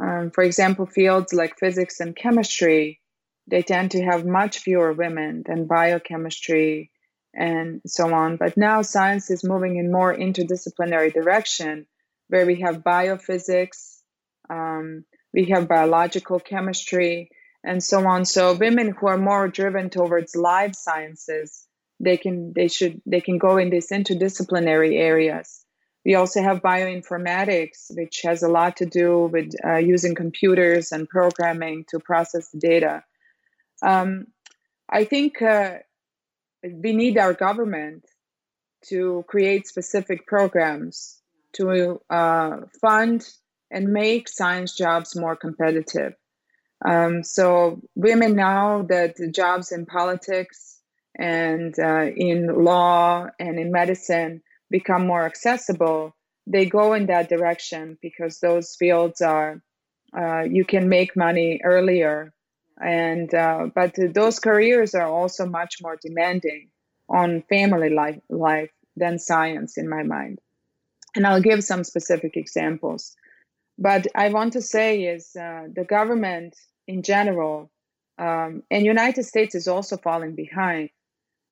um, 0.00 0.30
for 0.30 0.44
example, 0.44 0.86
fields 0.86 1.32
like 1.32 1.58
physics 1.58 2.00
and 2.00 2.14
chemistry, 2.14 3.00
they 3.46 3.62
tend 3.62 3.92
to 3.92 4.04
have 4.04 4.26
much 4.26 4.58
fewer 4.58 4.92
women 4.92 5.42
than 5.46 5.66
biochemistry 5.66 6.90
and 7.34 7.80
so 7.86 8.12
on. 8.12 8.36
But 8.36 8.56
now 8.56 8.82
science 8.82 9.30
is 9.30 9.42
moving 9.44 9.76
in 9.76 9.90
more 9.90 10.14
interdisciplinary 10.14 11.12
direction, 11.12 11.86
where 12.28 12.46
we 12.46 12.60
have 12.60 12.84
biophysics, 12.84 14.00
um, 14.50 15.04
we 15.32 15.46
have 15.46 15.66
biological 15.68 16.40
chemistry, 16.40 17.30
and 17.64 17.82
so 17.82 18.06
on. 18.06 18.24
So 18.24 18.54
women 18.54 18.94
who 18.98 19.08
are 19.08 19.18
more 19.18 19.48
driven 19.48 19.90
towards 19.90 20.36
life 20.36 20.74
sciences, 20.74 21.66
they 22.00 22.16
can 22.16 22.52
they 22.54 22.68
should 22.68 23.00
they 23.06 23.20
can 23.20 23.38
go 23.38 23.56
in 23.56 23.70
these 23.70 23.90
interdisciplinary 23.90 24.98
areas. 24.98 25.64
We 26.04 26.14
also 26.14 26.42
have 26.42 26.62
bioinformatics, 26.62 27.90
which 27.90 28.20
has 28.24 28.42
a 28.42 28.48
lot 28.48 28.76
to 28.78 28.86
do 28.86 29.26
with 29.26 29.50
uh, 29.64 29.76
using 29.76 30.14
computers 30.14 30.92
and 30.92 31.08
programming 31.08 31.84
to 31.88 31.98
process 31.98 32.48
data. 32.52 33.02
Um, 33.82 34.28
I 34.88 35.04
think 35.04 35.42
uh, 35.42 35.78
we 36.62 36.92
need 36.92 37.18
our 37.18 37.34
government 37.34 38.04
to 38.86 39.24
create 39.28 39.66
specific 39.66 40.26
programs 40.26 41.20
to 41.54 42.00
uh, 42.08 42.58
fund 42.80 43.28
and 43.70 43.88
make 43.88 44.28
science 44.28 44.74
jobs 44.74 45.16
more 45.16 45.36
competitive. 45.36 46.14
Um, 46.84 47.24
so 47.24 47.80
women 47.96 48.36
now 48.36 48.82
that 48.82 49.16
jobs 49.32 49.72
in 49.72 49.86
politics 49.86 50.78
and 51.16 51.76
uh, 51.78 52.06
in 52.16 52.64
law 52.64 53.26
and 53.38 53.58
in 53.58 53.72
medicine 53.72 54.42
become 54.70 55.06
more 55.06 55.24
accessible, 55.24 56.14
they 56.46 56.66
go 56.66 56.92
in 56.92 57.06
that 57.06 57.28
direction 57.28 57.98
because 58.00 58.38
those 58.40 58.76
fields 58.76 59.20
are 59.20 59.62
uh, 60.16 60.40
you 60.40 60.64
can 60.64 60.88
make 60.88 61.16
money 61.16 61.60
earlier, 61.62 62.32
and 62.80 63.32
uh, 63.34 63.68
but 63.74 63.94
those 64.14 64.38
careers 64.38 64.94
are 64.94 65.06
also 65.06 65.44
much 65.44 65.76
more 65.82 65.98
demanding 66.00 66.70
on 67.10 67.42
family 67.42 67.90
life, 67.90 68.20
life 68.30 68.70
than 68.96 69.18
science 69.18 69.76
in 69.76 69.88
my 69.88 70.02
mind. 70.02 70.38
And 71.14 71.26
I'll 71.26 71.42
give 71.42 71.62
some 71.62 71.84
specific 71.84 72.36
examples. 72.36 73.14
But 73.78 74.06
I 74.14 74.30
want 74.30 74.54
to 74.54 74.62
say 74.62 75.04
is 75.04 75.36
uh, 75.36 75.68
the 75.74 75.84
government 75.84 76.56
in 76.88 77.02
general, 77.02 77.70
um, 78.18 78.64
and 78.70 78.84
United 78.84 79.22
States 79.24 79.54
is 79.54 79.68
also 79.68 79.96
falling 79.96 80.34
behind, 80.34 80.90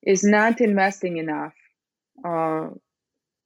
is 0.02 0.24
not 0.24 0.60
investing 0.60 1.18
enough 1.18 1.54
uh, 2.24 2.68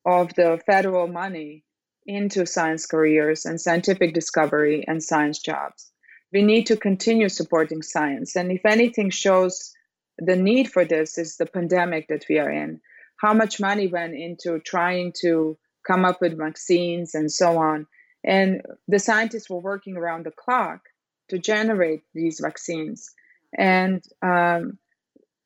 of 0.06 0.34
the 0.34 0.58
federal 0.64 1.08
money 1.08 1.64
into 2.06 2.46
science 2.46 2.86
careers 2.86 3.44
and 3.44 3.60
scientific 3.60 4.14
discovery 4.14 4.84
and 4.88 5.02
science 5.02 5.38
jobs. 5.40 5.90
We 6.32 6.42
need 6.42 6.66
to 6.68 6.76
continue 6.76 7.28
supporting 7.28 7.82
science. 7.82 8.36
And 8.36 8.50
if 8.50 8.64
anything 8.64 9.10
shows 9.10 9.74
the 10.18 10.36
need 10.36 10.70
for 10.70 10.84
this 10.84 11.18
is 11.18 11.36
the 11.36 11.46
pandemic 11.46 12.08
that 12.08 12.24
we 12.28 12.38
are 12.38 12.50
in. 12.50 12.80
How 13.20 13.34
much 13.34 13.60
money 13.60 13.88
went 13.88 14.14
into 14.14 14.60
trying 14.60 15.12
to 15.22 15.58
come 15.86 16.04
up 16.04 16.20
with 16.20 16.38
vaccines 16.38 17.14
and 17.14 17.30
so 17.32 17.58
on. 17.58 17.86
And 18.24 18.62
the 18.86 18.98
scientists 18.98 19.50
were 19.50 19.60
working 19.60 19.96
around 19.96 20.24
the 20.24 20.30
clock 20.30 20.82
to 21.30 21.38
generate 21.38 22.02
these 22.14 22.40
vaccines. 22.40 23.10
And 23.56 24.04
um, 24.22 24.78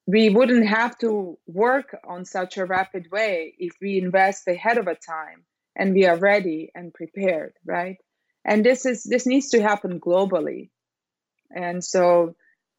we 0.06 0.28
wouldn't 0.28 0.66
have 0.66 0.98
to 0.98 1.38
work 1.46 1.96
on 2.06 2.24
such 2.24 2.58
a 2.58 2.66
rapid 2.66 3.10
way 3.10 3.54
if 3.58 3.72
we 3.80 3.98
invest 3.98 4.46
ahead 4.48 4.78
of 4.78 4.86
a 4.86 4.94
time 4.94 5.44
and 5.76 5.94
we 5.94 6.06
are 6.06 6.16
ready 6.16 6.70
and 6.74 6.92
prepared, 6.92 7.54
right? 7.64 7.96
And 8.44 8.64
this 8.64 8.84
is 8.84 9.02
this 9.02 9.26
needs 9.26 9.50
to 9.50 9.62
happen 9.62 10.00
globally. 10.00 10.68
And 11.50 11.82
so 11.82 12.34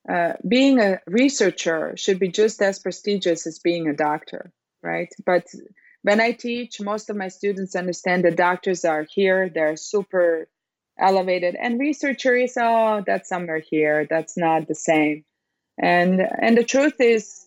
uh, 0.08 0.34
being 0.46 0.78
a 0.78 1.00
researcher 1.06 1.96
should 1.96 2.20
be 2.20 2.28
just 2.28 2.62
as 2.62 2.78
prestigious 2.78 3.46
as 3.46 3.58
being 3.58 3.88
a 3.88 3.96
doctor, 3.96 4.52
right? 4.82 5.12
But 5.24 5.46
when 6.02 6.20
I 6.20 6.30
teach, 6.30 6.80
most 6.80 7.10
of 7.10 7.16
my 7.16 7.28
students 7.28 7.74
understand 7.74 8.24
that 8.24 8.36
doctors 8.36 8.84
are 8.84 9.04
here, 9.10 9.50
they're 9.52 9.76
super 9.76 10.46
elevated, 10.98 11.54
and 11.54 11.78
researcher 11.78 12.34
is, 12.36 12.56
oh, 12.60 13.02
that's 13.06 13.28
somewhere 13.28 13.58
here, 13.58 14.06
that's 14.08 14.36
not 14.36 14.68
the 14.68 14.74
same. 14.74 15.24
And 15.78 16.20
and 16.20 16.56
the 16.56 16.64
truth 16.64 17.00
is, 17.00 17.46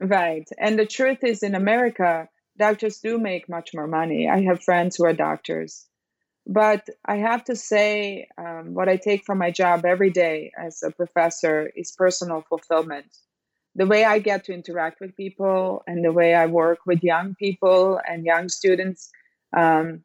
right, 0.00 0.48
and 0.58 0.78
the 0.78 0.86
truth 0.86 1.24
is 1.24 1.42
in 1.42 1.54
America, 1.54 2.28
doctors 2.58 2.98
do 2.98 3.18
make 3.18 3.48
much 3.48 3.70
more 3.74 3.86
money. 3.88 4.28
I 4.28 4.42
have 4.42 4.62
friends 4.62 4.96
who 4.96 5.04
are 5.04 5.12
doctors. 5.12 5.86
But 6.46 6.88
I 7.04 7.16
have 7.16 7.44
to 7.44 7.54
say, 7.56 8.28
um, 8.38 8.74
what 8.74 8.88
I 8.88 8.96
take 8.96 9.24
from 9.24 9.38
my 9.38 9.50
job 9.50 9.84
every 9.84 10.10
day 10.10 10.52
as 10.58 10.82
a 10.82 10.90
professor 10.90 11.70
is 11.76 11.92
personal 11.92 12.42
fulfillment 12.48 13.06
the 13.74 13.86
way 13.86 14.04
I 14.04 14.18
get 14.18 14.44
to 14.44 14.52
interact 14.52 15.00
with 15.00 15.16
people 15.16 15.82
and 15.86 16.04
the 16.04 16.12
way 16.12 16.34
I 16.34 16.46
work 16.46 16.80
with 16.86 17.02
young 17.02 17.34
people 17.34 18.00
and 18.06 18.24
young 18.24 18.48
students, 18.48 19.10
um, 19.56 20.02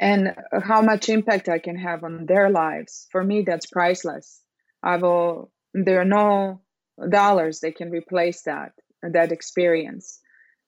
and 0.00 0.34
how 0.62 0.82
much 0.82 1.08
impact 1.08 1.48
I 1.48 1.58
can 1.58 1.76
have 1.76 2.04
on 2.04 2.26
their 2.26 2.50
lives. 2.50 3.08
For 3.10 3.22
me, 3.24 3.42
that's 3.42 3.66
priceless. 3.66 4.42
I 4.82 4.96
will. 4.96 5.50
There 5.74 6.00
are 6.00 6.04
no 6.04 6.62
dollars 7.10 7.60
that 7.60 7.76
can 7.76 7.90
replace 7.90 8.42
that 8.42 8.72
that 9.02 9.32
experience. 9.32 10.20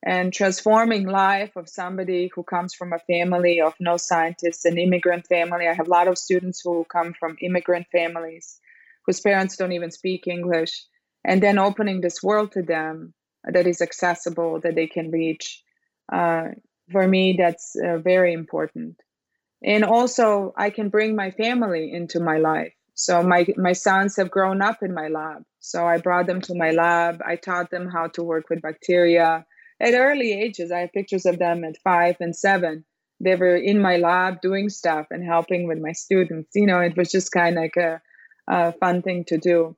and 0.02 0.32
transforming 0.32 1.06
life 1.06 1.56
of 1.56 1.68
somebody 1.68 2.30
who 2.34 2.42
comes 2.42 2.74
from 2.74 2.92
a 2.92 2.98
family 3.00 3.60
of 3.60 3.74
no 3.80 3.96
scientists 3.96 4.64
an 4.64 4.78
immigrant 4.78 5.26
family 5.26 5.66
i 5.68 5.74
have 5.74 5.88
a 5.88 5.90
lot 5.90 6.08
of 6.08 6.18
students 6.18 6.60
who 6.64 6.84
come 6.84 7.12
from 7.18 7.36
immigrant 7.42 7.86
families 7.92 8.58
whose 9.06 9.20
parents 9.20 9.56
don't 9.56 9.72
even 9.72 9.90
speak 9.90 10.26
english 10.26 10.84
and 11.24 11.42
then 11.42 11.58
opening 11.58 12.00
this 12.00 12.22
world 12.22 12.52
to 12.52 12.62
them 12.62 13.12
that 13.44 13.66
is 13.66 13.80
accessible 13.82 14.60
that 14.60 14.74
they 14.74 14.86
can 14.86 15.10
reach 15.10 15.62
uh, 16.12 16.48
for 16.90 17.06
me 17.06 17.36
that's 17.38 17.76
uh, 17.76 17.98
very 17.98 18.32
important 18.32 18.96
and 19.62 19.84
also 19.84 20.52
i 20.56 20.70
can 20.70 20.88
bring 20.88 21.14
my 21.14 21.30
family 21.30 21.92
into 21.92 22.20
my 22.20 22.38
life 22.38 22.72
so 22.94 23.22
my 23.22 23.46
my 23.56 23.72
sons 23.72 24.16
have 24.16 24.30
grown 24.30 24.62
up 24.62 24.82
in 24.82 24.92
my 24.94 25.08
lab 25.08 25.42
so 25.58 25.86
i 25.86 25.98
brought 25.98 26.26
them 26.26 26.40
to 26.40 26.54
my 26.54 26.70
lab 26.70 27.20
i 27.24 27.36
taught 27.36 27.70
them 27.70 27.88
how 27.88 28.06
to 28.06 28.22
work 28.22 28.48
with 28.50 28.62
bacteria 28.62 29.44
at 29.80 29.94
early 29.94 30.32
ages. 30.32 30.70
I 30.70 30.80
have 30.80 30.92
pictures 30.92 31.26
of 31.26 31.38
them 31.38 31.64
at 31.64 31.78
five 31.78 32.16
and 32.20 32.36
seven. 32.36 32.84
They 33.18 33.34
were 33.34 33.56
in 33.56 33.80
my 33.80 33.96
lab 33.96 34.40
doing 34.40 34.68
stuff 34.68 35.06
and 35.10 35.24
helping 35.24 35.66
with 35.66 35.78
my 35.78 35.92
students. 35.92 36.50
You 36.54 36.66
know, 36.66 36.80
it 36.80 36.96
was 36.96 37.10
just 37.10 37.32
kind 37.32 37.56
of 37.56 37.62
like 37.62 37.76
a, 37.76 38.00
a 38.46 38.72
fun 38.72 39.02
thing 39.02 39.24
to 39.24 39.38
do. 39.38 39.76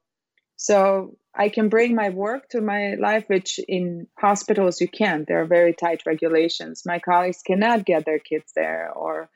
So 0.56 1.16
I 1.34 1.48
can 1.48 1.68
bring 1.68 1.94
my 1.94 2.10
work 2.10 2.48
to 2.50 2.60
my 2.60 2.94
life, 2.94 3.24
which 3.28 3.58
in 3.66 4.06
hospitals 4.18 4.80
you 4.80 4.88
can't. 4.88 5.26
There 5.26 5.40
are 5.40 5.46
very 5.46 5.72
tight 5.72 6.02
regulations. 6.06 6.82
My 6.84 6.98
colleagues 6.98 7.42
cannot 7.44 7.84
get 7.84 8.04
their 8.04 8.18
kids 8.18 8.52
there, 8.54 8.92
or 8.92 9.28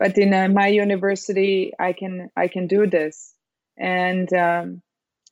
but 0.00 0.18
in 0.18 0.34
uh, 0.34 0.48
my 0.48 0.66
university, 0.68 1.72
I 1.78 1.92
can 1.92 2.30
I 2.36 2.48
can 2.48 2.66
do 2.66 2.88
this, 2.88 3.34
and 3.78 4.32
um, 4.32 4.82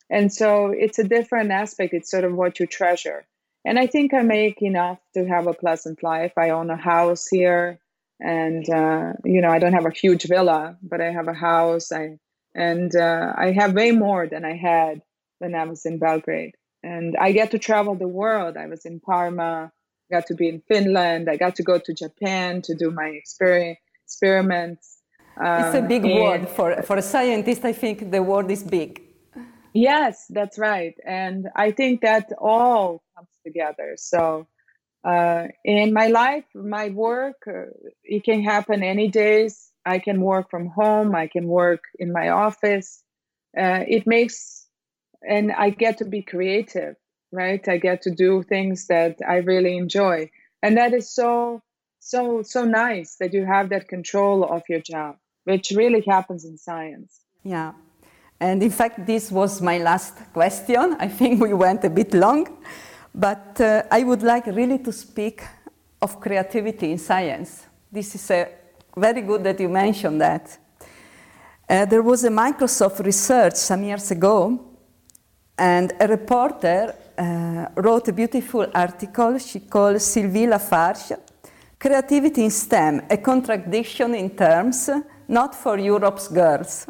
and 0.09 0.31
so 0.31 0.67
it's 0.67 0.99
a 0.99 1.03
different 1.03 1.51
aspect. 1.51 1.93
It's 1.93 2.09
sort 2.09 2.23
of 2.23 2.33
what 2.33 2.61
you 2.61 2.67
treasure 2.67 3.25
and 3.65 3.77
I 3.77 3.87
think 3.87 4.13
I 4.13 4.21
make 4.21 4.61
enough 4.61 4.99
to 5.13 5.27
have 5.27 5.47
a 5.47 5.53
pleasant 5.53 6.01
life. 6.01 6.33
I 6.37 6.51
own 6.51 6.69
a 6.69 6.77
house 6.77 7.27
here, 7.27 7.79
and 8.19 8.67
uh, 8.69 9.13
you 9.25 9.41
know 9.41 9.49
I 9.49 9.59
don't 9.59 9.73
have 9.73 9.85
a 9.85 9.91
huge 9.91 10.23
villa, 10.23 10.77
but 10.81 11.01
I 11.01 11.11
have 11.11 11.27
a 11.27 11.33
house. 11.33 11.91
I 11.91 12.17
and 12.55 12.95
uh, 12.95 13.33
I 13.37 13.51
have 13.51 13.73
way 13.73 13.91
more 13.91 14.27
than 14.27 14.45
I 14.45 14.55
had 14.55 15.01
when 15.39 15.55
I 15.55 15.65
was 15.65 15.85
in 15.85 15.99
Belgrade, 15.99 16.55
and 16.83 17.15
I 17.17 17.31
get 17.31 17.51
to 17.51 17.59
travel 17.59 17.95
the 17.95 18.07
world. 18.07 18.57
I 18.57 18.67
was 18.67 18.85
in 18.85 18.99
Parma, 18.99 19.71
got 20.11 20.27
to 20.27 20.35
be 20.35 20.47
in 20.47 20.61
Finland. 20.61 21.29
I 21.29 21.35
got 21.37 21.55
to 21.55 21.63
go 21.63 21.77
to 21.79 21.93
Japan 21.93 22.61
to 22.63 22.75
do 22.75 22.91
my 22.91 23.07
experience, 23.09 23.79
experiments. 24.09 24.85
it's 25.41 25.75
a 25.75 25.85
big 25.93 26.03
uh, 26.05 26.33
and, 26.35 26.49
for 26.57 26.69
for 26.87 26.95
a 26.97 27.05
scientist. 27.13 27.61
I 27.63 27.73
think 27.83 27.95
the 28.15 28.21
world 28.29 28.49
is 28.57 28.63
big. 28.79 28.91
Yes, 29.73 30.25
that's 30.37 30.57
right. 30.57 30.95
And 31.05 31.39
I 31.55 31.71
think 31.71 32.01
that 32.01 32.25
all 32.39 32.87
comes 33.15 33.33
together. 33.47 33.89
So, 33.97 34.47
uh, 35.03 35.43
in 35.63 35.93
my 35.93 36.07
life, 36.07 36.45
my 36.55 36.89
work, 36.89 37.39
uh, 37.47 37.71
it 38.03 38.23
can 38.23 38.43
happen 38.43 38.83
any 38.83 39.07
days. 39.07 39.71
I 39.85 39.99
can 39.99 40.21
work 40.21 40.49
from 40.49 40.67
home, 40.67 41.15
I 41.15 41.27
can 41.27 41.47
work 41.47 41.83
in 41.97 42.11
my 42.11 42.29
office. 42.29 43.03
Uh, 43.57 43.83
it 43.87 44.05
makes, 44.05 44.67
and 45.27 45.51
I 45.51 45.69
get 45.69 45.97
to 45.99 46.05
be 46.05 46.21
creative, 46.21 46.95
right? 47.31 47.65
I 47.67 47.77
get 47.77 48.01
to 48.03 48.11
do 48.11 48.43
things 48.43 48.87
that 48.87 49.17
I 49.27 49.37
really 49.37 49.77
enjoy. 49.77 50.29
And 50.61 50.77
that 50.77 50.93
is 50.93 51.13
so, 51.13 51.61
so, 51.99 52.41
so 52.41 52.63
nice 52.65 53.15
that 53.17 53.33
you 53.33 53.45
have 53.45 53.69
that 53.69 53.87
control 53.87 54.43
of 54.43 54.63
your 54.69 54.79
job, 54.79 55.17
which 55.43 55.71
really 55.75 56.03
happens 56.07 56.45
in 56.45 56.57
science. 56.57 57.21
Yeah. 57.43 57.73
And 58.39 58.63
in 58.63 58.71
fact, 58.71 59.05
this 59.05 59.31
was 59.31 59.61
my 59.61 59.77
last 59.77 60.15
question. 60.33 60.95
I 60.99 61.07
think 61.07 61.41
we 61.41 61.53
went 61.53 61.83
a 61.83 61.89
bit 61.89 62.13
long, 62.13 62.47
but 63.13 63.59
uh, 63.59 63.83
I 63.91 64.03
would 64.03 64.23
like 64.23 64.45
really 64.45 64.79
to 64.79 64.91
speak 64.91 65.43
of 66.01 66.19
creativity 66.21 66.91
in 66.91 66.97
science. 66.97 67.65
This 67.91 68.15
is 68.15 68.31
a, 68.31 68.47
very 68.95 69.21
good 69.21 69.43
that 69.43 69.59
you 69.59 69.69
mentioned 69.69 70.21
that. 70.21 70.57
Uh, 71.69 71.85
there 71.85 72.01
was 72.01 72.23
a 72.23 72.29
Microsoft 72.29 73.03
research 73.05 73.55
some 73.55 73.83
years 73.83 74.11
ago, 74.11 74.59
and 75.57 75.93
a 75.99 76.07
reporter 76.07 76.95
uh, 77.17 77.65
wrote 77.75 78.07
a 78.07 78.13
beautiful 78.13 78.65
article 78.73 79.37
she 79.37 79.59
called 79.59 80.01
Sylvie 80.01 80.47
Lafarge, 80.47 81.11
Creativity 81.79 82.43
in 82.43 82.51
STEM, 82.51 83.03
a 83.09 83.15
contradiction 83.15 84.13
in 84.13 84.31
terms, 84.31 84.89
not 85.29 85.55
for 85.55 85.79
Europe's 85.79 86.27
girls. 86.27 86.87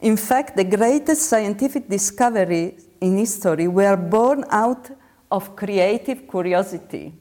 In 0.00 0.16
fact, 0.16 0.56
the 0.56 0.64
greatest 0.64 1.28
scientific 1.28 1.88
discoveries 1.88 2.88
in 3.00 3.18
history 3.18 3.68
were 3.68 3.96
born 3.96 4.44
out 4.50 4.90
of 5.30 5.54
creative 5.54 6.28
curiosity 6.28 7.14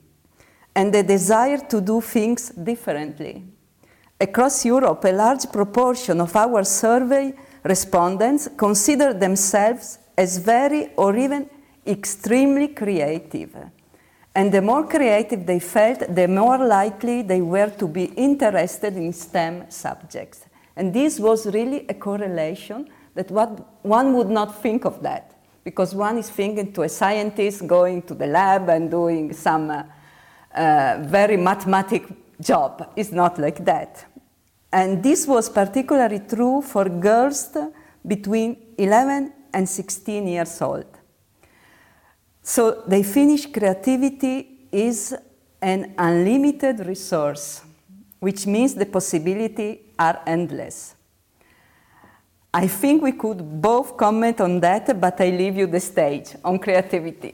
and 0.76 0.92
the 0.92 1.04
desire 1.04 1.60
to 1.70 1.80
do 1.80 2.02
things 2.02 2.50
differently. 2.50 3.44
Across 4.20 4.66
Europe, 4.66 5.06
a 5.06 5.12
large 5.12 5.52
proportion 5.52 6.20
of 6.20 6.36
our 6.36 6.64
survey 6.64 7.36
respondents 7.64 8.50
consider 8.58 9.14
themselves 9.14 10.00
as 10.18 10.40
very 10.40 10.92
or 10.96 11.16
even 11.16 11.50
extremely 11.86 12.70
creative. 12.70 13.56
And 14.36 14.52
the 14.52 14.62
more 14.62 14.86
creative 14.86 15.46
they 15.46 15.60
felt, 15.60 16.14
the 16.14 16.28
more 16.28 16.58
likely 16.58 17.22
they 17.22 17.42
were 17.42 17.70
to 17.70 17.88
be 17.88 18.06
interested 18.16 18.98
in 18.98 19.14
STEM 19.14 19.72
subjects. 19.72 20.46
And 20.76 20.94
this 20.94 21.22
was 21.22 21.48
really 21.48 21.86
a 21.88 21.94
correlation 21.94 22.90
that 23.14 23.32
what, 23.32 23.84
one 23.84 24.14
would 24.14 24.30
not 24.30 24.62
think 24.62 24.84
of 24.84 25.02
that 25.04 25.32
because 25.64 25.96
one 25.96 26.18
is 26.18 26.30
thinking 26.30 26.74
to 26.74 26.84
a 26.84 26.90
scientist 26.90 27.66
going 27.66 28.02
to 28.04 28.14
the 28.14 28.28
lab 28.28 28.68
and 28.70 28.92
doing 28.92 29.32
some 29.32 29.72
uh, 29.72 29.84
uh, 30.54 30.98
very 31.08 31.38
mathematic 31.38 32.04
job. 32.42 32.92
It's 32.98 33.14
not 33.14 33.40
like 33.40 33.64
that. 33.64 34.06
And 34.72 35.02
this 35.02 35.26
was 35.26 35.50
particularly 35.50 36.20
true 36.20 36.62
for 36.62 36.90
girls 36.90 37.56
between 38.06 38.58
11 38.78 39.32
and 39.54 39.68
16 39.68 40.28
years 40.28 40.62
old. 40.62 40.95
So 42.48 42.84
they 42.86 43.02
finish 43.02 43.48
creativity 43.52 44.68
is 44.72 45.16
an 45.60 45.96
unlimited 45.98 46.86
resource, 46.86 47.64
which 48.20 48.46
means 48.46 48.76
the 48.76 48.86
possibility 48.86 49.82
are 49.98 50.22
endless. 50.28 50.94
I 52.54 52.68
think 52.68 53.02
we 53.02 53.14
could 53.14 53.40
both 53.60 53.98
comment 53.98 54.40
on 54.42 54.60
that, 54.60 55.02
but 55.02 55.20
I 55.20 55.32
leave 55.32 55.58
you 55.58 55.66
the 55.66 55.80
stage 55.80 56.36
on 56.44 56.60
creativity. 56.60 57.34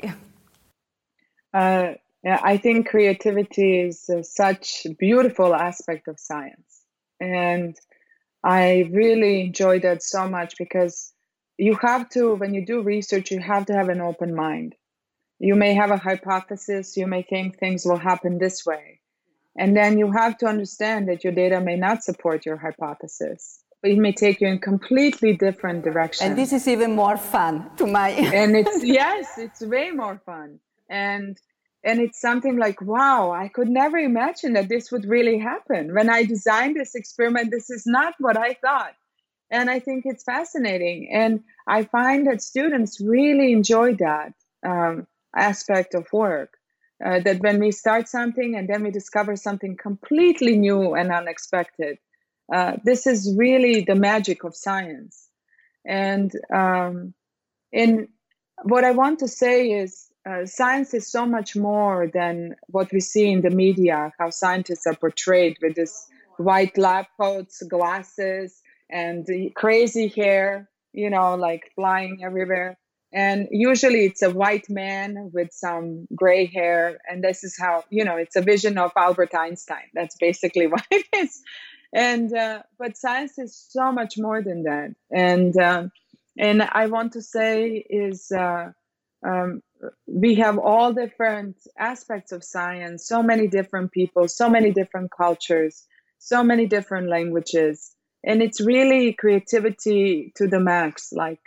Uh, 1.54 1.96
yeah, 2.24 2.40
I 2.42 2.56
think 2.56 2.88
creativity 2.88 3.82
is 3.82 4.10
uh, 4.10 4.24
such 4.24 4.86
a 4.86 4.94
beautiful 4.94 5.54
aspect 5.54 6.08
of 6.08 6.22
science. 6.22 6.84
And 7.20 7.76
I 8.46 8.90
really 8.90 9.42
enjoy 9.42 9.82
that 9.82 10.04
so 10.04 10.30
much 10.30 10.54
because 10.58 11.12
you 11.58 11.76
have 11.82 12.08
to, 12.12 12.36
when 12.36 12.54
you 12.54 12.66
do 12.66 12.82
research, 12.82 13.30
you 13.30 13.40
have 13.40 13.66
to 13.66 13.74
have 13.74 13.90
an 13.90 14.00
open 14.00 14.34
mind. 14.34 14.74
You 15.44 15.56
may 15.56 15.74
have 15.74 15.90
a 15.90 15.98
hypothesis, 15.98 16.96
you 16.96 17.08
may 17.08 17.24
think 17.24 17.58
things 17.58 17.84
will 17.84 17.98
happen 17.98 18.38
this 18.38 18.64
way. 18.64 19.00
And 19.58 19.76
then 19.76 19.98
you 19.98 20.12
have 20.12 20.38
to 20.38 20.46
understand 20.46 21.10
that 21.10 21.24
your 21.24 21.34
data 21.34 21.60
may 21.60 21.76
not 21.76 22.04
support 22.04 22.46
your 22.46 22.58
hypothesis. 22.58 23.64
But 23.82 23.90
it 23.90 23.98
may 23.98 24.12
take 24.12 24.40
you 24.40 24.48
in 24.48 24.60
completely 24.60 25.36
different 25.36 25.84
direction. 25.84 26.28
And 26.28 26.38
this 26.38 26.54
is 26.54 26.68
even 26.68 26.96
more 26.96 27.18
fun 27.18 27.72
to 27.78 27.88
my 27.88 28.10
And 28.42 28.56
it's 28.56 28.84
yes, 28.84 29.40
it's 29.40 29.62
way 29.62 29.90
more 29.90 30.22
fun. 30.28 30.60
And 30.92 31.40
and 31.84 32.00
it's 32.00 32.22
something 32.22 32.58
like, 32.58 32.80
wow, 32.80 33.32
I 33.32 33.48
could 33.48 33.68
never 33.68 33.98
imagine 33.98 34.54
that 34.54 34.70
this 34.70 34.92
would 34.92 35.06
really 35.06 35.40
happen. 35.40 35.96
When 35.96 36.12
I 36.12 36.24
designed 36.24 36.76
this 36.76 36.94
experiment, 36.94 37.50
this 37.50 37.72
is 37.72 37.88
not 37.88 38.14
what 38.20 38.38
I 38.38 38.54
thought. 38.54 38.94
And 39.50 39.72
I 39.72 39.80
think 39.80 40.04
it's 40.06 40.24
fascinating. 40.24 41.10
And 41.12 41.44
I 41.68 41.86
find 41.86 42.28
that 42.28 42.44
students 42.44 43.02
really 43.02 43.52
enjoy 43.52 43.96
that 43.96 44.34
um, 44.64 45.08
aspect 45.36 45.94
of 45.94 46.12
work 46.12 46.58
uh, 47.04 47.20
that 47.20 47.40
when 47.42 47.60
we 47.60 47.72
start 47.72 48.08
something 48.08 48.56
and 48.56 48.68
then 48.68 48.84
we 48.84 48.92
discover 48.92 49.36
something 49.36 49.76
completely 49.76 50.58
new 50.58 50.94
and 50.94 51.12
unexpected, 51.12 51.98
uh, 52.54 52.74
this 52.84 53.08
is 53.08 53.34
really 53.38 53.82
the 53.82 53.96
magic 53.96 54.44
of 54.44 54.56
science. 54.56 55.30
And 55.86 56.32
um, 56.54 57.14
in 57.72 58.08
what 58.64 58.84
I 58.84 58.92
want 58.92 59.20
to 59.20 59.28
say 59.28 59.72
is, 59.72 60.08
uh, 60.30 60.46
science 60.46 60.94
is 60.94 61.12
so 61.12 61.26
much 61.26 61.56
more 61.56 62.08
than 62.14 62.56
what 62.68 62.92
we 62.92 63.00
see 63.00 63.32
in 63.32 63.42
the 63.42 63.50
media. 63.50 64.14
How 64.20 64.30
scientists 64.30 64.86
are 64.86 64.96
portrayed 64.96 65.58
with 65.62 65.76
this 65.76 66.08
white 66.38 66.78
lab 66.78 67.08
coats, 67.20 67.64
glasses, 67.64 68.62
and 68.92 69.28
crazy 69.56 70.08
hair, 70.10 70.70
you 70.94 71.10
know, 71.10 71.36
like 71.36 71.72
flying 71.76 72.20
everywhere 72.24 72.78
and 73.14 73.48
usually 73.52 74.06
it's 74.06 74.22
a 74.22 74.30
white 74.30 74.70
man 74.70 75.30
with 75.34 75.52
some 75.52 76.08
gray 76.16 76.46
hair 76.46 77.00
and 77.10 77.24
this 77.24 77.44
is 77.44 77.58
how 77.60 77.84
you 77.90 78.04
know 78.04 78.18
it's 78.18 78.36
a 78.36 78.42
vision 78.42 78.78
of 78.78 78.92
albert 78.96 79.34
einstein 79.36 79.90
that's 79.94 80.16
basically 80.18 80.68
what 80.74 80.86
it 80.92 81.06
is 81.16 81.42
and 81.94 82.34
uh, 82.34 82.62
but 82.80 82.96
science 82.96 83.38
is 83.38 83.56
so 83.70 83.92
much 83.92 84.18
more 84.18 84.42
than 84.42 84.64
that 84.64 84.94
and 85.12 85.58
um, 85.58 85.92
and 86.38 86.62
i 86.62 86.86
want 86.88 87.14
to 87.14 87.22
say 87.22 87.86
is 87.90 88.32
uh, 88.32 88.72
um, 89.24 89.62
we 90.06 90.36
have 90.36 90.58
all 90.58 90.94
different 90.94 91.58
aspects 91.78 92.32
of 92.32 92.44
science, 92.44 93.08
so 93.08 93.22
many 93.22 93.48
different 93.48 93.92
people, 93.92 94.28
so 94.28 94.50
many 94.50 94.72
different 94.72 95.12
cultures, 95.12 95.86
so 96.20 96.44
many 96.44 96.66
different 96.66 97.10
languages. 97.10 97.96
And 98.24 98.42
it's 98.42 98.62
really 98.62 99.14
creativity 99.14 100.32
to 100.36 100.48
the 100.48 100.60
max. 100.60 101.12
Like, 101.12 101.40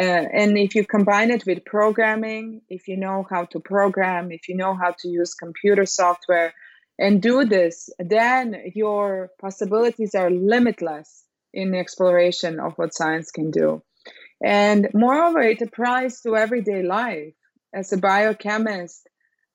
and 0.00 0.56
if 0.56 0.76
you 0.76 0.86
combine 0.86 1.30
it 1.30 1.44
with 1.44 1.64
programming, 1.64 2.60
if 2.68 2.86
you 2.86 2.96
know 2.96 3.26
how 3.28 3.46
to 3.46 3.58
program, 3.58 4.30
if 4.30 4.48
you 4.48 4.56
know 4.56 4.74
how 4.74 4.94
to 5.00 5.08
use 5.08 5.34
computer 5.34 5.86
software 5.86 6.54
and 6.98 7.20
do 7.20 7.44
this, 7.44 7.90
then 7.98 8.70
your 8.74 9.30
possibilities 9.40 10.14
are 10.14 10.30
limitless 10.30 11.24
in 11.52 11.72
the 11.72 11.78
exploration 11.78 12.60
of 12.60 12.74
what 12.74 12.94
science 12.94 13.32
can 13.32 13.50
do. 13.50 13.82
And 14.40 14.88
moreover, 14.94 15.40
it 15.40 15.62
applies 15.62 16.20
to 16.20 16.36
everyday 16.36 16.82
life. 16.82 17.34
As 17.74 17.92
a 17.92 17.98
biochemist, 17.98 19.08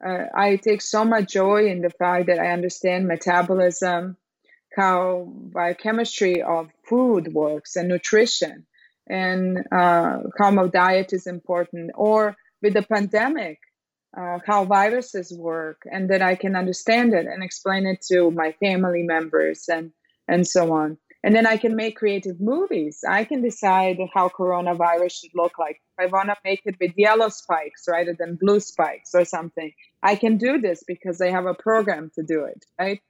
uh, 0.05 0.25
I 0.35 0.57
take 0.57 0.81
so 0.81 1.05
much 1.05 1.31
joy 1.31 1.67
in 1.67 1.81
the 1.81 1.89
fact 1.89 2.27
that 2.27 2.39
I 2.39 2.51
understand 2.51 3.07
metabolism, 3.07 4.17
how 4.75 5.25
biochemistry 5.29 6.41
of 6.41 6.69
food 6.85 7.33
works 7.33 7.77
and 7.77 7.87
nutrition, 7.87 8.65
and 9.07 9.59
uh, 9.71 10.19
how 10.37 10.51
my 10.51 10.67
diet 10.67 11.13
is 11.13 11.27
important. 11.27 11.91
Or 11.95 12.35
with 12.61 12.73
the 12.73 12.83
pandemic, 12.83 13.59
uh, 14.17 14.39
how 14.45 14.65
viruses 14.65 15.33
work, 15.37 15.81
and 15.91 16.09
that 16.09 16.21
I 16.21 16.35
can 16.35 16.55
understand 16.55 17.13
it 17.13 17.25
and 17.25 17.43
explain 17.43 17.85
it 17.85 18.01
to 18.11 18.31
my 18.31 18.53
family 18.53 19.03
members 19.03 19.67
and 19.67 19.91
and 20.27 20.47
so 20.47 20.71
on 20.71 20.97
and 21.23 21.33
then 21.33 21.47
I 21.47 21.55
can 21.55 21.75
make 21.75 21.95
creative 21.95 22.41
movies. 22.41 23.03
I 23.07 23.23
can 23.23 23.41
decide 23.41 23.97
how 24.13 24.27
coronavirus 24.27 25.21
should 25.21 25.31
look 25.33 25.57
like. 25.57 25.81
If 25.97 26.05
I 26.05 26.05
want 26.07 26.27
to 26.27 26.35
make 26.43 26.61
it 26.65 26.75
with 26.81 26.91
yellow 26.97 27.29
spikes 27.29 27.85
rather 27.87 28.13
than 28.13 28.35
blue 28.35 28.59
spikes 28.59 29.11
or 29.15 29.23
something, 29.23 29.71
I 30.03 30.15
can 30.15 30.37
do 30.37 30.59
this 30.59 30.83
because 30.85 31.21
I 31.21 31.29
have 31.29 31.45
a 31.45 31.53
program 31.53 32.11
to 32.15 32.23
do 32.23 32.43
it, 32.43 32.65
right? 32.77 33.01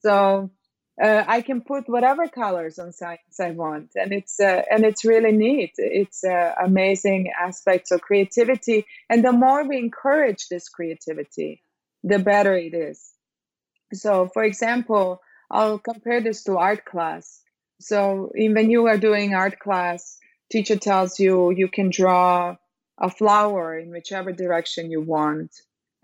So 0.00 0.50
uh, 1.02 1.24
I 1.26 1.42
can 1.42 1.60
put 1.60 1.88
whatever 1.88 2.28
colors 2.28 2.78
on 2.78 2.92
science 2.92 3.40
I 3.40 3.50
want, 3.50 3.92
and 3.94 4.12
it's 4.12 4.40
uh, 4.40 4.62
and 4.70 4.84
it's 4.84 5.04
really 5.04 5.32
neat. 5.32 5.72
It's 5.76 6.24
uh, 6.24 6.54
amazing 6.62 7.30
aspects 7.38 7.90
of 7.90 8.00
creativity, 8.00 8.86
and 9.08 9.24
the 9.24 9.32
more 9.32 9.66
we 9.66 9.78
encourage 9.78 10.48
this 10.48 10.68
creativity, 10.68 11.62
the 12.02 12.18
better 12.18 12.54
it 12.54 12.74
is. 12.74 13.12
So, 13.92 14.28
for 14.34 14.44
example, 14.44 15.20
I'll 15.50 15.78
compare 15.78 16.20
this 16.20 16.44
to 16.44 16.58
art 16.58 16.84
class 16.84 17.42
so 17.80 18.30
when 18.34 18.70
you 18.70 18.86
are 18.86 18.98
doing 18.98 19.34
art 19.34 19.58
class, 19.58 20.18
teacher 20.50 20.76
tells 20.76 21.20
you 21.20 21.50
you 21.50 21.68
can 21.68 21.90
draw 21.90 22.56
a 22.98 23.10
flower 23.10 23.78
in 23.78 23.90
whichever 23.90 24.32
direction 24.32 24.90
you 24.90 25.00
want, 25.00 25.54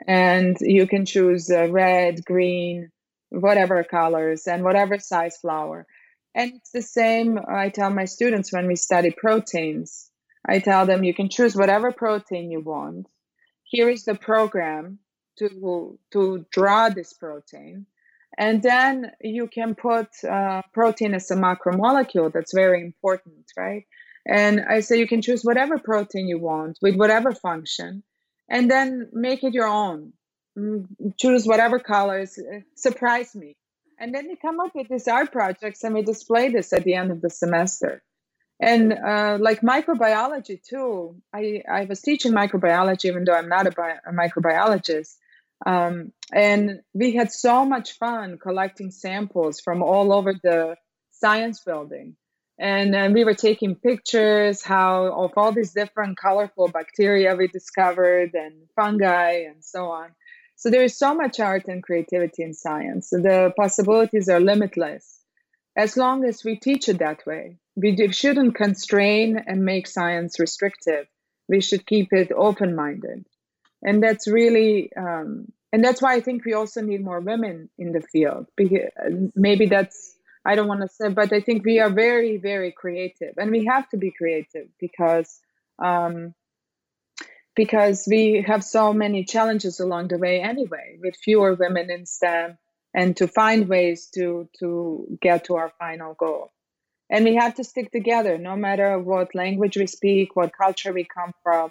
and 0.06 0.56
you 0.60 0.86
can 0.86 1.04
choose 1.04 1.50
red, 1.50 2.24
green, 2.24 2.90
whatever 3.40 3.82
colors, 3.84 4.46
and 4.46 4.62
whatever 4.62 4.98
size 4.98 5.36
flower. 5.36 5.86
And 6.34 6.52
it's 6.54 6.70
the 6.70 6.82
same. 6.82 7.38
I 7.38 7.68
tell 7.68 7.90
my 7.90 8.06
students 8.06 8.52
when 8.52 8.66
we 8.66 8.76
study 8.76 9.10
proteins. 9.10 10.10
I 10.46 10.58
tell 10.58 10.86
them 10.86 11.04
you 11.04 11.14
can 11.14 11.28
choose 11.28 11.56
whatever 11.56 11.92
protein 11.92 12.50
you 12.50 12.60
want. 12.60 13.06
Here 13.64 13.88
is 13.88 14.04
the 14.04 14.14
program 14.14 14.98
to 15.38 15.98
to 16.12 16.46
draw 16.50 16.88
this 16.90 17.12
protein 17.12 17.86
and 18.36 18.62
then 18.62 19.12
you 19.20 19.46
can 19.46 19.74
put 19.74 20.08
uh, 20.24 20.62
protein 20.72 21.14
as 21.14 21.30
a 21.30 21.36
macromolecule. 21.36 22.32
That's 22.32 22.54
very 22.54 22.82
important, 22.82 23.46
right? 23.56 23.84
And 24.26 24.64
I 24.68 24.80
say 24.80 24.98
you 24.98 25.06
can 25.06 25.22
choose 25.22 25.42
whatever 25.42 25.78
protein 25.78 26.28
you 26.28 26.38
want 26.38 26.78
with 26.80 26.96
whatever 26.96 27.32
function, 27.32 28.02
and 28.48 28.70
then 28.70 29.10
make 29.12 29.44
it 29.44 29.54
your 29.54 29.68
own. 29.68 30.14
Mm, 30.58 30.86
choose 31.18 31.46
whatever 31.46 31.78
colors. 31.78 32.38
Uh, 32.38 32.60
surprise 32.76 33.34
me. 33.34 33.56
And 33.98 34.14
then 34.14 34.28
we 34.28 34.36
come 34.36 34.60
up 34.60 34.74
with 34.74 34.88
these 34.88 35.08
art 35.08 35.32
projects 35.32 35.82
and 35.84 35.94
we 35.94 36.02
display 36.02 36.48
this 36.50 36.72
at 36.72 36.84
the 36.84 36.94
end 36.94 37.10
of 37.10 37.20
the 37.20 37.30
semester. 37.30 38.02
And 38.60 38.92
uh, 38.92 39.38
like 39.40 39.60
microbiology 39.62 40.62
too, 40.62 41.16
I, 41.32 41.62
I 41.68 41.84
was 41.86 42.00
teaching 42.00 42.32
microbiology 42.32 43.06
even 43.06 43.24
though 43.24 43.34
I'm 43.34 43.48
not 43.48 43.66
a, 43.66 43.72
bi- 43.72 43.98
a 44.06 44.12
microbiologist. 44.12 45.16
Um, 45.66 46.12
and 46.32 46.80
we 46.92 47.14
had 47.14 47.32
so 47.32 47.64
much 47.64 47.92
fun 47.92 48.38
collecting 48.38 48.90
samples 48.90 49.60
from 49.60 49.82
all 49.82 50.12
over 50.12 50.34
the 50.34 50.76
science 51.10 51.60
building. 51.60 52.16
And, 52.58 52.94
and 52.94 53.14
we 53.14 53.24
were 53.24 53.34
taking 53.34 53.74
pictures 53.74 54.62
how 54.62 55.06
of 55.06 55.32
all 55.36 55.50
these 55.50 55.72
different 55.72 56.16
colorful 56.16 56.68
bacteria 56.68 57.34
we 57.34 57.48
discovered 57.48 58.34
and 58.34 58.54
fungi 58.76 59.44
and 59.48 59.64
so 59.64 59.86
on. 59.86 60.10
So 60.64 60.70
there 60.70 60.82
is 60.82 60.96
so 60.96 61.14
much 61.14 61.40
art 61.40 61.68
and 61.68 61.82
creativity 61.82 62.42
in 62.42 62.54
science. 62.54 63.10
The 63.10 63.52
possibilities 63.54 64.30
are 64.30 64.40
limitless 64.40 65.20
as 65.76 65.98
long 65.98 66.24
as 66.24 66.42
we 66.42 66.56
teach 66.56 66.88
it 66.88 67.00
that 67.00 67.26
way. 67.26 67.58
We 67.76 68.10
shouldn't 68.12 68.54
constrain 68.54 69.36
and 69.46 69.62
make 69.66 69.86
science 69.86 70.40
restrictive. 70.40 71.06
We 71.50 71.60
should 71.60 71.84
keep 71.84 72.14
it 72.14 72.32
open 72.32 72.74
minded 72.74 73.26
and 73.84 74.02
that's 74.02 74.26
really 74.26 74.90
um, 74.96 75.52
and 75.70 75.84
that's 75.84 76.00
why 76.00 76.14
I 76.14 76.20
think 76.22 76.46
we 76.46 76.54
also 76.54 76.80
need 76.80 77.04
more 77.04 77.20
women 77.20 77.68
in 77.76 77.92
the 77.92 78.00
field. 78.00 78.46
Maybe 79.36 79.66
that's 79.66 80.16
I 80.46 80.54
don't 80.54 80.68
want 80.68 80.80
to 80.80 80.88
say, 80.88 81.08
but 81.08 81.30
I 81.30 81.40
think 81.40 81.64
we 81.66 81.78
are 81.78 81.90
very 81.90 82.38
very 82.38 82.72
creative, 82.72 83.34
and 83.36 83.50
we 83.50 83.66
have 83.66 83.86
to 83.90 83.98
be 83.98 84.10
creative 84.10 84.68
because 84.80 85.38
um, 85.78 86.34
because 87.54 88.06
we 88.10 88.44
have 88.46 88.64
so 88.64 88.92
many 88.92 89.24
challenges 89.24 89.80
along 89.80 90.08
the 90.08 90.18
way 90.18 90.40
anyway, 90.40 90.98
with 91.00 91.16
fewer 91.16 91.54
women 91.54 91.90
in 91.90 92.06
STEM, 92.06 92.58
and 92.92 93.16
to 93.16 93.28
find 93.28 93.68
ways 93.68 94.08
to 94.14 94.48
to 94.60 95.18
get 95.20 95.44
to 95.44 95.56
our 95.56 95.72
final 95.78 96.14
goal. 96.14 96.52
And 97.10 97.24
we 97.24 97.36
have 97.36 97.54
to 97.56 97.64
stick 97.64 97.92
together, 97.92 98.38
no 98.38 98.56
matter 98.56 98.98
what 98.98 99.34
language 99.34 99.76
we 99.76 99.86
speak, 99.86 100.34
what 100.34 100.56
culture 100.56 100.92
we 100.92 101.04
come 101.04 101.32
from 101.42 101.70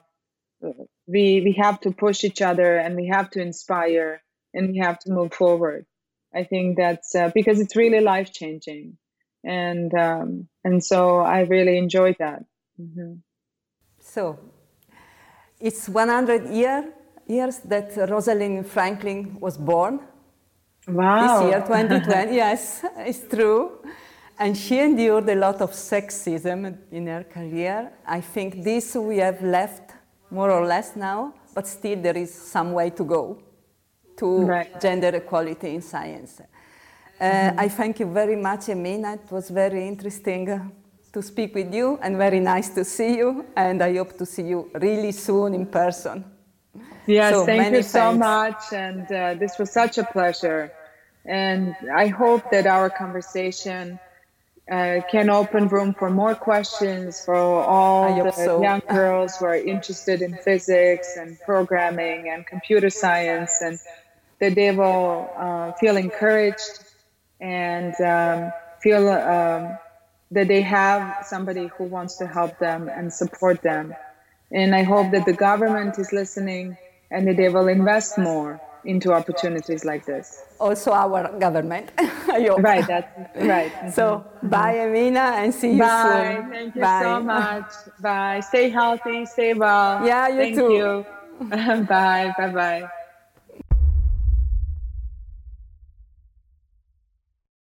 we 1.08 1.42
we 1.42 1.56
have 1.60 1.80
to 1.82 1.92
push 1.92 2.24
each 2.24 2.42
other 2.42 2.78
and 2.78 2.96
we 2.96 3.08
have 3.08 3.30
to 3.32 3.42
inspire 3.42 4.22
and 4.54 4.70
we 4.70 4.78
have 4.78 5.00
to 5.00 5.12
move 5.12 5.34
forward 5.34 5.86
i 6.34 6.44
think 6.44 6.78
that's 6.78 7.16
uh, 7.16 7.30
because 7.34 7.60
it's 7.60 7.76
really 7.76 8.00
life 8.00 8.32
changing 8.32 8.98
and 9.44 9.94
um, 9.94 10.48
and 10.64 10.84
so 10.84 11.20
i 11.20 11.42
really 11.42 11.78
enjoyed 11.78 12.16
that 12.20 12.44
mm-hmm. 12.80 13.16
so 14.00 14.40
it's 15.64 15.88
100 15.88 16.49
year, 16.49 16.93
years 17.28 17.59
that 17.59 17.88
rosalind 18.09 18.68
franklin 18.68 19.20
was 19.39 19.57
born 19.57 19.99
wow 20.88 21.39
this 21.39 21.49
year 21.49 21.61
2020 21.61 22.36
yes 22.43 22.86
it's 22.97 23.24
true 23.34 23.72
and 24.38 24.57
she 24.57 24.80
endured 24.80 25.28
a 25.30 25.36
lot 25.36 25.61
of 25.61 25.72
sexism 25.72 26.78
in 26.91 27.07
her 27.07 27.24
career 27.24 27.91
i 28.05 28.20
think 28.20 28.64
this 28.64 28.95
we 28.95 29.18
have 29.18 29.41
left 29.41 29.93
more 30.34 30.51
or 30.51 30.66
less 30.66 30.95
now, 30.95 31.34
but 31.53 31.68
still 31.68 32.01
there 32.01 32.18
is 32.18 32.34
some 32.34 32.74
way 32.74 32.89
to 32.89 33.03
go 33.03 33.38
to 34.18 34.45
right. 34.45 34.82
gender 34.82 35.09
equality 35.09 35.76
in 35.76 35.82
science. 35.82 36.41
Uh, 36.41 37.24
mm-hmm. 37.24 37.59
I 37.59 37.70
thank 37.70 37.99
you 37.99 38.11
very 38.11 38.36
much, 38.36 38.61
Emina. 38.61 39.14
It 39.16 39.32
was 39.32 39.49
very 39.49 39.88
interesting 39.88 40.72
to 41.14 41.22
speak 41.22 41.53
with 41.55 41.74
you 41.74 41.99
and 42.01 42.18
very 42.18 42.39
nice 42.39 42.70
to 42.70 42.84
see 42.84 43.18
you. 43.18 43.45
And 43.55 43.82
I 43.82 43.95
hope 43.95 44.18
to 44.18 44.26
see 44.26 44.43
you 44.43 44.70
really 44.74 45.11
soon 45.11 45.53
in 45.53 45.66
person. 45.68 46.26
Yes, 47.05 47.34
so, 47.34 47.45
thank 47.45 47.66
you 47.68 47.84
thanks. 47.84 47.91
so 47.91 48.14
much. 48.14 48.61
And 48.74 49.11
uh, 49.11 49.36
this 49.36 49.57
was 49.59 49.72
such 49.72 49.97
a 49.97 50.03
pleasure. 50.03 50.72
And 51.26 51.76
I 51.93 52.07
hope 52.07 52.49
that 52.51 52.66
our 52.66 52.89
conversation 52.89 53.99
uh, 54.72 55.01
can 55.11 55.30
open 55.30 55.68
room 55.68 55.93
for 55.93 56.09
more 56.09 56.36
questions 56.36 57.24
for 57.24 57.36
all 57.36 58.24
the 58.24 58.32
so. 58.32 58.61
young 58.61 58.82
girls 58.89 59.38
who 59.38 59.45
are 59.45 59.55
interested 59.55 60.22
in 60.22 60.38
physics 60.38 61.18
and 61.18 61.38
programming 61.41 62.30
and 62.30 62.45
computer 62.47 62.89
science, 62.89 63.61
and 63.61 63.78
that 64.39 64.55
they 64.55 64.72
will 64.72 65.30
uh, 65.36 65.74
feel 65.74 65.97
encouraged 65.97 66.86
and 67.41 67.93
um, 68.01 68.51
feel 68.82 69.09
um, 69.09 69.78
that 70.34 70.48
they 70.48 70.62
have 70.62 71.26
somebody 71.26 71.68
who 71.78 71.86
wants 71.86 72.18
to 72.18 72.28
help 72.28 72.58
them 72.60 72.90
and 72.90 73.12
support 73.12 73.62
them. 73.62 73.94
And 74.52 74.76
I 74.76 74.84
hope 74.84 75.12
that 75.12 75.26
the 75.26 75.34
government 75.34 75.98
is 76.00 76.12
listening 76.12 76.78
and 77.12 77.28
that 77.28 77.38
they 77.38 77.50
will 77.50 77.68
invest 77.68 78.18
more 78.18 78.60
into 78.86 79.14
opportunities 79.14 79.86
like 79.86 80.06
this. 80.06 80.44
Also, 80.60 80.92
our 80.92 81.40
government. 81.40 81.92
right, 82.28 82.86
that's 82.86 83.08
right. 83.36 83.72
So, 83.94 84.26
mm-hmm. 84.26 84.50
bye, 84.50 84.76
Emina, 84.76 85.44
and 85.44 85.54
see 85.54 85.74
you 85.74 85.80
bye. 85.80 86.36
soon. 86.42 86.50
Thank 86.50 86.76
you 86.76 86.82
bye. 86.82 87.02
so 87.04 87.20
much. 87.22 87.72
Bye. 88.02 88.40
Stay 88.42 88.70
healthy, 88.70 89.26
stay 89.26 89.54
well. 89.54 90.06
Yeah, 90.06 90.28
you 90.28 90.38
Thank 90.38 90.56
too. 90.56 90.74
you. 90.74 91.06
bye. 91.86 92.34
Bye 92.38 92.52
bye. 92.52 93.03